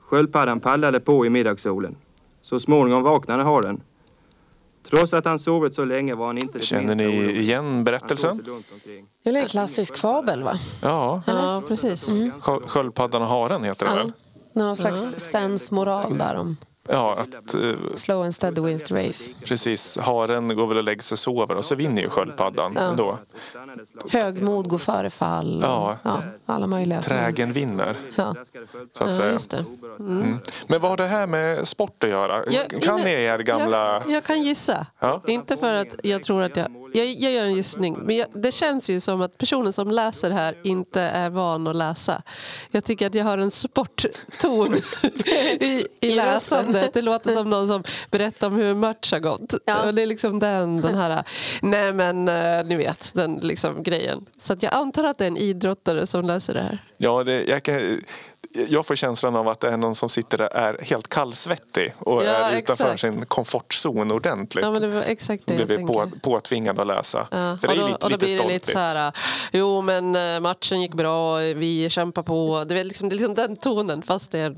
Sköldpaddan 0.01 0.61
paddlade 0.61 1.01
på 1.01 1.27
i 1.27 1.31
middagssolen. 1.31 1.97
Så 2.43 2.61
småningom 2.61 3.03
vaknade 3.03 3.43
haren. 3.43 3.81
Trots 4.89 5.13
att 5.15 5.25
han 5.25 5.39
sovit 5.39 5.75
så 5.75 5.85
länge 5.85 6.15
var 6.15 6.27
han 6.27 6.39
inte 6.39 6.59
Känner 6.59 6.95
ni 6.95 7.31
igen 7.31 7.85
berättelsen? 7.85 8.43
Det 9.23 9.31
är 9.31 9.35
väl 9.35 9.43
en 9.43 9.49
klassisk 9.49 9.97
fabel, 9.97 10.43
va? 10.43 10.59
Ja, 10.83 11.23
Ja, 11.27 11.63
precis. 11.69 12.09
Skö- 12.41 12.67
Sköldpaddan 12.69 13.23
och 13.23 13.29
haren 13.29 13.65
heter 13.65 13.87
det 13.89 13.95
väl? 13.95 14.13
Det 14.53 14.61
är 14.61 14.65
någon 14.65 14.77
slags 14.77 15.15
sensmoral 15.19 16.19
där 16.19 16.37
om 16.37 16.57
Ja, 16.89 17.17
att 17.19 17.55
eh, 17.55 17.61
slow 17.95 18.23
and 18.23 18.35
steady 18.35 18.61
wins 18.61 18.83
the 18.83 18.95
race. 19.09 19.33
precis. 19.45 19.99
Haren 19.99 20.57
går 20.57 20.67
väl 20.67 20.77
och 20.77 20.85
lägger 20.85 21.03
sig 21.03 21.15
och 21.15 21.19
sover 21.19 21.55
och 21.57 21.65
så 21.65 21.75
vinner 21.75 22.03
ju 22.03 22.09
sköldpaddan 22.09 22.77
ändå. 22.77 23.19
Högmod 24.11 24.69
går 24.69 24.79
före 24.79 25.11
fall. 25.11 25.61
Ja. 25.63 25.97
ja 26.03 26.23
alla 26.47 26.67
möjliga. 26.67 27.03
Trägen 27.03 27.53
vinner, 27.53 27.97
Ja. 28.15 28.35
så 28.93 29.05
att 29.05 29.11
Ja, 29.11 29.13
säga. 29.17 29.33
just 29.33 29.51
det. 29.51 29.65
Men 30.67 30.81
vad 30.81 30.81
har 30.91 30.97
det 30.97 31.07
här 31.07 31.27
med 31.27 31.69
sport 31.69 32.05
att 32.05 32.11
göra? 32.11 32.43
Jag- 32.51 32.83
kan 32.83 33.01
ni 33.01 33.11
er 33.13 33.39
gamla... 33.39 33.93
Jag, 33.93 34.11
jag 34.11 34.25
kan 34.25 34.43
gissa. 34.43 34.87
Ja. 34.99 35.21
Inte 35.27 35.57
för 35.57 35.75
att 35.75 35.97
jag 36.03 36.23
tror 36.23 36.43
att 36.43 36.57
jag... 36.57 36.67
Jag, 36.97 37.07
jag 37.07 37.33
gör 37.33 37.45
en 37.45 37.55
gissning. 37.55 37.99
Men 38.03 38.17
jag, 38.17 38.27
det 38.33 38.53
känns 38.53 38.91
ju 38.91 39.01
som 39.01 39.21
att 39.21 39.39
personen 39.39 39.73
som 39.73 39.91
läser 39.91 40.31
här 40.31 40.55
inte 40.63 41.01
är 41.01 41.31
van 41.31 41.67
att 41.67 41.77
läsa. 41.77 42.23
Jag 42.71 42.85
tycker 42.85 43.07
att 43.07 43.15
jag 43.15 43.25
har 43.25 43.39
en 43.39 43.51
sportton 43.51 44.75
i, 45.61 45.87
i 46.01 46.11
läsandet. 46.11 46.95
Det 46.95 47.03
låter 47.03 47.31
som 47.31 47.51
någon 47.51 47.69
som 47.69 47.83
berättar 48.11 48.47
om 48.47 48.57
hur 48.57 48.65
en 48.65 48.81
match 48.81 49.13
har 49.13 49.19
gått. 49.19 49.53
Och 49.85 49.95
det 49.95 50.03
är 50.03 50.07
liksom 50.07 50.39
den, 50.39 50.81
den 50.81 50.95
här... 50.95 51.25
Nej 51.63 51.93
men 51.93 52.29
eh, 52.29 52.65
ni 52.65 52.77
vet, 52.77 53.13
den 53.15 53.35
liksom 53.35 53.83
grejen. 53.83 54.27
Så 54.39 54.53
att 54.53 54.63
jag 54.63 54.75
antar 54.75 55.05
att 55.05 55.19
det 55.19 55.25
är 55.25 55.29
en 55.29 55.37
idrottare 55.37 56.07
som 56.07 56.25
läser 56.25 56.55
det 56.55 56.61
här. 56.61 56.85
Ja, 56.97 57.25
det, 57.25 57.45
jag, 57.45 57.63
kan, 57.63 58.01
jag 58.69 58.87
får 58.87 58.95
känslan 58.95 59.37
av 59.37 59.49
att 59.49 59.61
det 59.61 59.69
är 59.71 59.77
någon 59.77 59.95
som 59.95 60.09
sitter 60.09 60.39
där 60.39 60.49
är 60.53 60.79
helt 60.83 61.09
kallsvettig 61.09 61.95
och 61.99 62.25
Ja, 62.25 62.29
är 62.31 62.57
utanför 62.59 62.85
exakt. 62.85 63.01
sin 63.01 63.27
komfortzon 63.27 64.11
ordentligt. 64.13 64.65
Ja, 64.65 64.71
men 64.71 64.83
det 64.83 64.89
var 64.89 65.03
exakt 65.03 65.47
det 65.47 65.55
jag 65.55 65.69
tänker. 65.69 65.87
på, 65.87 66.11
påtvingad 66.23 66.81
att 66.81 66.87
läsa. 66.87 67.27
Ja, 67.31 67.59
För 67.61 67.69
det 67.69 67.75
är 67.75 67.77
och 67.77 67.79
då, 67.79 67.87
lite, 67.89 68.07
och 68.07 68.11
då 68.11 68.19
blir 68.19 68.39
det 68.39 68.49
lite 68.49 68.71
så 68.73 68.79
här, 68.79 69.13
jo 69.53 69.81
men 69.83 70.17
eh, 70.17 70.41
matchen 70.41 70.81
gick 70.83 70.95
bra, 70.95 71.37
vi 71.37 71.91
kämpar 71.91 72.23
på. 72.23 72.65
Det 72.69 72.81
är 72.81 72.85
liksom, 72.85 73.09
det 73.09 73.15
är 73.15 73.17
liksom 73.17 73.35
den 73.35 73.57
tonen 73.57 74.03
fast 74.03 74.31
det 74.31 74.39
är 74.39 74.55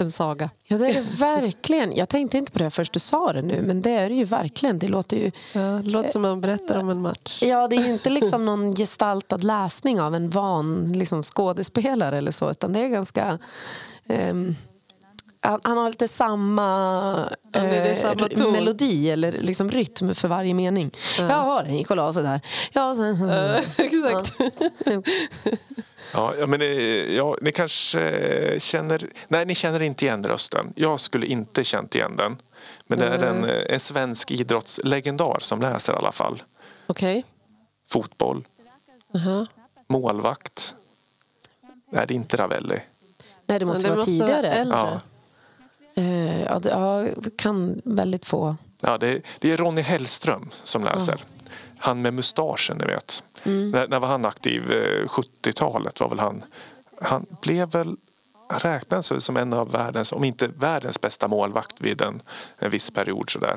en, 0.00 0.12
saga. 0.12 0.50
Ja, 0.64 0.78
det 0.78 0.88
är 0.88 0.94
det 0.94 1.18
verkligen. 1.18 1.96
Jag 1.96 2.08
tänkte 2.08 2.38
inte 2.38 2.52
på 2.52 2.58
det 2.58 2.70
först 2.70 2.92
du 2.92 2.98
sa 2.98 3.32
det 3.32 3.42
nu, 3.42 3.62
men 3.62 3.82
det 3.82 3.90
är 3.90 4.08
det 4.08 4.14
ju 4.14 4.24
verkligen. 4.24 4.78
Det 4.78 4.88
låter 4.88 5.16
ju... 5.16 5.30
Ja, 5.52 5.60
det 5.60 5.90
låter 5.90 6.10
som 6.10 6.22
man 6.22 6.40
berättar 6.40 6.78
om 6.78 6.88
en 6.88 7.02
match. 7.02 7.42
Ja, 7.42 7.68
det 7.68 7.76
är 7.76 7.80
ju 7.80 7.90
inte 7.90 8.10
liksom 8.10 8.44
någon 8.44 8.72
gestaltad 8.72 9.36
läsning 9.36 10.00
av 10.00 10.14
en 10.14 10.30
van 10.30 10.92
liksom, 10.92 11.22
skådespelare 11.22 12.18
eller 12.18 12.32
så, 12.32 12.50
utan 12.50 12.72
det 12.72 12.80
är 12.80 12.88
ganska... 12.88 13.38
ehm, 14.06 14.56
han, 15.40 15.60
han 15.64 15.76
har 15.78 15.88
lite 15.88 16.08
samma, 16.08 17.30
Ja, 17.52 17.60
det- 17.60 17.68
det 17.68 17.76
är 17.76 17.90
eh, 17.90 17.94
samma 18.36 18.50
melodi 18.52 19.10
eller 19.10 19.32
liksom 19.32 19.70
rytm 19.70 20.14
för 20.14 20.28
varje 20.28 20.54
mening. 20.54 20.90
Ja, 21.18 21.62
den 21.64 21.76
gick 21.76 21.90
och 21.90 21.96
la 21.96 22.12
sig 22.12 22.22
där. 22.22 22.40
Ja, 22.72 22.94
sen, 22.94 23.30
Exakt. 23.76 24.32
Ja, 26.12 26.34
ja, 26.38 26.46
men, 26.46 26.60
eh, 26.62 26.68
ja, 27.16 27.36
ni 27.42 27.52
kanske 27.52 28.00
känner... 28.60 29.06
Nej, 29.28 29.46
ni 29.46 29.54
känner 29.54 29.82
inte 29.82 30.04
igen 30.04 30.24
rösten. 30.24 30.72
Jag 30.76 31.00
skulle 31.00 31.26
inte 31.26 31.64
känt 31.64 31.94
igen 31.94 32.16
den. 32.16 32.36
Men 32.86 32.98
det 32.98 33.06
är 33.06 33.18
en, 33.22 33.44
eh, 33.44 33.56
en 33.68 33.80
svensk 33.80 34.30
idrottslegendar 34.30 35.38
som 35.40 35.60
läser 35.60 35.92
i 35.92 35.96
alla 35.96 36.12
fall. 36.12 36.42
Okej. 36.86 37.24
Fotboll, 37.88 38.46
Jaha. 39.12 39.46
målvakt. 39.88 40.74
Nej, 41.92 42.04
det 42.08 42.14
är 42.14 42.16
inte 42.16 42.36
Ravelli. 42.36 42.80
Nej, 43.46 43.58
det 43.58 43.64
måste 43.66 43.82
Men 43.82 43.82
det 43.82 43.88
vara 43.88 43.96
måste 43.96 44.10
tidigare. 44.10 44.42
vara 44.42 44.52
äldre. 44.52 44.76
Ja. 44.78 45.00
Eh, 46.00 46.42
ja, 46.42 46.58
det, 46.58 46.68
ja, 46.68 47.06
kan 47.36 47.80
väldigt 47.84 48.26
få. 48.26 48.56
Ja, 48.80 48.98
det, 48.98 49.22
det 49.38 49.52
är 49.52 49.56
Ronny 49.56 49.80
Hellström 49.80 50.50
som 50.62 50.84
läser. 50.84 51.22
Han 51.78 52.02
med 52.02 52.14
mustaschen, 52.14 52.76
ni 52.76 52.86
vet. 52.86 53.24
När, 53.42 53.88
när 53.88 54.00
var 54.00 54.08
han 54.08 54.24
aktiv? 54.24 54.70
Eh, 54.70 55.06
70-talet 55.06 56.00
var 56.00 56.08
väl 56.08 56.18
han. 56.18 56.44
Han 57.02 57.26
blev 57.42 57.70
väl 57.70 57.96
han 58.50 58.60
räknades 58.60 59.24
som 59.24 59.36
en 59.36 59.52
av 59.52 59.70
världens, 59.70 60.12
om 60.12 60.24
inte 60.24 60.48
världens 60.58 61.00
bästa 61.00 61.28
målvakt 61.28 61.80
vid 61.80 62.02
en, 62.02 62.22
en 62.58 62.70
viss 62.70 62.90
period. 62.90 63.30
Sådär. 63.30 63.56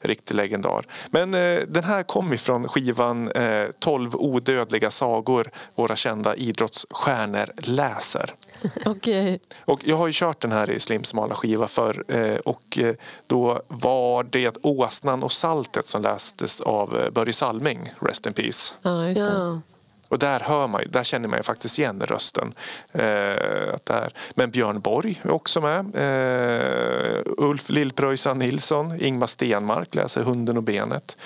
Riktig 0.00 0.34
legendar. 0.34 0.86
Men 1.10 1.34
eh, 1.34 1.60
den 1.68 1.84
här 1.84 2.02
kom 2.02 2.32
ifrån 2.32 2.68
skivan 2.68 3.30
eh, 3.30 3.64
12 3.78 4.14
odödliga 4.14 4.90
sagor 4.90 5.50
våra 5.74 5.96
kända 5.96 6.34
idrottsstjärnor 6.34 7.50
läser. 7.56 8.34
Okej. 8.86 9.40
Och 9.64 9.80
jag 9.84 9.96
har 9.96 10.06
ju 10.06 10.12
kört 10.14 10.40
den 10.40 10.52
här 10.52 10.70
i 10.70 10.80
slimsmala 10.80 11.34
skiva 11.34 11.68
för 11.68 12.04
eh, 12.08 12.36
och 12.36 12.78
eh, 12.78 12.94
då 13.26 13.62
var 13.68 14.24
det 14.24 14.56
Åsnan 14.62 15.22
och 15.22 15.32
saltet 15.32 15.86
som 15.86 16.02
lästes 16.02 16.60
av 16.60 16.96
eh, 16.96 17.10
Börje 17.10 17.32
Salming, 17.32 17.92
Rest 18.00 18.26
in 18.26 18.32
Peace. 18.32 18.74
Ja, 18.82 19.06
just 19.06 19.20
det. 19.20 19.26
Ja. 19.26 19.60
Och 20.08 20.18
där 20.18 20.40
hör 20.40 20.68
man 20.68 20.82
där 20.90 21.04
känner 21.04 21.28
man 21.28 21.38
ju 21.38 21.42
faktiskt 21.42 21.78
igen 21.78 22.02
rösten. 22.06 22.54
Eh, 22.92 23.74
att 23.74 23.86
det 23.86 23.94
är. 23.94 24.12
Men 24.34 24.50
Björn 24.50 24.80
Borg 24.80 25.20
är 25.22 25.30
också 25.30 25.60
med. 25.60 25.86
Eh, 25.94 27.22
Ulf 27.26 27.68
Lillpröjsan 27.68 28.38
Nilsson, 28.38 29.00
Ingmar 29.00 29.26
Stenmark 29.26 29.94
läser 29.94 30.22
Hunden 30.22 30.56
och 30.56 30.62
benet. 30.62 31.16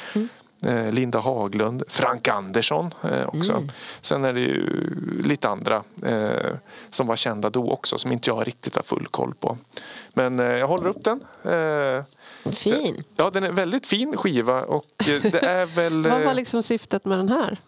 Eh, 0.67 0.93
Linda 0.93 1.19
Haglund, 1.19 1.83
Frank 1.89 2.29
Andersson 2.29 2.95
eh, 3.03 3.27
också. 3.27 3.69
Sen 4.01 4.25
är 4.25 4.33
det 4.33 4.41
ju 4.41 4.67
lite 5.25 5.49
andra 5.49 5.83
eh, 6.03 6.57
som 6.91 7.07
var 7.07 7.17
kända 7.17 7.51
då 7.51 7.71
också 7.71 7.99
som 7.99 8.13
inte 8.13 8.31
jag 8.31 8.47
riktigt 8.47 8.77
har 8.77 8.83
full 8.83 9.07
koll 9.07 9.35
på. 9.35 9.59
Men 10.13 10.39
jag 10.39 10.67
håller 10.67 10.89
upp 10.89 11.05
den. 11.05 11.25
Fin. 12.53 13.05
ja, 13.17 13.31
den 13.31 13.45
är 13.45 13.53
väldigt 13.53 13.87
fin 13.87 14.17
skiva 14.17 14.63
och 14.63 14.87
det 14.97 15.43
är 15.43 15.67
väl... 15.67 16.03
Vad 16.11 16.23
var 16.23 16.35
liksom 16.35 16.63
syftet 16.63 17.05
med 17.05 17.19
den 17.19 17.29
här? 17.29 17.59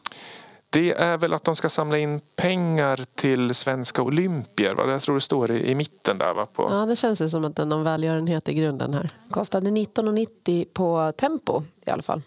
Det 0.75 0.93
är 0.93 1.19
väl 1.19 1.33
att 1.33 1.45
de 1.45 1.57
ska 1.57 1.69
samla 1.69 1.99
in 1.99 2.21
pengar 2.37 3.05
till 3.15 3.55
svenska 3.55 4.03
olympier. 4.03 4.75
Va? 4.75 4.91
Jag 4.91 5.03
tror 5.03 5.15
det 5.15 5.21
står 5.21 5.51
i, 5.51 5.71
i 5.71 5.75
mitten 5.75 6.19
där. 6.19 6.35
Va? 6.35 6.47
På. 6.47 6.69
Ja, 6.71 6.87
det 6.87 6.97
känns 6.97 7.21
ju 7.21 7.29
som 7.29 7.45
att 7.45 7.57
det 7.57 7.63
är 7.63 7.67
någon 7.67 7.85
välgörenhet 7.85 8.49
i 8.49 8.55
grunden 8.55 8.95
här. 8.95 9.07
Kostade 9.31 9.71
19,90 9.71 10.67
på 10.73 11.13
Tempo 11.17 11.63
i 11.87 11.91
alla 11.91 12.03
fall. 12.03 12.23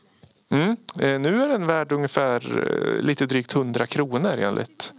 Mm. 0.49 0.77
Eh, 0.99 1.19
nu 1.19 1.43
är 1.43 1.47
den 1.47 1.67
värd 1.67 1.91
ungefär 1.91 2.63
eh, 2.97 3.05
lite 3.05 3.25
drygt 3.25 3.55
100 3.55 3.85
kronor 3.87 4.37
enligt 4.37 4.93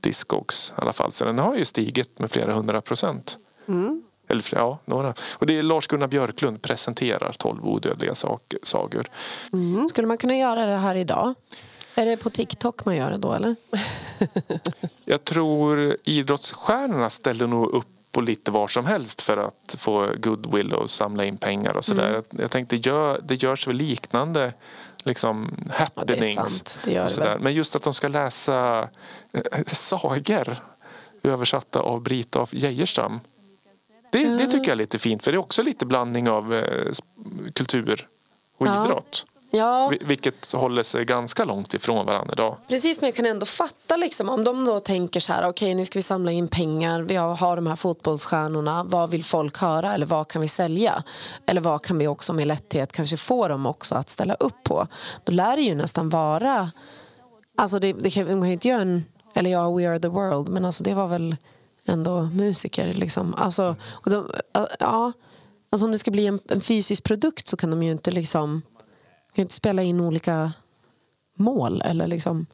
Discogs. 0.00 0.72
I 0.78 0.80
alla 0.80 0.92
fall. 0.92 1.12
Så 1.12 1.24
den 1.24 1.38
har 1.38 1.56
ju 1.56 1.64
stigit 1.64 2.18
med 2.18 2.30
flera 2.30 2.54
hundra 2.54 2.80
procent. 2.80 3.38
Eller 4.28 4.42
flera, 4.42 4.62
ja, 4.62 4.78
några. 4.84 5.14
Och 5.32 5.46
det 5.46 5.58
är 5.58 5.62
Lars-Gunnar 5.62 6.06
Björklund 6.06 6.62
presenterar 6.62 7.32
12 7.38 7.64
odödliga 7.64 8.14
sagor. 8.62 9.06
Skulle 9.88 10.06
man 10.06 10.18
kunna 10.18 10.36
göra 10.36 10.66
det 10.66 10.76
här 10.76 10.94
idag? 10.94 11.34
Är 11.94 12.06
det 12.06 12.16
på 12.16 12.30
TikTok 12.30 12.84
man 12.84 12.96
gör 12.96 13.10
det 13.10 13.18
då 13.18 13.32
eller? 13.32 13.56
Jag 15.04 15.24
tror 15.24 15.96
idrottsstjärnorna 16.04 17.10
ställer 17.10 17.46
nog 17.46 17.70
upp 17.74 17.86
på 18.12 18.20
lite 18.20 18.50
var 18.50 18.68
som 18.68 18.86
helst 18.86 19.20
för 19.20 19.36
att 19.36 19.74
få 19.78 20.08
goodwill 20.16 20.72
och 20.72 20.90
samla 20.90 21.24
in 21.24 21.36
pengar 21.36 21.76
och 21.76 21.84
sådär. 21.84 22.12
Jag, 22.12 22.40
jag 22.42 22.50
tänkte 22.50 22.76
gör, 22.76 23.20
det 23.24 23.42
görs 23.42 23.66
väl 23.68 23.76
liknande 23.76 24.52
liksom 25.04 25.54
happenings. 25.70 26.34
sant. 26.34 26.80
Det 26.84 26.98
och 27.00 27.04
det 27.06 27.10
sådär. 27.12 27.28
väl. 27.28 27.40
Men 27.40 27.54
just 27.54 27.76
att 27.76 27.82
de 27.82 27.94
ska 27.94 28.08
läsa 28.08 28.88
eh, 29.32 29.62
sagor 29.66 30.56
översatta 31.22 31.80
av 31.80 32.00
Brita 32.02 32.40
af 32.40 32.54
Geijerstam. 32.54 33.20
Det, 34.12 34.24
det 34.24 34.38
tycker 34.46 34.58
jag 34.58 34.68
är 34.68 34.76
lite 34.76 34.98
fint 34.98 35.24
för 35.24 35.32
det 35.32 35.36
är 35.36 35.40
också 35.40 35.62
lite 35.62 35.86
blandning 35.86 36.28
av 36.28 36.54
s- 36.54 37.02
kultur 37.54 38.06
och 38.58 38.66
Ja. 38.66 38.84
idrott. 38.84 39.26
Ja. 39.54 39.88
Vi- 39.90 39.98
Vilket 40.06 40.52
håller 40.52 40.82
sig 40.82 41.04
ganska 41.04 41.44
långt 41.44 41.74
ifrån 41.74 42.06
varandra 42.06 42.32
idag. 42.32 42.56
Precis, 42.68 43.00
men 43.00 43.08
jag 43.08 43.14
kan 43.14 43.26
ändå 43.26 43.46
fatta 43.46 43.96
liksom, 43.96 44.28
om 44.28 44.44
de 44.44 44.64
då 44.64 44.80
tänker 44.80 45.20
så 45.20 45.32
här, 45.32 45.48
okej 45.48 45.74
nu 45.74 45.84
ska 45.84 45.98
vi 45.98 46.02
samla 46.02 46.32
in 46.32 46.48
pengar, 46.48 47.00
vi 47.02 47.16
har, 47.16 47.36
har 47.36 47.56
de 47.56 47.66
här 47.66 47.76
fotbollsstjärnorna, 47.76 48.84
vad 48.84 49.10
vill 49.10 49.24
folk 49.24 49.58
höra 49.58 49.94
eller 49.94 50.06
vad 50.06 50.28
kan 50.28 50.42
vi 50.42 50.48
sälja? 50.48 51.02
Eller 51.46 51.60
vad 51.60 51.82
kan 51.82 51.98
vi 51.98 52.06
också 52.08 52.32
med 52.32 52.46
lätthet 52.46 52.92
kanske 52.92 53.16
få 53.16 53.48
dem 53.48 53.66
också 53.66 53.94
att 53.94 54.10
ställa 54.10 54.34
upp 54.34 54.64
på? 54.64 54.86
Då 55.24 55.32
lär 55.32 55.56
det 55.56 55.62
ju 55.62 55.74
nästan 55.74 56.08
vara, 56.08 56.70
alltså 57.58 57.78
det, 57.78 57.92
det 57.92 58.10
kan, 58.10 58.24
man 58.24 58.32
kan 58.40 58.46
ju 58.46 58.52
inte 58.52 58.68
göra 58.68 58.80
en, 58.82 59.04
eller 59.34 59.50
ja, 59.50 59.70
We 59.72 59.88
Are 59.88 59.98
The 59.98 60.08
World, 60.08 60.48
men 60.48 60.64
alltså 60.64 60.84
det 60.84 60.94
var 60.94 61.08
väl 61.08 61.36
ändå 61.86 62.22
musiker 62.22 62.92
liksom. 62.94 63.34
Alltså, 63.34 63.76
och 63.90 64.10
de, 64.10 64.30
ja, 64.80 65.12
alltså 65.70 65.86
om 65.86 65.92
det 65.92 65.98
ska 65.98 66.10
bli 66.10 66.26
en, 66.26 66.40
en 66.48 66.60
fysisk 66.60 67.04
produkt 67.04 67.46
så 67.48 67.56
kan 67.56 67.70
de 67.70 67.82
ju 67.82 67.92
inte 67.92 68.10
liksom, 68.10 68.62
kan 69.34 69.42
inte 69.42 69.54
spela 69.54 69.82
in 69.82 70.00
olika 70.00 70.52
mål 71.34 71.82
eller 71.82 72.06
liksom 72.06 72.46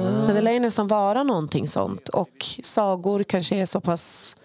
men 0.00 0.34
det 0.34 0.40
lär 0.40 0.52
ju 0.52 0.60
nästan 0.60 0.88
vara 0.88 1.22
någonting 1.22 1.68
sånt. 1.68 2.08
Och 2.08 2.44
sagor 2.62 3.22
kanske 3.22 3.56
är 3.56 3.66
så 3.66 3.80
pass 3.80 4.36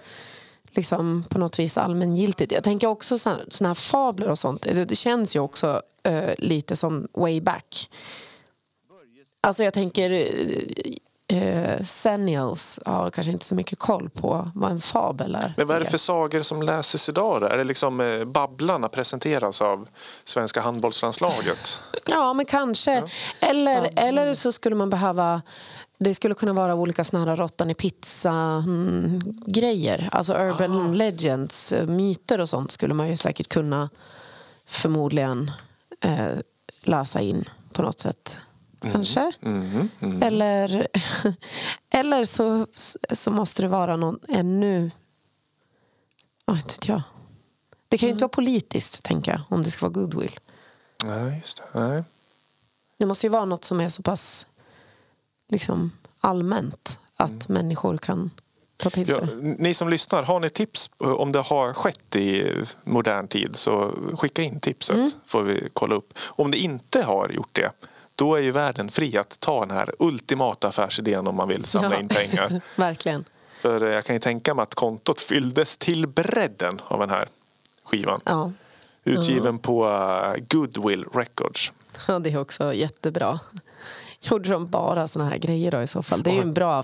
liksom, 0.72 1.24
på 1.30 1.40
något 1.40 1.60
vis 1.60 1.78
allmängiltigt. 1.78 2.52
Jag 2.52 2.64
tänker 2.64 2.88
också 2.88 3.18
såna 3.18 3.70
här 3.70 3.74
fabler 3.74 4.30
och 4.30 4.40
sånt. 4.40 4.62
Det, 4.62 4.96
känns 4.96 5.36
ju 5.36 5.40
också 5.40 5.82
eh, 6.04 6.32
lite 6.38 6.76
som 6.76 7.08
way 7.14 7.42
back. 7.42 7.90
Alltså 9.42 9.64
jag 9.64 9.74
tänker 9.74 10.30
eh, 11.28 11.84
Senials 11.84 12.80
har 12.86 13.10
kanske 13.10 13.32
inte 13.32 13.46
så 13.46 13.56
mycket 13.56 13.80
koll 13.80 14.10
på 14.10 14.52
vad 14.56 14.72
en 14.72 14.80
fabel 14.80 15.36
är. 15.36 15.54
Men 15.58 15.68
vad 15.68 15.78
är 15.78 15.82
det 15.82 15.90
för 15.90 15.98
sagor 15.98 16.42
som 16.42 16.62
läses 16.62 17.10
idag? 17.10 17.42
Då? 17.42 17.48
Är 17.48 17.58
det 17.58 17.64
liksom 17.64 18.00
eh, 18.00 18.26
Babblarna 18.26 18.88
presenteras 18.88 19.62
av 19.62 19.88
svenska 20.24 20.62
handbollslandslaget? 20.62 21.80
Ja, 22.10 22.34
men 22.34 22.46
kanske. 22.46 23.04
Eller, 23.40 23.90
eller 23.96 24.34
så 24.34 24.52
skulle 24.52 24.76
man 24.76 24.90
behöva... 24.90 25.42
Det 26.00 26.16
skulle 26.16 26.36
kunna 26.36 26.54
vara 26.54 26.76
olika 26.76 27.04
såna 27.04 27.36
råttan 27.36 27.70
i 27.70 27.74
pizza-grejer. 27.74 28.90
Alltså 30.12 30.34
urban 30.34 30.98
legends, 30.98 31.74
eh, 31.74 31.88
myter 31.88 32.42
och 32.42 32.50
sånt 32.50 32.72
skulle 32.72 32.94
man 32.94 33.10
ju 33.10 33.18
säkert 33.18 33.50
kunna 33.50 33.90
förmodligen 34.68 35.52
eh, 36.02 36.28
läsa 36.82 37.22
in 37.22 37.50
på 37.74 37.82
något 37.82 38.00
sätt. 38.00 38.38
Kanske. 38.82 39.32
Mhm, 39.40 39.90
mhm. 40.00 40.24
Eller, 40.24 40.88
eller 41.90 42.26
så, 42.26 42.68
så 43.14 43.32
måste 43.32 43.62
det 43.62 43.68
vara 43.68 43.96
någon 43.96 44.20
ännu... 44.30 44.92
Oh, 46.48 46.58
inte 46.58 46.74
vet 46.76 46.88
jag. 46.88 47.02
Det 47.90 47.98
kan 47.98 48.08
ju 48.08 48.14
inte 48.14 48.24
vara 48.24 48.30
politiskt, 48.30 49.04
tänker 49.04 49.32
jag, 49.32 49.42
om 49.50 49.64
det 49.64 49.72
ska 49.72 49.86
vara 49.86 49.94
goodwill. 49.94 50.40
Nej, 51.06 51.40
just 51.40 51.58
det. 51.74 51.80
Nej. 51.80 52.04
Det 52.98 53.06
måste 53.06 53.26
ju 53.28 53.32
vara 53.32 53.46
något 53.46 53.66
som 53.66 53.80
är 53.80 53.90
så 53.90 54.02
pass 54.02 54.46
liksom, 55.48 55.92
allmänt 56.20 57.00
att 57.16 57.50
människor 57.50 57.98
kan 57.98 58.32
ta 58.78 58.90
till 58.90 59.08
sig 59.08 59.16
Ja, 59.22 59.28
ni 59.42 59.74
som 59.74 59.90
lyssnar, 59.90 60.24
har 60.24 60.40
ni 60.40 60.50
tips 60.50 60.90
eh, 61.04 61.12
om 61.12 61.32
det 61.32 61.40
har 61.40 61.74
skett 61.74 62.16
i 62.16 62.54
modern 62.84 63.28
tid 63.28 63.56
så 63.56 63.92
skicka 64.18 64.42
in 64.42 64.60
tipset 64.60 64.96
Mm. 64.96 65.10
får 65.26 65.44
vi 65.44 65.70
kolla 65.74 65.96
upp. 65.96 66.14
Om 66.20 66.52
det 66.52 66.58
inte 66.58 67.02
har 67.02 67.30
gjort 67.30 67.50
det 67.56 67.72
då 68.18 68.36
är 68.36 68.40
ju 68.42 68.52
världen 68.52 68.90
fri 68.92 69.18
att 69.18 69.40
ta 69.40 69.60
den 69.60 69.72
här 69.78 69.94
ultimata 70.00 70.68
affärsidén 70.68 71.28
om 71.28 71.36
man 71.36 71.48
vill 71.48 71.66
samla 71.66 71.94
Ja. 71.94 72.00
in 72.00 72.08
pengar. 72.08 72.62
Verkligen. 72.76 73.26
För 73.60 73.84
eh, 73.84 73.94
jag 73.94 74.06
kan 74.06 74.16
ju 74.16 74.20
tänka 74.20 74.54
mig 74.54 74.64
att 74.64 74.76
kontot 74.76 75.22
fylldes 75.22 75.78
till 75.78 76.08
bredden 76.08 76.82
av 76.88 77.00
den 77.00 77.10
här 77.10 77.28
skivan. 77.84 78.22
Ja. 78.26 78.52
Utgiven 79.04 79.60
på 79.60 79.88
eh, 79.88 80.44
Goodwill 80.50 81.06
Records. 81.14 81.72
ja, 82.08 82.20
det 82.20 82.30
är 82.30 82.38
också 82.42 82.74
jättebra. 82.74 83.40
Gjorde 84.22 84.50
de 84.50 84.68
bara 84.68 85.08
såna 85.08 85.26
här 85.30 85.38
grejer 85.38 85.72
då 85.72 85.82
i 85.82 85.88
så 85.88 86.04
fall? 86.04 86.24
Det 86.24 86.30
är 86.30 86.34
ju 86.36 86.42
en 86.42 86.54
bra... 86.54 86.84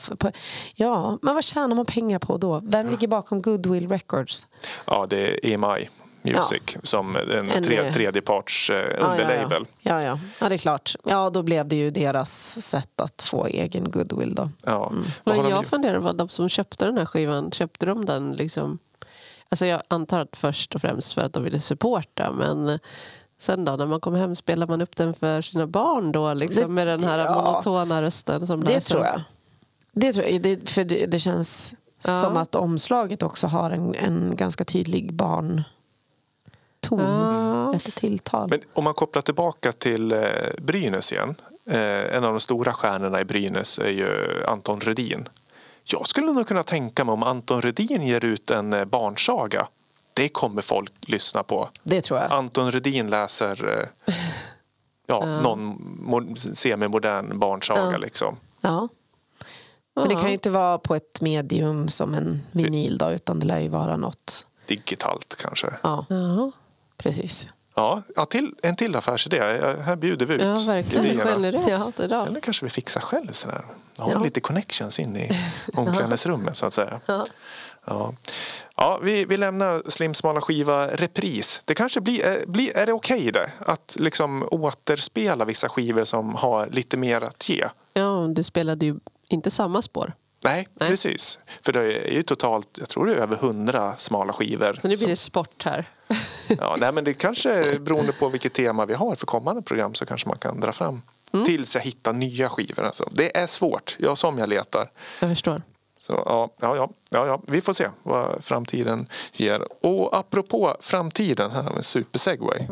Ja, 0.76 1.18
men 1.22 1.34
vad 1.36 1.44
tjänar 1.44 1.76
man 1.76 1.86
pengar 1.86 2.20
på 2.20 2.38
då? 2.38 2.62
Vem 2.64 2.90
ligger 2.90 3.08
bakom 3.08 3.42
Goodwill 3.42 3.90
Records? 3.90 4.48
Ja, 4.86 5.06
det 5.10 5.48
är 5.48 5.54
EMI 5.54 5.90
Music 6.24 6.78
som 6.84 7.16
en, 7.16 7.52
En, 7.52 7.64
tre, 7.64 7.78
eh, 7.78 7.94
tredjeparts 7.94 8.70
eh, 8.70 8.76
Ja, 8.76 8.84
ja, 9.00 9.06
underlabel. 9.12 9.66
Ja, 9.82 10.02
ja. 10.04 10.20
ja, 10.42 10.50
det 10.50 10.56
är 10.56 10.58
klart. 10.58 10.96
Ja, 11.06 11.30
då 11.30 11.44
blev 11.44 11.68
det 11.68 11.76
ju 11.76 11.92
deras 11.92 12.62
sätt 12.66 13.02
att 13.02 13.22
få 13.22 13.46
egen 13.46 13.92
goodwill 13.92 14.36
då. 14.36 14.50
Ja. 14.66 14.88
Mm. 14.92 15.04
Vad 15.24 15.36
de 15.36 15.50
jag 15.50 15.66
funderar 15.66 16.02
på 16.02 16.12
de 16.12 16.30
som 16.30 16.50
köpte 16.50 16.86
den 16.86 16.98
här 16.98 17.06
skivan, 17.06 17.52
köpte 17.52 17.86
de 17.86 18.06
den 18.06 18.32
liksom... 18.34 18.80
Alltså 19.50 19.66
jag 19.66 19.82
antar 19.88 20.20
att 20.20 20.38
först 20.38 20.76
och 20.76 20.82
främst 20.82 21.14
för 21.14 21.22
att 21.22 21.34
de 21.34 21.44
ville 21.44 21.60
supporta 21.60 22.32
men 22.32 22.80
sen 23.40 23.66
då 23.66 23.76
när 23.76 23.86
man 23.86 24.00
kom 24.00 24.16
hem 24.16 24.36
spelar 24.36 24.68
man 24.68 24.82
upp 24.82 24.96
den 24.96 25.14
för 25.14 25.42
sina 25.42 25.68
barn 25.68 26.12
då 26.12 26.34
liksom 26.34 26.62
Det- 26.64 26.68
med 26.70 26.88
den 26.88 27.04
här 27.04 27.20
ja. 27.20 27.42
monotona 27.44 28.02
rösten 28.02 28.48
som 28.48 28.64
Det 28.64 28.74
läser 28.74 28.90
tror 28.96 29.02
upp. 29.02 29.08
jag. 29.14 29.22
Det 29.92 30.14
tror 30.14 30.26
jag. 30.28 30.42
Det, 30.42 30.70
för 30.70 30.84
det, 30.84 31.06
det 31.06 31.20
känns 31.20 31.74
Ja. 32.08 32.20
som 32.20 32.38
att 32.38 32.56
omslaget 32.56 33.24
också 33.24 33.48
har 33.48 33.72
en, 33.72 33.96
en 33.96 34.34
ganska 34.36 34.66
tydlig 34.66 35.14
barnton. 36.90 37.70
Ja. 37.72 37.76
Ett 37.76 37.96
tilltal. 37.96 38.50
Men 38.50 38.60
om 38.74 38.84
man 38.84 38.94
kopplar 38.94 39.22
tillbaka 39.22 39.72
till 39.72 40.12
eh, 40.12 40.20
Brynäs 40.62 41.12
igen. 41.12 41.36
Eh, 41.66 42.16
en 42.16 42.24
av 42.24 42.32
de 42.34 42.40
stora 42.40 42.74
stjärnorna 42.74 43.22
i 43.22 43.26
Brynäs 43.26 43.80
är 43.80 43.90
ju 43.90 44.44
Anton 44.48 44.80
Rudin. 44.80 45.30
Jag 45.84 46.08
skulle 46.08 46.32
nog 46.32 46.48
kunna 46.48 46.64
tänka 46.64 47.04
mig 47.06 47.14
om 47.14 47.24
Anton 47.24 47.62
Rudin 47.62 48.02
ger 48.02 48.26
ut 48.26 48.52
en 48.52 48.74
eh, 48.74 48.86
barnsaga. 48.86 49.68
Det 50.14 50.30
kommer 50.30 50.62
folk 50.62 50.92
lyssna 51.02 51.44
på. 51.44 51.70
det 51.84 52.02
tror 52.02 52.20
jag. 52.20 52.32
Anton 52.32 52.72
Rudin 52.72 53.10
läser 53.10 53.90
ja, 55.08 55.26
någon 55.44 55.76
mo- 56.08 56.54
semimodern 56.56 57.40
barnsaga. 57.40 57.92
Ja. 57.92 57.98
Liksom. 57.98 58.38
Ja. 58.62 58.88
Men 59.96 60.08
det 60.10 60.16
kan 60.16 60.28
ju 60.28 60.34
inte 60.34 60.50
vara 60.50 60.78
på 60.78 60.96
ett 60.96 61.22
medium 61.22 61.88
som 61.88 62.14
en 62.14 62.42
vinyl 62.52 62.98
då, 62.98 63.12
utan 63.12 63.40
det 63.40 63.46
lär 63.46 63.60
ju 63.60 63.68
vara 63.70 63.98
något. 63.98 64.48
Digitalt 64.66 65.36
kanske. 65.40 65.74
Ja, 65.84 66.06
Ja, 66.10 66.52
precis. 67.04 67.48
Ja, 67.76 68.02
ja 68.16 68.26
till, 68.26 68.56
en 68.64 68.76
till 68.76 68.96
affärsidé. 68.96 69.40
Här 69.82 69.96
bjuder 69.96 70.26
vi 70.26 70.34
ut 70.36 70.42
ja 70.42 70.58
verkligen 70.68 71.06
idéerna. 71.06 71.32
generöst 71.32 72.00
idag. 72.00 72.28
Eller 72.28 72.40
kanske 72.40 72.66
vi 72.66 72.70
fixar 72.70 73.02
själv 73.02 73.32
sådär. 73.32 73.62
Har 73.98 74.12
Ja. 74.12 74.20
lite 74.24 74.40
connections 74.42 75.00
in 75.00 75.18
i 75.18 75.30
omklädningsrummet 75.74 76.58
så 76.58 76.66
att 76.66 76.74
säga. 76.74 77.00
Ja. 77.06 77.26
Ja. 77.86 78.14
Ja, 78.76 79.00
vi, 79.04 79.26
vi 79.26 79.38
lämnar 79.38 79.90
Slim 79.90 80.14
smala 80.14 80.42
skiva 80.42 80.88
repris. 80.88 81.62
Det 81.66 81.76
kanske 81.76 82.02
blir, 82.02 82.28
eh, 82.28 82.36
blir 82.48 82.78
är 82.78 82.86
det 82.86 82.94
okej 82.94 83.32
det? 83.32 83.52
Att 83.60 83.96
liksom 84.00 84.48
återspela 84.52 85.46
vissa 85.46 85.70
skivor 85.70 86.04
som 86.04 86.36
har 86.36 86.68
lite 86.68 86.98
mer 86.98 87.22
att 87.22 87.50
ge? 87.50 87.66
Ja, 87.94 88.28
du 88.36 88.44
spelade 88.44 88.86
ju 88.86 88.96
inte 89.30 89.52
samma 89.52 89.82
spår. 89.82 90.14
Nej, 90.44 90.68
Nej. 90.74 90.90
precis. 90.90 91.40
För 91.62 91.74
det 91.74 92.08
är 92.10 92.14
ju 92.14 92.24
totalt, 92.24 92.68
jag 92.80 92.90
tror 92.90 93.06
det 93.06 93.14
är 93.14 93.18
över 93.18 93.36
hundra 93.36 93.98
smala 93.98 94.34
skivor. 94.34 94.74
Så 94.74 94.88
nu 94.88 94.90
blir 94.90 94.98
som- 94.98 95.10
det 95.10 95.16
sport 95.16 95.64
här. 95.66 95.86
Ja, 96.60 96.76
nej, 96.80 96.92
men 96.92 97.04
det 97.04 97.14
kanske 97.14 97.80
beroende 97.80 98.14
på 98.14 98.30
vilket 98.30 98.54
tema 98.54 98.86
vi 98.86 98.94
har 98.94 99.16
för 99.16 99.26
kommande 99.26 99.62
program 99.62 99.94
så 99.94 100.06
kanske 100.06 100.30
man 100.30 100.38
kan 100.38 100.60
dra 100.60 100.72
fram. 100.72 101.02
Mm. 101.34 101.46
Tills 101.46 101.76
jag 101.76 101.82
hittar 101.82 102.14
nya 102.14 102.50
skivor. 102.50 102.84
Alltså. 102.84 103.10
Det 103.12 103.38
är 103.38 103.48
svårt, 103.48 103.96
jag 104.00 104.18
som 104.18 104.38
jag 104.38 104.50
letar. 104.50 104.92
Jag 105.20 105.30
förstår. 105.30 105.62
Så 105.98 106.14
ja, 106.26 106.50
ja, 106.62 106.90
ja, 107.10 107.28
ja, 107.28 107.42
vi 107.48 107.62
får 107.62 107.74
se 107.74 107.88
vad 108.04 108.44
framtiden 108.44 109.08
ger. 109.34 109.86
Och 109.86 110.18
apropå 110.18 110.78
framtiden, 110.80 111.52
här 111.52 111.62
har 111.62 111.70
vi 111.70 111.78
en 111.78 111.84
supersegway. 111.84 112.68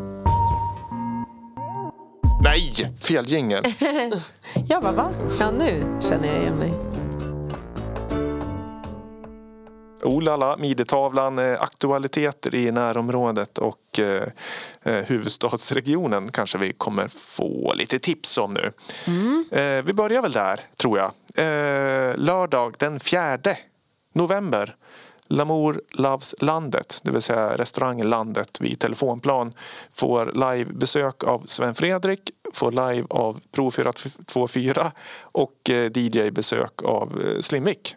Nej, 2.44 2.94
fel 3.00 3.26
jingel. 3.28 3.64
Ja, 4.68 4.80
va, 4.80 4.92
va? 4.92 5.12
Ja, 5.39 5.52
nu 5.52 6.00
känner 6.02 6.28
jag 6.28 6.42
igen 6.42 6.56
mig. 6.56 6.91
Oh 10.04 10.22
la 10.22 10.36
la, 10.36 10.58
Midetavlan, 10.58 11.39
eh, 11.39 11.62
aktualiteter 11.62 12.56
i 12.56 12.72
närområdet 12.72 13.58
och 13.58 13.99
eh, 13.99 14.24
eh, 14.84 15.06
huvudstadsregionen 15.06 16.32
kanske 16.32 16.58
vi 16.58 16.74
kommer 16.74 17.08
få 17.08 17.74
lite 17.74 17.99
tips 17.99 18.38
om 18.38 18.54
nu. 18.54 18.72
Eh, 19.52 19.84
vi 19.84 19.93
börjar 19.93 20.22
väl 20.22 20.32
där, 20.32 20.60
tror 20.78 20.97
jag. 20.97 21.12
Lördag 22.18 22.76
den 22.80 22.99
4 22.99 23.38
november. 24.14 24.76
Lamour 25.28 25.82
Loves 25.91 26.36
Landet, 26.39 26.99
det 27.04 27.12
vill 27.12 27.22
säga 27.22 27.58
restaurangen 27.58 28.10
Landet 28.10 28.62
vid 28.62 28.80
telefonplan 28.80 29.54
får 29.93 30.26
livebesök 30.26 31.24
av 31.24 31.43
Sven 31.45 31.76
Fredrik, 31.76 32.32
får 32.54 32.72
live 32.72 33.08
av 33.10 33.39
Pro 33.52 33.72
424 33.72 34.91
och 35.22 35.70
DJ-besök 35.93 36.84
av 36.84 37.22
Slimvik. 37.41 37.95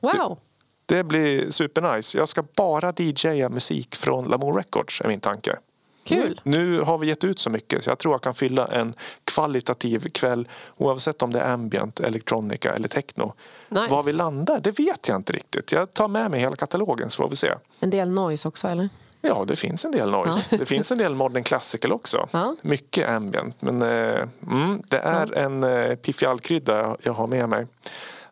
Wow! 0.00 0.38
Det 0.86 1.04
blir 1.04 1.50
supernice. 1.50 2.18
Jag 2.18 2.28
ska 2.28 2.44
bara 2.56 2.92
DJa 2.96 3.48
musik 3.48 3.94
från 3.96 4.24
Lamour 4.24 4.54
Records 4.54 5.00
är 5.00 5.08
min 5.08 5.20
tanke. 5.20 5.56
Kul! 6.04 6.40
Nu 6.44 6.80
har 6.80 6.98
vi 6.98 7.06
gett 7.06 7.24
ut 7.24 7.38
så 7.38 7.50
mycket 7.50 7.84
så 7.84 7.90
jag 7.90 7.98
tror 7.98 8.14
jag 8.14 8.22
kan 8.22 8.34
fylla 8.34 8.66
en 8.66 8.94
kvalitativ 9.24 10.08
kväll 10.08 10.48
oavsett 10.76 11.22
om 11.22 11.32
det 11.32 11.40
är 11.40 11.52
ambient, 11.52 12.00
electronica 12.00 12.74
eller 12.74 12.88
techno. 12.88 13.34
Nice. 13.68 13.86
Var 13.90 14.02
vi 14.02 14.12
landar, 14.12 14.60
det 14.60 14.78
vet 14.78 15.08
jag 15.08 15.16
inte 15.16 15.32
riktigt. 15.32 15.72
Jag 15.72 15.94
tar 15.94 16.08
med 16.08 16.30
mig 16.30 16.40
hela 16.40 16.56
katalogen 16.56 17.10
så 17.10 17.22
får 17.22 17.30
vi 17.30 17.36
se. 17.36 17.52
En 17.80 17.90
del 17.90 18.10
noise 18.10 18.48
också, 18.48 18.68
eller? 18.68 18.88
Ja, 19.20 19.44
det 19.48 19.56
finns 19.56 19.84
en 19.84 19.92
del 19.92 20.10
noise. 20.10 20.56
Det 20.56 20.66
finns 20.66 20.92
en 20.92 20.98
del 20.98 21.14
modern 21.14 21.42
classical 21.42 21.92
också. 21.92 22.28
Ja. 22.30 22.56
Mycket 22.62 23.08
ambient. 23.08 23.62
Men 23.62 23.82
eh, 23.82 24.28
mm, 24.50 24.82
det 24.88 24.98
är 24.98 25.34
en 25.34 25.64
eh, 25.64 25.94
piffig 25.94 26.26
allkrydda 26.26 26.96
jag 27.02 27.12
har 27.12 27.26
med 27.26 27.48
mig. 27.48 27.66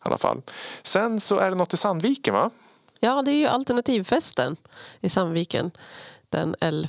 Alla 0.03 0.19
fall. 0.19 0.43
Sen 0.83 1.21
så 1.21 1.39
är 1.39 1.51
det 1.51 1.57
något 1.57 1.75
i 1.75 1.77
Sandviken 1.77 2.35
va? 2.35 2.51
Ja, 3.01 3.23
det 3.23 3.31
är 3.31 3.35
ju 3.37 3.47
alternativfesten 3.47 4.57
i 5.01 5.09
Sandviken. 5.09 5.71
Den 6.29 6.55
11 6.61 6.89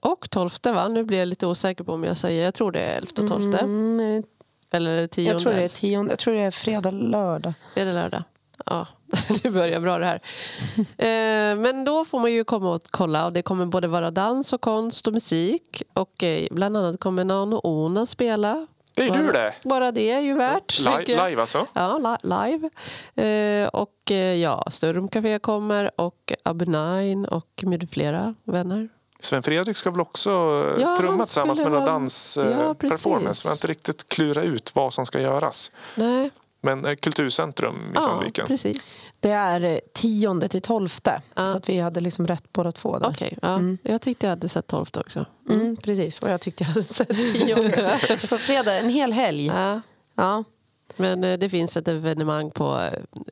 och 0.00 0.30
12 0.30 0.50
va? 0.64 0.88
Nu 0.88 1.04
blir 1.04 1.18
jag 1.18 1.28
lite 1.28 1.46
osäker 1.46 1.84
på 1.84 1.92
om 1.92 2.04
jag 2.04 2.16
säger. 2.16 2.44
Jag 2.44 2.54
tror 2.54 2.72
det 2.72 2.80
är 2.80 2.96
11 2.96 3.10
och 3.22 3.28
12. 3.28 3.54
Mm, 3.54 4.22
Eller 4.70 4.90
är 4.90 5.00
det 5.00 5.08
10? 5.08 5.32
jag 5.32 5.40
tror 5.40 5.52
det 5.52 5.62
är 5.62 5.68
tionde. 5.68 6.12
Jag 6.12 6.18
tror 6.18 6.34
det 6.34 6.40
är 6.40 6.50
fredag, 6.50 6.90
lördag. 6.90 7.52
Det 7.74 7.84
lördag? 7.84 8.22
Ja, 8.66 8.86
det 9.42 9.50
börjar 9.50 9.80
bra 9.80 9.98
det 9.98 10.06
här. 10.06 10.20
Eh, 10.98 11.56
Men 11.56 11.84
då 11.84 12.04
får 12.04 12.18
man 12.20 12.32
ju 12.32 12.44
komma 12.44 12.74
och 12.74 12.82
kolla. 12.90 13.26
Och 13.26 13.32
det 13.32 13.42
kommer 13.42 13.66
både 13.66 13.88
vara 13.88 14.10
dans 14.10 14.52
och 14.52 14.60
konst 14.60 15.06
och 15.06 15.12
musik. 15.12 15.82
Och 15.92 16.22
eh, 16.22 16.46
bland 16.50 16.76
annat 16.76 17.00
kommer 17.00 17.24
Nano 17.24 17.60
Ona 17.64 18.06
spela. 18.06 18.66
Det 19.00 19.06
är 19.14 19.22
du 19.22 19.32
det! 19.32 19.54
Bara 19.62 19.92
det 19.92 20.10
är 20.10 20.20
ju 20.20 20.34
värt. 20.34 20.78
Li- 20.78 20.84
tänker 20.84 21.16
jag. 21.16 21.28
live 21.30 21.40
alltså? 21.40 21.66
Ja, 21.72 21.98
li- 21.98 22.28
live. 22.28 22.70
Eh, 23.62 23.68
och 23.68 24.10
eh, 24.10 24.16
ja, 24.16 24.64
Sturm 24.70 25.08
Café 25.08 25.38
kommer 25.38 25.90
och 26.00 26.32
Abunine 26.44 27.28
och 27.28 27.62
med 27.62 27.90
flera 27.92 28.34
vänner. 28.44 28.88
Sven 29.20 29.42
Fredrik 29.42 29.76
ska 29.76 29.90
väl 29.90 30.00
också 30.00 30.30
eh, 30.76 30.82
Ja, 30.82 30.96
trumma 30.96 31.24
tillsammans 31.24 31.60
med 31.60 31.72
någon 31.72 31.84
dansperformance. 31.84 33.42
Ja. 33.44 33.44
Vi 33.44 33.48
har 33.48 33.52
inte 33.56 33.66
riktigt 33.66 34.08
klurat 34.08 34.44
ut 34.44 34.74
vad 34.74 34.92
som 34.94 35.06
ska 35.06 35.20
göras. 35.20 35.72
Nej, 35.94 36.30
Men 36.60 36.96
Kulturcentrum 36.96 37.74
i 37.74 37.92
ja, 37.94 38.00
Sandviken. 38.00 38.46
precis. 38.46 38.90
Det 39.20 39.30
är 39.30 39.60
eh, 39.60 39.78
tionde 39.92 40.48
till 40.48 40.62
tolfte. 40.62 41.22
Ja. 41.34 41.50
Så 41.50 41.56
att 41.56 41.68
vi 41.68 41.78
hade 41.78 42.00
liksom 42.00 42.26
rätt 42.26 42.52
båda 42.52 42.72
två 42.72 42.98
där. 42.98 43.08
Okej, 43.08 43.38
ja. 43.42 43.60
jag 43.82 44.02
tyckte 44.02 44.26
jag 44.26 44.30
hade 44.30 44.48
sett 44.48 44.66
12 44.66 44.86
också. 44.94 45.26
Mm, 45.50 45.76
precis, 45.76 46.18
och 46.18 46.30
jag 46.30 46.40
tyckte 46.40 46.64
jag 46.64 46.68
hade 46.68 46.82
sett 46.82 47.08
tionde. 47.34 48.00
Så 48.24 48.38
fredag, 48.38 48.78
en 48.78 48.88
hel 48.88 49.12
helg. 49.12 49.46
Ja. 49.46 49.80
Ja. 50.14 50.44
Men 50.96 51.24
eh, 51.24 51.38
det 51.38 51.50
finns 51.50 51.76
ett 51.76 51.88
evenemang 51.88 52.50
på 52.50 52.80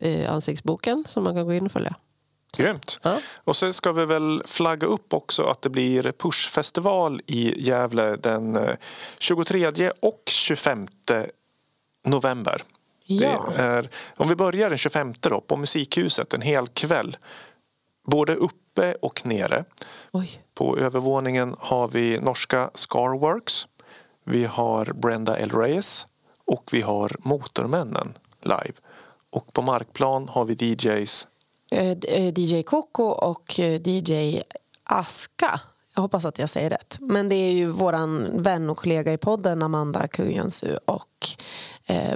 eh, 0.01 0.33
Ansiktsboken 0.33 1.05
som 1.07 1.25
man 1.25 1.35
kan 1.35 1.47
gå 1.47 1.53
in 1.53 1.67
och 1.67 1.73
följa. 1.73 1.95
Grymt. 2.57 3.01
Ja. 3.03 3.21
Och 3.45 3.57
så 3.57 3.73
ska 3.73 3.93
vi 3.93 4.05
väl 4.05 4.43
flagga 4.47 4.87
upp 4.87 5.15
också 5.15 5.43
att 5.43 5.63
det 5.63 5.71
blir 5.71 6.13
Pushfestival 6.13 7.21
i 7.27 7.67
Gävle 7.67 8.17
den 8.17 8.57
eh, 8.57 8.75
23 9.19 9.91
och 10.01 10.23
25 10.27 10.89
november. 12.05 12.63
Ja. 13.11 13.53
Är, 13.57 13.89
om 14.17 14.29
vi 14.29 14.37
börjar 14.37 14.69
den 14.69 14.79
25 14.79 15.15
då, 15.21 15.41
på 15.41 15.57
Musikhuset 15.57 16.35
en 16.35 16.41
hel 16.43 16.69
kväll. 16.69 17.17
Både 18.07 18.35
uppe 18.35 18.95
och 19.03 19.27
nere. 19.27 19.65
Oj. 20.13 20.43
På 20.55 20.79
övervåningen 20.79 21.55
har 21.59 21.89
vi 21.89 22.19
norska 22.21 22.71
Scarworks. 22.75 23.67
Vi 24.25 24.45
har 24.45 24.85
Brenda 24.85 25.37
L. 25.37 25.51
Reyes 25.51 26.07
och 26.47 26.69
vi 26.73 26.81
har 26.81 27.17
Motormännen 27.19 28.19
live. 28.43 28.73
Och 29.31 29.53
på 29.53 29.63
markplan 29.63 30.29
har 30.29 30.45
vi 30.45 30.55
DJs. 30.55 31.27
Eh, 31.71 31.97
d- 31.97 32.09
eh, 32.29 32.39
DJ 32.39 32.63
Coco 32.63 33.03
och 33.05 33.61
eh, 33.61 33.81
DJ 33.89 34.43
Aska. 34.85 35.61
Jag 35.95 36.03
hoppas 36.03 36.25
att 36.25 36.39
jag 36.39 36.49
säger 36.51 36.71
rätt. 36.71 36.97
Men 37.01 37.29
det 37.29 37.35
är 37.35 37.53
ju 37.53 37.67
våran 37.67 38.43
vän 38.43 38.71
och 38.71 38.77
kollega 38.79 39.13
i 39.13 39.19
podden 39.19 39.63
Amanda 39.63 40.09
Kujansu 40.09 40.77
och 40.85 41.29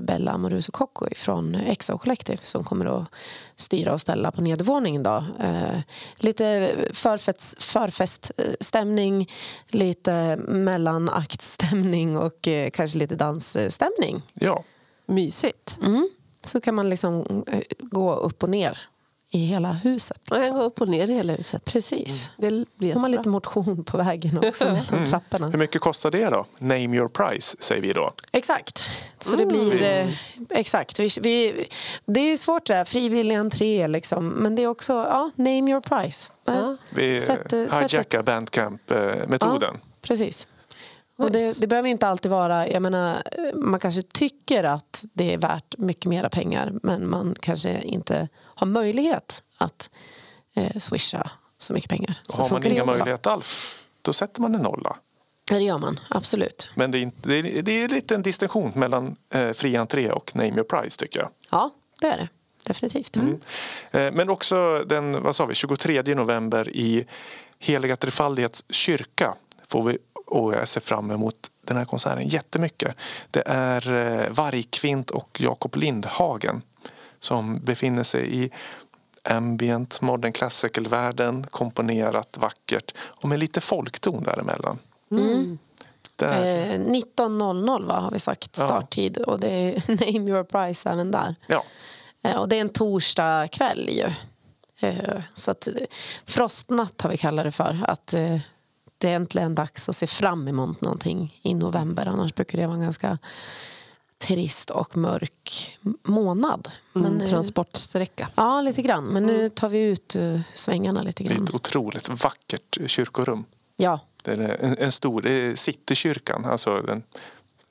Bella 0.03 0.33
Amoruso 0.33 0.73
Coco 0.73 1.07
från 1.17 1.55
Exo 1.55 1.99
Collective 1.99 2.39
som 2.43 2.65
kommer 2.65 2.87
att 2.87 3.09
styra 3.57 3.93
och 3.93 4.01
ställa 4.01 4.31
på 4.31 4.41
nedervåningen. 4.41 5.03
Då. 5.03 5.25
Eh, 5.41 5.81
lite 6.17 6.75
förfest, 6.93 7.63
förfeststämning, 7.63 9.31
lite 9.69 10.37
mellanaktstämning 10.37 12.17
och 12.17 12.49
eh, 12.49 12.71
kanske 12.71 12.99
lite 12.99 13.15
dansstämning. 13.15 14.23
Ja, 14.35 14.65
Mysigt. 15.07 15.79
Mm. 15.83 16.09
Så 16.45 16.61
kan 16.61 16.75
man 16.75 16.91
liksom 16.91 17.45
eh, 17.47 17.61
gå 17.79 18.15
upp 18.15 18.43
och 18.43 18.49
ner 18.49 18.79
i 19.35 19.45
hela 19.45 19.73
huset. 19.73 20.29
Går 20.29 20.63
upp 20.63 20.81
och 20.81 20.89
ner 20.89 21.09
i 21.09 21.15
hela 21.15 21.33
huset. 21.33 21.65
Precis. 21.65 22.31
Det 22.37 22.65
blir 22.77 22.93
Får 22.93 23.01
man 23.01 23.11
lite 23.11 23.29
motion 23.29 23.85
på 23.85 23.97
vägen 23.97 24.39
också 24.39 24.65
mellan 24.65 25.07
trapporna. 25.07 25.47
hur 25.47 25.59
mycket 25.59 25.81
kostar 25.81 26.11
det 26.11 26.31
då? 26.31 26.47
Name 26.59 26.97
your 26.97 27.09
price 27.09 27.57
säger 27.61 27.83
vi 27.83 27.93
då. 27.93 28.13
Exakt. 28.33 28.87
Så 29.21 29.37
det 29.37 29.47
blir... 29.47 29.83
Eh, 29.83 30.09
exakt. 30.51 31.01
Vi, 31.01 31.09
vi, 31.21 31.67
det 32.07 32.21
är 32.21 32.31
ju 32.31 32.37
svårt 32.37 32.67
det 32.67 32.75
där, 32.75 32.85
frivillig 32.85 33.35
entré 33.35 33.89
liksom. 33.89 34.29
Men 34.29 34.55
det 34.55 34.63
är 34.63 34.67
också, 34.67 34.93
ja, 34.93 35.31
name 35.37 35.71
your 35.71 35.81
price. 35.81 36.31
Ja. 36.45 36.77
Vi 36.91 37.21
sätt, 37.21 37.53
eh, 37.53 37.69
sätt 37.69 37.93
hijackar 37.93 38.23
bandcamp-metoden. 38.23 39.75
Ja, 39.83 39.89
precis. 40.03 40.47
Och 41.17 41.33
det, 41.33 41.61
det 41.61 41.67
behöver 41.67 41.89
inte 41.89 42.09
alltid 42.09 42.31
vara... 42.31 42.69
Jag 42.69 42.83
menar, 42.83 43.23
man 43.55 43.81
kanske 43.81 44.03
tycker 44.03 44.65
att 44.65 45.05
det 45.13 45.35
är 45.35 45.39
värt 45.39 45.79
mycket 45.79 46.05
mera 46.07 46.29
pengar 46.29 46.73
men 46.83 47.11
man 47.11 47.37
kanske 47.41 47.81
inte 47.81 48.29
har 48.55 48.67
möjlighet 48.67 49.43
att 49.59 49.91
eh, 50.55 50.79
swisha 50.79 51.31
så 51.59 51.73
mycket 51.73 51.91
pengar. 51.91 52.21
Så 52.29 52.43
Har 52.43 52.51
man 52.51 52.67
inga 52.67 52.85
möjlighet 52.85 53.27
alls, 53.27 53.81
då 54.03 54.13
sätter 54.13 54.41
man 54.41 54.55
en 54.55 54.63
nolla. 54.63 54.97
Ja, 55.51 55.57
det 55.57 55.65
gör 55.65 55.79
man. 55.79 56.01
Absolut. 56.11 56.71
Men 56.75 56.91
det 56.91 56.99
är, 56.99 57.13
det 57.23 57.35
är, 57.35 57.63
det 57.63 57.83
är 57.83 57.89
lite 57.89 58.15
en 58.15 58.23
distinktion 58.23 58.73
mellan 58.75 59.17
eh, 59.31 59.53
fri 59.53 59.77
entré 59.77 60.11
och 60.11 60.37
name 60.37 60.51
your 60.51 60.65
price 60.65 60.99
tycker 60.99 61.21
jag. 61.21 61.29
Ja, 61.51 61.71
det 62.01 62.07
är 62.07 62.17
det. 62.17 62.29
Definitivt. 62.65 63.17
Eh, 63.17 63.33
men 63.91 64.31
också 64.31 64.85
den 64.87 65.23
vad 65.23 65.37
sa 65.37 65.47
vi, 65.47 65.55
23 65.55 66.15
november 66.15 66.69
i 66.69 67.07
Heliga 67.59 67.97
Trefaldighets 67.97 68.65
kyrka 68.71 69.35
får 69.69 69.83
vi, 69.83 69.99
och 70.27 70.55
jag 70.55 70.69
ser 70.69 70.81
fram 70.81 71.11
emot 71.11 71.51
den 71.65 71.77
här 71.77 71.85
konserten 71.85 72.29
jättemycket. 72.29 72.97
Det 73.31 73.43
är 73.47 73.95
eh, 73.95 74.31
Vargkvint 74.31 75.11
och 75.11 75.39
Jakob 75.41 75.77
Lindhagen 75.77 76.63
som 77.23 77.59
befinner 77.61 78.03
sig 78.03 78.45
i 78.45 78.51
ambient, 79.25 80.01
modern 80.01 80.33
classical-världen, 80.33 81.47
komponerat 81.51 82.37
vackert 82.41 82.95
och 82.99 83.29
med 83.29 83.39
lite 83.39 83.61
folkton 83.61 84.23
däremellan. 84.23 84.79
Där. 86.17 86.73
Eh, 86.73 86.79
19.00 86.81 87.87
va, 87.87 88.01
har 88.01 88.11
vi 88.11 88.19
sagt 88.19 88.57
Ja. 88.59 88.65
starttid 88.65 89.17
och 89.17 89.41
det 89.41 89.49
är 89.51 89.83
name 89.89 90.31
your 90.31 90.45
price 90.45 90.91
även 90.91 91.11
där. 91.11 91.35
Ja. 91.47 91.65
Eh, 92.23 92.37
och 92.37 92.49
det 92.49 92.57
är 92.57 92.61
en 92.61 92.69
torsdag 92.69 93.49
kväll 93.49 93.89
ju. 93.91 94.07
Eh, 94.89 95.21
så 95.35 95.51
att 95.51 95.69
eh, 95.69 95.75
frostnatt 96.27 97.01
har 97.03 97.11
vi 97.11 97.17
kallat 97.17 97.45
det 97.45 97.53
för. 97.53 97.85
Att 97.89 98.15
eh, 98.15 98.39
det 98.99 99.11
är 99.11 99.17
äntligen 99.17 99.55
dags 99.55 99.89
att 99.89 99.97
se 99.97 100.07
fram 100.07 100.49
emot 100.49 100.81
någonting 100.81 101.39
i 101.43 101.55
november. 101.55 102.07
Annars 102.07 102.35
brukar 102.35 102.59
det 102.59 102.67
vara 102.67 102.77
en 102.77 102.83
ganska 102.83 103.19
trist 104.27 104.71
och 104.71 104.97
mörk 104.97 105.79
månad. 106.03 106.69
Men, 106.93 107.07
Mm, 107.07 107.21
eh, 107.23 107.29
transportsträcka. 107.29 108.29
Ja, 108.35 108.61
lite 108.61 108.83
grann. 108.83 109.05
Men 109.05 109.27
nu 109.27 109.49
tar 109.49 109.69
vi 109.69 109.79
ut 109.81 110.17
eh, 110.17 110.41
svängarna 110.53 111.03
lite 111.03 111.23
Det 111.25 111.31
är 111.31 111.35
grann. 111.35 111.45
ett 111.45 111.55
otroligt 111.55 112.09
vackert 112.25 112.79
kyrkorum. 112.87 113.45
Ja, 113.77 114.01
Det 114.23 114.31
är 114.33 114.57
en, 114.61 114.77
en 114.79 114.93
stor, 114.93 115.23
det 115.23 115.33
är 115.33 115.55
Citykyrkan, 115.57 116.45
alltså 116.45 116.71
en, 116.91 117.03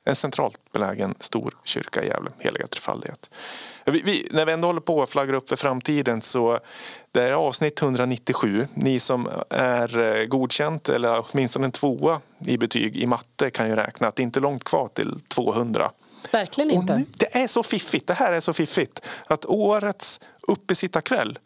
en 0.03 0.15
centralt 0.15 0.71
belägen 0.71 1.15
stor 1.19 1.57
kyrka 1.63 2.03
i 2.03 2.07
Gävle, 2.07 2.29
Heliga 2.39 2.67
Trefaldighet. 2.67 3.29
Vi, 3.85 4.01
vi, 4.01 4.27
när 4.31 4.45
vi 4.45 4.51
ändå 4.51 4.67
håller 4.67 4.81
på 4.81 5.01
att 5.03 5.09
flagga 5.09 5.35
upp 5.35 5.49
för 5.49 5.55
framtiden 5.55 6.21
så 6.21 6.59
det 7.11 7.23
är 7.23 7.31
avsnitt 7.31 7.81
197. 7.81 8.67
Ni 8.73 8.99
som 8.99 9.29
är 9.49 9.97
eh, 10.19 10.25
godkänt 10.25 10.89
eller 10.89 11.23
åtminstone 11.31 11.65
en 11.65 11.71
tvåa 11.71 12.21
i 12.45 12.57
betyg 12.57 12.97
i 12.97 13.05
matte 13.05 13.49
kan 13.49 13.67
ju 13.69 13.75
räkna 13.75 14.07
att 14.07 14.15
det 14.15 14.23
inte 14.23 14.39
är 14.39 14.41
långt 14.41 14.63
kvar 14.63 14.87
till 14.93 15.19
200. 15.27 15.91
Verkligen 16.31 16.69
Och 16.69 16.75
inte. 16.75 16.95
nu, 16.97 17.05
det 17.17 17.35
är 17.37 17.47
så 17.47 17.63
fiffigt, 17.63 18.07
det 18.07 18.13
här 18.13 18.33
är 18.33 18.39
så 18.39 18.53
fiffigt 18.53 19.01
att 19.27 19.45
årets 19.45 20.19
uppesittarkväll 20.47 21.39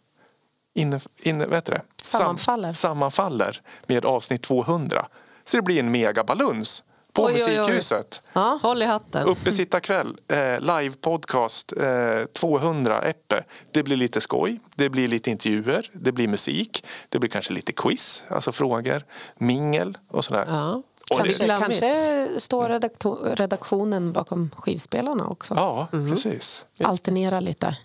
inne, 0.76 1.00
inne, 1.18 1.46
vet 1.48 1.66
du 1.66 1.72
det? 1.72 1.82
Sam- 2.02 2.20
Sammanfaller. 2.20 2.74
sammanfaller 2.74 3.62
med 3.88 4.06
avsnitt 4.06 4.42
200. 4.42 5.06
Så 5.46 5.58
det 5.58 5.64
blir 5.64 5.80
en 5.80 5.92
megabaluns 5.92 6.84
på 7.14 7.24
Oj, 7.26 7.34
oj, 7.34 7.42
oj. 7.48 7.58
Musikhuset. 7.58 8.22
Ja. 8.34 8.60
Håll 8.62 8.82
i 8.82 8.86
hatten. 8.86 9.28
Uppesittarkväll, 9.28 10.18
eh, 10.28 10.60
live 10.60 10.92
podcast 11.02 11.74
eh, 11.74 12.26
200 12.34 13.02
Eppe. 13.02 13.44
Det 13.72 13.84
blir 13.84 13.98
lite 13.98 14.22
skoj, 14.22 14.60
det 14.76 14.90
blir 14.90 15.08
lite 15.08 15.32
intervjuer, 15.32 15.90
det 15.94 16.12
blir 16.12 16.28
musik, 16.28 16.86
det 17.10 17.20
blir 17.20 17.30
kanske 17.30 17.54
lite 17.54 17.72
quiz, 17.72 18.24
alltså 18.30 18.52
frågor, 18.52 19.04
mingel 19.38 19.98
och 20.12 20.26
sådär. 20.26 20.46
Ja. 20.50 20.82
Och 21.14 21.24
det, 21.24 21.38
Kanske, 21.48 21.48
kanske 21.48 22.40
står 22.40 23.36
redaktionen 23.36 24.12
bakom 24.14 24.50
skivspelarna 24.58 25.28
också. 25.28 25.54
ja, 25.54 25.88
precis. 25.92 26.66
Alternera 26.84 27.40
lite. 27.40 27.78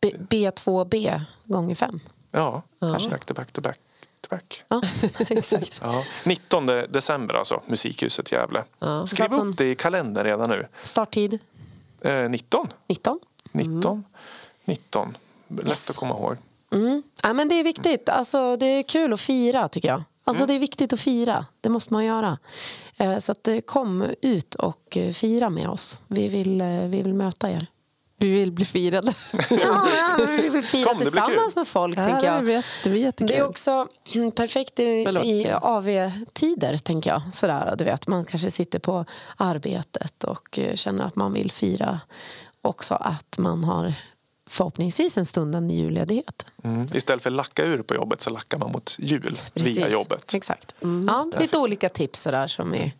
B- 0.00 0.12
B2B 0.30 1.20
gånger 1.44 1.74
fem. 1.74 2.00
Ja, 2.30 2.62
back 2.80 3.24
to 3.26 3.34
back 3.34 3.52
to 3.52 3.60
back. 3.60 3.78
to 4.20 4.28
back. 4.30 4.64
Ja, 4.68 4.82
exakt. 5.28 5.78
Ja. 5.82 6.04
19 6.26 6.66
december 6.66 7.34
alltså, 7.34 7.62
Musikhuset 7.66 8.32
Gävle. 8.32 8.64
Ja. 8.78 9.06
Skriv 9.06 9.32
upp 9.34 9.56
det 9.56 9.70
i 9.70 9.74
kalendern 9.74 10.24
redan 10.24 10.50
nu. 10.50 10.66
Starttid 10.82 11.38
Eh, 12.02 12.28
19. 12.30 12.68
19. 12.88 13.18
19. 13.52 14.04
19. 14.64 15.16
Lätt 15.48 15.68
Yes. 15.68 15.90
att 15.90 15.96
komma 15.96 16.14
ihåg. 16.14 16.36
Mm. 16.72 17.02
Ja, 17.22 17.32
men 17.32 17.48
det 17.48 17.54
är 17.54 17.64
viktigt. 17.64 18.08
Alltså, 18.08 18.56
det 18.56 18.66
är 18.66 18.82
kul 18.82 19.12
att 19.12 19.20
fira, 19.20 19.68
tycker 19.68 19.88
jag. 19.88 20.02
Alltså, 20.24 20.46
Det 20.46 20.54
är 20.54 20.58
viktigt 20.58 20.92
att 20.92 21.00
fira. 21.00 21.46
Det 21.60 21.68
måste 21.68 21.92
man 21.92 22.04
göra. 22.04 22.38
Eh, 22.96 23.18
Så 23.18 23.32
att, 23.32 23.48
eh, 23.48 23.60
kom 23.60 24.04
ut 24.22 24.54
och 24.54 24.96
eh, 24.96 25.12
fira 25.12 25.50
med 25.50 25.68
oss. 25.68 26.00
Vi 26.08 26.28
vill, 26.28 26.62
vi 26.88 27.02
vill 27.02 27.14
möta 27.14 27.50
er. 27.50 27.66
Vi 28.16 28.30
vill 28.32 28.52
bli 28.52 28.64
firade. 28.64 29.14
Ja, 29.50 29.86
ja, 30.18 30.26
vi 30.28 30.48
vill 30.48 30.64
fira 30.64 30.88
Kom, 30.88 30.98
tillsammans 30.98 31.56
med 31.56 31.68
folk. 31.68 31.98
Ja, 31.98 32.04
tänker 32.04 32.42
det 32.42 32.52
jag. 32.52 32.64
det 32.84 32.90
blir 32.90 33.00
jättekul. 33.02 33.26
Det 33.26 33.36
är 33.36 33.46
också 33.48 33.86
mm, 34.14 34.30
perfekt 34.36 34.78
i, 34.80 35.04
Förlåt. 35.06 35.24
i 35.24 35.50
AV-tider, 35.62 36.76
tänker 36.76 37.10
jag. 37.10 37.22
Sådär, 37.32 37.74
du 37.78 37.84
vet, 37.84 38.06
man 38.08 38.24
kanske 38.24 38.50
sitter 38.50 38.78
på 38.78 39.04
arbetet 39.36 40.24
och 40.24 40.58
känner 40.74 41.04
att 41.04 41.16
man 41.16 41.32
vill 41.32 41.50
fira 41.50 42.00
också 42.62 42.94
att 42.94 43.38
man 43.38 43.64
har 43.64 43.94
förhoppningsvis 44.54 45.18
en 45.18 45.26
stundande 45.26 45.74
julledighet. 45.74 46.46
Mm. 46.62 46.86
Istället 46.94 47.22
för 47.22 47.30
lacka 47.30 47.64
ur 47.64 47.82
på 47.82 47.94
jobbet 47.94 48.20
så 48.20 48.30
lackar 48.30 48.58
man 48.58 48.72
mot 48.72 48.96
jul 48.98 49.40
via 49.54 49.90
jobbet. 49.90 50.34
Exakt. 50.34 50.74
ja, 51.06 51.26
lite 51.40 51.58
olika 51.58 51.88
tips 51.88 52.20
sådär 52.20 52.46
som 52.46 52.70
vi 52.70 52.94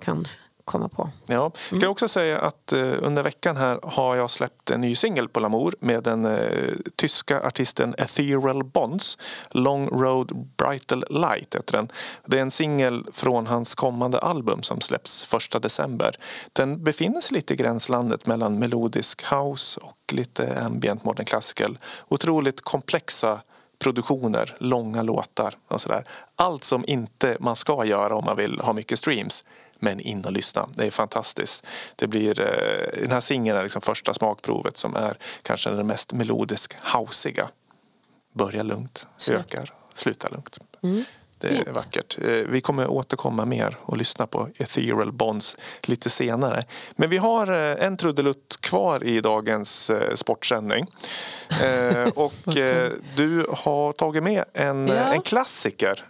kan 0.00 0.28
komma 0.64 0.88
på. 0.88 1.10
Ja. 1.26 1.50
Kan 1.70 1.80
jag 1.80 1.90
också 1.90 2.08
säga 2.08 2.38
att 2.38 2.72
eh, 2.72 2.92
under 3.02 3.22
veckan 3.22 3.56
här 3.56 3.78
har 3.82 4.16
jag 4.16 4.30
släppt 4.30 4.70
en 4.70 4.80
ny 4.80 4.96
singel 4.96 5.28
på 5.28 5.40
Lamour 5.40 5.74
med 5.80 6.02
den 6.02 6.24
eh, 6.24 6.74
tyska 6.96 7.40
artisten 7.40 7.94
Ethereal 7.98 8.64
Bonds. 8.64 9.18
Long 9.50 9.88
Road 9.88 10.46
Brightel 10.56 11.04
Light 11.10 11.54
heter 11.54 11.76
den. 11.76 11.88
Det 12.24 12.38
är 12.38 12.42
en 12.42 12.50
singel 12.50 13.06
från 13.12 13.46
hans 13.46 13.74
kommande 13.74 14.18
album 14.18 14.62
som 14.62 14.80
släpps 14.80 15.34
1 15.54 15.62
december. 15.62 16.16
Den 16.52 16.84
befinner 16.84 17.20
sig 17.20 17.34
lite 17.34 17.54
i 17.54 17.56
gränslandet 17.56 18.26
mellan 18.26 18.58
melodisk 18.58 19.24
house 19.32 19.80
och 19.80 20.12
lite 20.12 20.60
ambient 20.60 21.04
modern 21.04 21.26
classical. 21.26 21.78
Otroligt 22.08 22.60
komplexa 22.60 23.40
produktioner, 23.78 24.56
långa 24.58 25.02
låtar 25.02 25.54
och 25.68 25.80
sådär. 25.80 26.04
Allt 26.36 26.64
som 26.64 26.84
inte 26.86 27.36
man 27.40 27.56
ska 27.56 27.84
göra 27.84 28.16
om 28.16 28.24
man 28.24 28.36
vill 28.36 28.60
ha 28.60 28.72
mycket 28.72 28.98
streams. 28.98 29.44
Men 29.84 30.00
in 30.00 30.24
och 30.24 30.32
lyssna. 30.32 30.68
Det 30.74 30.86
är 30.86 30.90
fantastiskt. 30.90 31.66
Det 31.96 32.06
blir, 32.06 32.40
eh, 32.40 33.00
den 33.00 33.10
här 33.10 33.20
singeln 33.20 33.58
är 33.58 33.62
liksom 33.62 33.82
första 33.82 34.14
smakprovet 34.14 34.76
som 34.76 34.96
är 34.96 35.16
kanske 35.42 35.70
den 35.70 35.86
mest 35.86 36.12
melodisk 36.12 36.74
housiga. 36.94 37.48
Börja 38.34 38.62
lugnt, 38.62 39.06
ökar, 39.30 39.72
sluta 39.94 40.28
lugnt. 40.28 40.58
Det 41.38 41.46
är 41.48 41.54
Fint. 41.64 41.68
vackert. 41.76 42.18
Eh, 42.18 42.28
Vi 42.32 42.60
kommer 42.60 42.86
återkomma 42.90 43.44
mer 43.44 43.76
och 43.82 43.96
lyssna 43.96 44.26
på 44.26 44.48
Ethereal 44.56 45.12
Bonds 45.12 45.56
lite 45.82 46.10
senare. 46.10 46.62
Men 46.96 47.10
vi 47.10 47.16
har 47.16 47.46
eh, 47.52 47.86
en 47.86 47.96
trudelutt 47.96 48.56
kvar 48.60 49.04
i 49.04 49.20
dagens 49.20 49.90
sportsändning. 50.14 50.86
Och 52.14 52.32
du 53.16 53.46
har 53.50 53.92
tagit 53.92 54.22
med 54.22 54.44
en, 54.52 54.88
Ja. 54.88 54.94
en 54.94 55.20
klassiker, 55.22 56.04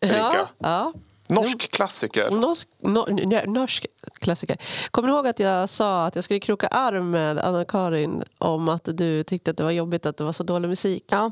Erika. 0.00 0.16
ja, 0.16 0.48
ja. 0.58 0.92
Norsk 1.28 1.70
klassiker. 1.72 2.30
Norsk, 2.30 2.68
no, 2.80 3.06
norsk 3.46 3.86
klassiker. 4.20 4.56
Kommer 4.90 5.08
du 5.08 5.14
ihåg 5.14 5.26
att 5.26 5.38
jag 5.38 5.68
sa 5.68 6.06
att 6.06 6.14
jag 6.14 6.24
skulle 6.24 6.40
kroka 6.40 6.66
arm 6.68 7.10
med 7.10 7.38
Anna-Karin 7.38 8.24
om 8.38 8.68
att 8.68 8.84
du 8.84 9.22
tyckte 9.22 9.50
att 9.50 9.56
det 9.56 9.64
var 9.64 9.70
jobbigt 9.70 10.06
att 10.06 10.16
det 10.16 10.24
var 10.24 10.32
så 10.32 10.42
dålig 10.42 10.68
musik? 10.68 11.04
Ja. 11.10 11.30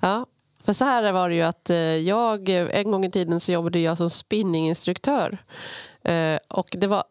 Ja. 0.00 0.26
För 0.64 0.72
så 0.72 0.84
här 0.84 1.12
var 1.12 1.28
det 1.28 1.34
ju 1.34 1.42
att 1.42 1.70
eh, 1.70 1.76
jag, 1.76 2.48
en 2.48 2.90
gång 2.90 3.04
i 3.04 3.10
tiden 3.10 3.40
så 3.40 3.52
jobbade 3.52 3.78
jag 3.78 3.96
som 3.98 4.10
spinninginstruktör. 4.10 5.38
Eh, 6.02 6.38
Och 6.48 6.68
det 6.78 6.86
var 6.86 7.04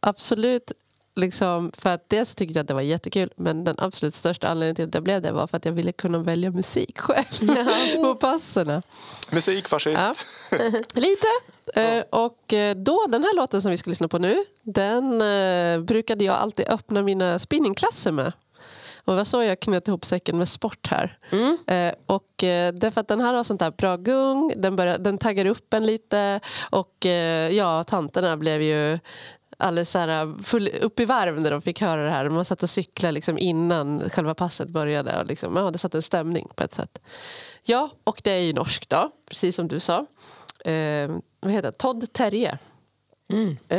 absolut 0.00 0.72
liksom, 1.16 1.72
för 1.78 1.90
att 1.90 2.08
dels 2.08 2.34
tyckte 2.34 2.58
jag 2.58 2.62
att 2.62 2.68
det 2.68 2.74
var 2.74 2.80
jättekul 2.80 3.32
men 3.36 3.64
den 3.64 3.74
absolut 3.78 4.14
största 4.14 4.48
anledningen 4.48 4.76
till 4.76 4.84
att 4.84 4.94
jag 4.94 5.02
blev 5.04 5.22
det 5.22 5.32
var 5.32 5.46
för 5.46 5.56
att 5.56 5.64
jag 5.64 5.72
ville 5.72 5.92
kunna 5.92 6.18
välja 6.18 6.50
musik 6.50 6.98
själv 6.98 7.56
på 8.02 8.14
passerna. 8.14 8.82
Musikfascist. 9.32 10.26
Lite. 10.94 11.26
Eh, 11.74 12.04
och 12.10 12.52
eh, 12.52 12.76
då, 12.76 13.06
den 13.08 13.24
här 13.24 13.36
låten 13.36 13.62
som 13.62 13.70
vi 13.70 13.76
ska 13.76 13.90
lyssna 13.90 14.08
på 14.08 14.18
nu, 14.18 14.36
den 14.62 15.22
eh, 15.22 15.84
brukade 15.84 16.24
jag 16.24 16.34
alltid 16.34 16.68
öppna 16.68 17.02
mina 17.02 17.38
spinningklasser 17.38 18.12
med. 18.12 18.32
Och 19.04 19.12
det 19.12 19.16
var 19.16 19.24
så 19.24 19.42
jag 19.42 19.60
knöt 19.60 19.88
ihop 19.88 20.04
säcken 20.04 20.38
med 20.38 20.48
sport 20.48 20.86
här. 20.90 21.18
Eh, 21.66 21.94
och 22.06 22.44
eh, 22.44 22.72
därför 22.72 23.00
att 23.00 23.08
den 23.08 23.20
här 23.20 23.34
har 23.34 23.44
sånt 23.44 23.60
där 23.60 23.70
bra 23.70 23.96
gung, 23.96 24.52
den, 24.56 24.76
börjar, 24.76 24.98
den 24.98 25.18
taggar 25.18 25.46
upp 25.46 25.74
en 25.74 25.86
lite 25.86 26.40
och 26.70 27.06
eh, 27.06 27.50
ja, 27.52 27.84
tanterna 27.84 28.36
blev 28.36 28.62
ju 28.62 28.98
alldeles 29.62 29.90
så 29.90 29.98
här 29.98 30.42
full, 30.42 30.68
upp 30.80 31.00
i 31.00 31.04
varv 31.04 31.40
när 31.40 31.50
de 31.50 31.62
fick 31.62 31.80
höra 31.80 32.04
det 32.04 32.10
här. 32.10 32.28
Man 32.28 32.44
satt 32.44 32.62
och 32.62 32.70
cyklade 32.70 33.12
liksom 33.12 33.38
innan 33.38 34.10
själva 34.10 34.34
passet 34.34 34.68
började. 34.68 35.20
Och 35.20 35.26
liksom, 35.26 35.56
ja, 35.56 35.70
det 35.70 35.78
satte 35.78 35.98
en 35.98 36.02
stämning 36.02 36.48
på 36.54 36.64
ett 36.64 36.74
sätt. 36.74 37.00
Ja, 37.62 37.90
och 38.04 38.20
det 38.24 38.30
är 38.30 38.40
ju 38.40 38.52
norskt 38.52 38.90
då, 38.90 39.10
precis 39.28 39.56
som 39.56 39.68
du 39.68 39.80
sa. 39.80 40.06
Eh, 40.64 41.10
vad 41.40 41.52
heter 41.52 41.70
det? 41.70 41.78
Todd 41.78 42.12
Terje. 42.12 42.58
Eh, 43.68 43.78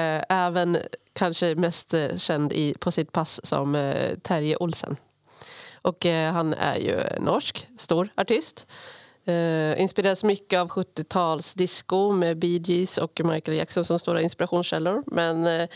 eh, 0.00 0.24
även 0.28 0.78
kanske 1.12 1.54
mest 1.54 1.94
eh, 1.94 2.16
känd 2.16 2.52
i, 2.52 2.74
på 2.80 2.90
sitt 2.92 3.12
pass 3.12 3.46
som 3.46 3.74
eh, 3.74 4.18
Terje 4.22 4.56
Olsen. 4.56 4.96
Och 5.82 6.06
eh, 6.06 6.32
han 6.32 6.54
är 6.54 6.76
ju 6.76 7.00
norsk, 7.20 7.68
stor 7.78 8.08
artist. 8.16 8.66
Eh, 9.30 9.80
inspireras 9.80 10.24
mycket 10.24 10.60
av 10.60 10.68
70-tals 10.68 11.54
disco 11.54 12.12
med 12.12 12.38
Bee 12.38 12.60
Gees 12.64 12.98
och 12.98 13.20
Michael 13.24 13.58
Jackson 13.58 13.84
som 13.84 13.98
stora 13.98 14.20
inspirationskällor. 14.20 15.02
Men 15.06 15.46
eh, 15.46 15.68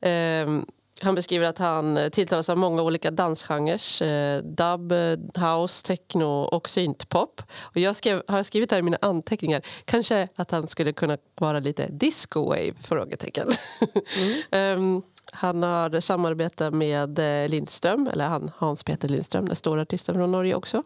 ehm, 0.00 0.66
han 1.02 1.14
beskriver 1.14 1.46
att 1.46 1.58
han 1.58 1.98
tilltalas 2.12 2.48
av 2.48 2.58
många 2.58 2.82
olika 2.82 3.10
dansgenrer. 3.10 4.02
Eh, 4.02 4.42
dub, 4.42 4.92
house, 5.36 5.86
techno 5.86 6.42
och 6.42 6.68
syntpop. 6.68 7.42
Och 7.60 7.76
jag 7.76 7.96
skrev, 7.96 8.22
har 8.28 8.42
skrivit 8.42 8.72
här 8.72 8.78
i 8.78 8.82
mina 8.82 8.98
anteckningar 9.00 9.62
kanske 9.84 10.28
att 10.36 10.50
han 10.50 10.68
skulle 10.68 10.92
kunna 10.92 11.18
vara 11.40 11.60
lite 11.60 11.86
disco-wave? 11.86 12.74
Frågetecken. 12.82 13.48
Ehm, 14.50 15.02
han 15.32 15.62
har 15.62 16.00
samarbetat 16.00 16.74
med 16.74 17.18
eh, 17.18 17.48
Lindström, 17.48 18.06
eller 18.06 18.28
han, 18.28 18.50
Hans-Peter 18.56 19.08
Lindström, 19.08 19.46
den 19.46 19.56
stora 19.56 19.82
artisten 19.82 20.14
från 20.14 20.32
Norge 20.32 20.54
också. 20.54 20.82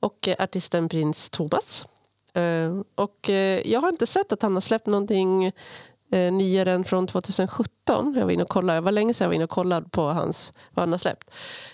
Och 0.00 0.28
eh, 0.28 0.34
artisten 0.38 0.88
Prins 0.88 1.30
Thomas. 1.30 1.86
Ehm, 2.34 2.84
och 2.94 3.30
eh, 3.30 3.70
jag 3.70 3.80
har 3.80 3.88
inte 3.88 4.06
sett 4.06 4.32
att 4.32 4.42
han 4.42 4.54
har 4.54 4.60
släppt 4.60 4.86
någonting 4.86 5.52
nyare 6.32 6.72
än 6.72 6.84
från 6.84 7.06
2017. 7.06 8.14
Jag 8.16 8.24
var 8.24 8.30
inne 8.30 8.42
och 8.42 8.48
kollade. 8.48 8.76
Det 8.76 8.80
var 8.80 8.92
länge 8.92 9.14
sedan 9.14 9.24
jag 9.24 9.28
var 9.28 9.34
inne 9.34 9.44
och 9.44 9.50
kollade 9.50 9.88
på 9.88 10.02
hans, 10.02 10.52
vad 10.70 10.82
han 10.82 10.92
har 10.92 10.98
släppt. 10.98 11.30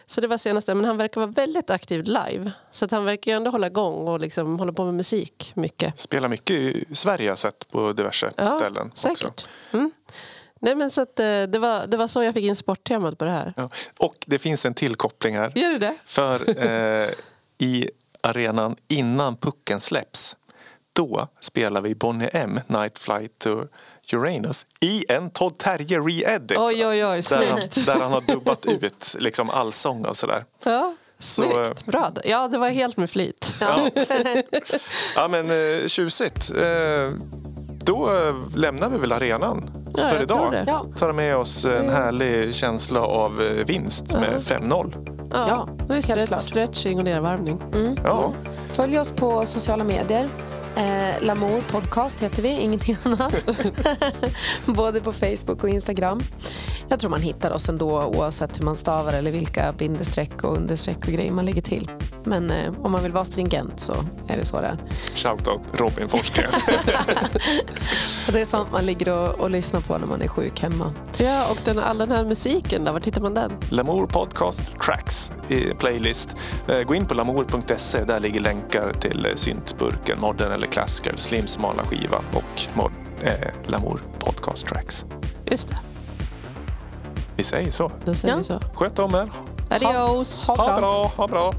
Så 0.07 0.21
det 0.21 0.27
var 0.27 0.39
senaste. 0.39 0.75
Men 0.75 0.85
han 0.85 0.97
verkar 0.97 1.21
vara 1.21 1.31
väldigt 1.31 1.71
aktiv 1.71 2.05
live. 2.05 2.53
Så 2.71 2.85
att 2.85 2.91
han 2.91 3.05
verkar 3.05 3.31
ju 3.31 3.37
ändå 3.37 3.51
hålla 3.51 3.67
igång 3.67 4.09
och 4.09 4.21
liksom 4.21 4.59
hålla 4.59 4.73
på 4.73 4.85
med 4.85 4.95
musik 4.95 5.53
mycket. 5.55 5.99
Spelar 5.99 6.29
mycket 6.29 6.57
i 6.57 6.85
Sverige 6.93 7.25
har 7.25 7.31
jag 7.31 7.39
sett 7.39 7.71
på 7.71 7.93
diverse 7.93 8.31
ställen. 8.31 8.89
Också. 8.89 9.09
säkert. 9.09 9.47
Mm. 9.73 9.91
Nej, 10.61 10.75
men 10.75 10.91
så 10.91 11.01
att, 11.01 11.21
eh, 11.21 11.25
det, 11.25 11.59
var, 11.59 11.87
det 11.87 11.97
var 11.97 12.09
så 12.09 12.23
jag 12.23 12.35
fick 12.35 12.45
in 12.45 12.57
sporttemat 12.57 13.19
på 13.19 13.25
det 13.25 13.31
här. 13.31 13.53
Ja. 13.57 13.71
Och 13.99 14.15
det 14.27 14.39
finns 14.39 14.67
en 14.67 14.75
till 14.75 14.97
koppling 14.97 15.37
här. 15.37 15.53
Gör 15.55 15.71
det 15.71 15.79
det? 15.79 15.95
För 16.05 16.65
eh, 16.67 17.11
i 17.59 17.91
arenan 18.21 18.77
innan 18.89 19.37
pucken 19.37 19.81
släpps 19.81 20.37
då 20.99 21.29
spelar 21.41 21.81
vi 21.81 21.95
Bonnie 21.95 22.29
M, 22.33 22.61
Night 22.67 22.99
Flight 22.99 23.39
to 23.39 23.65
Uranus 24.13 24.67
i 24.81 25.05
en 25.13 25.31
Todd 25.31 25.59
Terje 25.59 25.99
re-edit. 26.01 26.59
Oj, 26.59 26.87
oj, 26.87 27.07
oj, 27.07 27.23
där, 27.31 27.47
han, 27.51 27.61
där 27.87 28.01
han 28.01 28.13
har 28.13 28.21
dubbat 28.21 28.67
ut 28.83 29.17
liksom 29.19 29.51
allsång 29.51 30.05
och 30.05 30.17
sådär. 30.17 30.45
Ja, 30.65 30.95
Så, 31.19 31.43
snyggt. 31.43 31.87
Bra. 31.87 32.13
Ja, 32.25 32.49
det 32.49 32.59
var 32.59 32.69
helt 32.69 32.97
med 32.97 33.11
flit. 33.11 33.55
Ja, 33.61 33.91
ja 35.15 35.29
men 35.29 35.51
eh, 35.51 35.87
tjusigt. 35.87 36.51
Eh, 36.57 37.11
då 37.89 38.11
eh, 38.11 38.35
lämnar 38.59 38.89
vi 38.89 38.99
väl 38.99 39.13
arenan 39.13 39.71
Ja, 39.97 40.09
för 40.09 40.19
jag 40.19 40.29
tror 40.29 40.41
idag. 40.41 40.53
det. 40.53 40.65
Ja. 40.67 40.85
Tar 40.99 41.13
med 41.13 41.37
oss 41.37 41.65
en 41.65 41.89
härlig 41.91 42.55
känsla 42.55 43.01
av 43.01 43.43
eh, 43.43 43.67
vinst 43.67 44.13
med 44.15 44.43
5-0. 44.43 44.93
Ja, 45.33 45.45
Ja, 45.49 45.69
det 45.89 45.95
är 45.97 46.01
stretch, 46.01 46.43
stretching 46.43 46.99
och 46.99 47.05
nedvarvning. 47.05 47.59
Ja. 48.05 48.33
Följ 48.73 48.99
oss 48.99 49.11
på 49.13 49.47
sociala 49.47 49.85
medier. 49.85 50.29
Eh, 50.79 51.23
Lamour 51.23 51.61
podcast 51.61 52.21
heter 52.23 52.43
vi, 52.43 52.49
ingenting 52.49 52.97
annat. 53.03 53.49
Både 54.67 55.01
på 55.01 55.13
Facebook 55.13 55.65
och 55.65 55.69
Instagram. 55.69 56.21
Jag 56.89 57.01
tror 57.01 57.11
man 57.11 57.23
hittar 57.23 57.51
oss 57.51 57.69
ändå 57.69 58.03
oavsett 58.05 58.61
hur 58.61 58.65
man 58.65 58.77
stavar 58.77 59.13
eller 59.13 59.31
vilka 59.31 59.73
bindestreck 59.73 60.45
och 60.45 60.57
understreck 60.57 60.97
och 61.07 61.13
grejer 61.13 61.33
man 61.33 61.45
lägger 61.47 61.63
till. 61.63 61.91
Men 62.25 62.51
eh, 62.51 62.73
om 62.83 62.93
man 62.93 63.03
vill 63.03 63.13
vara 63.13 63.25
stringent 63.25 63.81
så 63.81 63.95
är 64.29 64.37
det 64.37 64.45
så 64.45 64.61
det 64.61 64.67
är. 64.67 64.79
Shoutout 65.15 65.61
Robin 65.73 66.09
Forsgren. 66.09 66.51
Och 68.27 68.33
det 68.33 68.41
är 68.41 68.45
sånt 68.45 68.73
man 68.73 68.87
ligger 68.87 69.09
och, 69.09 69.41
och 69.41 69.51
lyssnar 69.51 69.81
på 69.81 69.99
när 69.99 70.07
man 70.07 70.23
är 70.23 70.29
sjuk 70.29 70.61
hemma. 70.63 70.93
Ja, 71.19 71.47
och 71.51 71.59
den, 71.65 71.79
all 71.79 71.99
den 71.99 72.11
här 72.11 72.25
musiken, 72.25 72.85
då, 72.85 72.93
var 72.93 73.01
hittar 73.01 73.21
man 73.21 73.35
den? 73.35 73.51
Lamour 73.69 74.07
Podcast 74.07 74.79
Tracks 74.81 75.33
i 75.49 75.61
playlist. 75.61 76.37
Eh, 76.69 76.83
Gå 76.83 76.95
in 76.95 77.07
på 77.07 77.15
lamour.se. 77.15 78.05
Där 78.05 78.21
ligger 78.21 78.41
länkar 78.41 78.93
till 79.01 79.27
eh, 79.27 79.35
syntburken, 79.35 80.21
modern 80.21 80.53
eller 80.53 80.67
classical, 80.71 81.19
slims 81.19 81.51
smala 81.53 81.83
skiva 81.83 82.17
och 82.33 82.63
mod, 82.75 82.91
eh, 83.23 83.33
Lamour 83.67 84.01
Podcast 84.19 84.67
Tracks. 84.67 85.05
Just 85.51 85.69
det, 85.69 85.77
Vi 87.37 87.45
säger 87.45 87.71
så. 87.71 87.91
då 88.05 88.15
säger 88.15 88.35
Ja. 88.35 88.39
vi 88.39 88.45
så. 88.45 88.61
Sköt 88.75 88.99
om 88.99 89.15
er. 89.15 89.31
Adios! 89.71 90.47
Ha 90.47 90.57
Ha 90.57 90.67
bra. 90.67 90.77
bra, 90.79 91.13
ha 91.17 91.27
bra. 91.29 91.53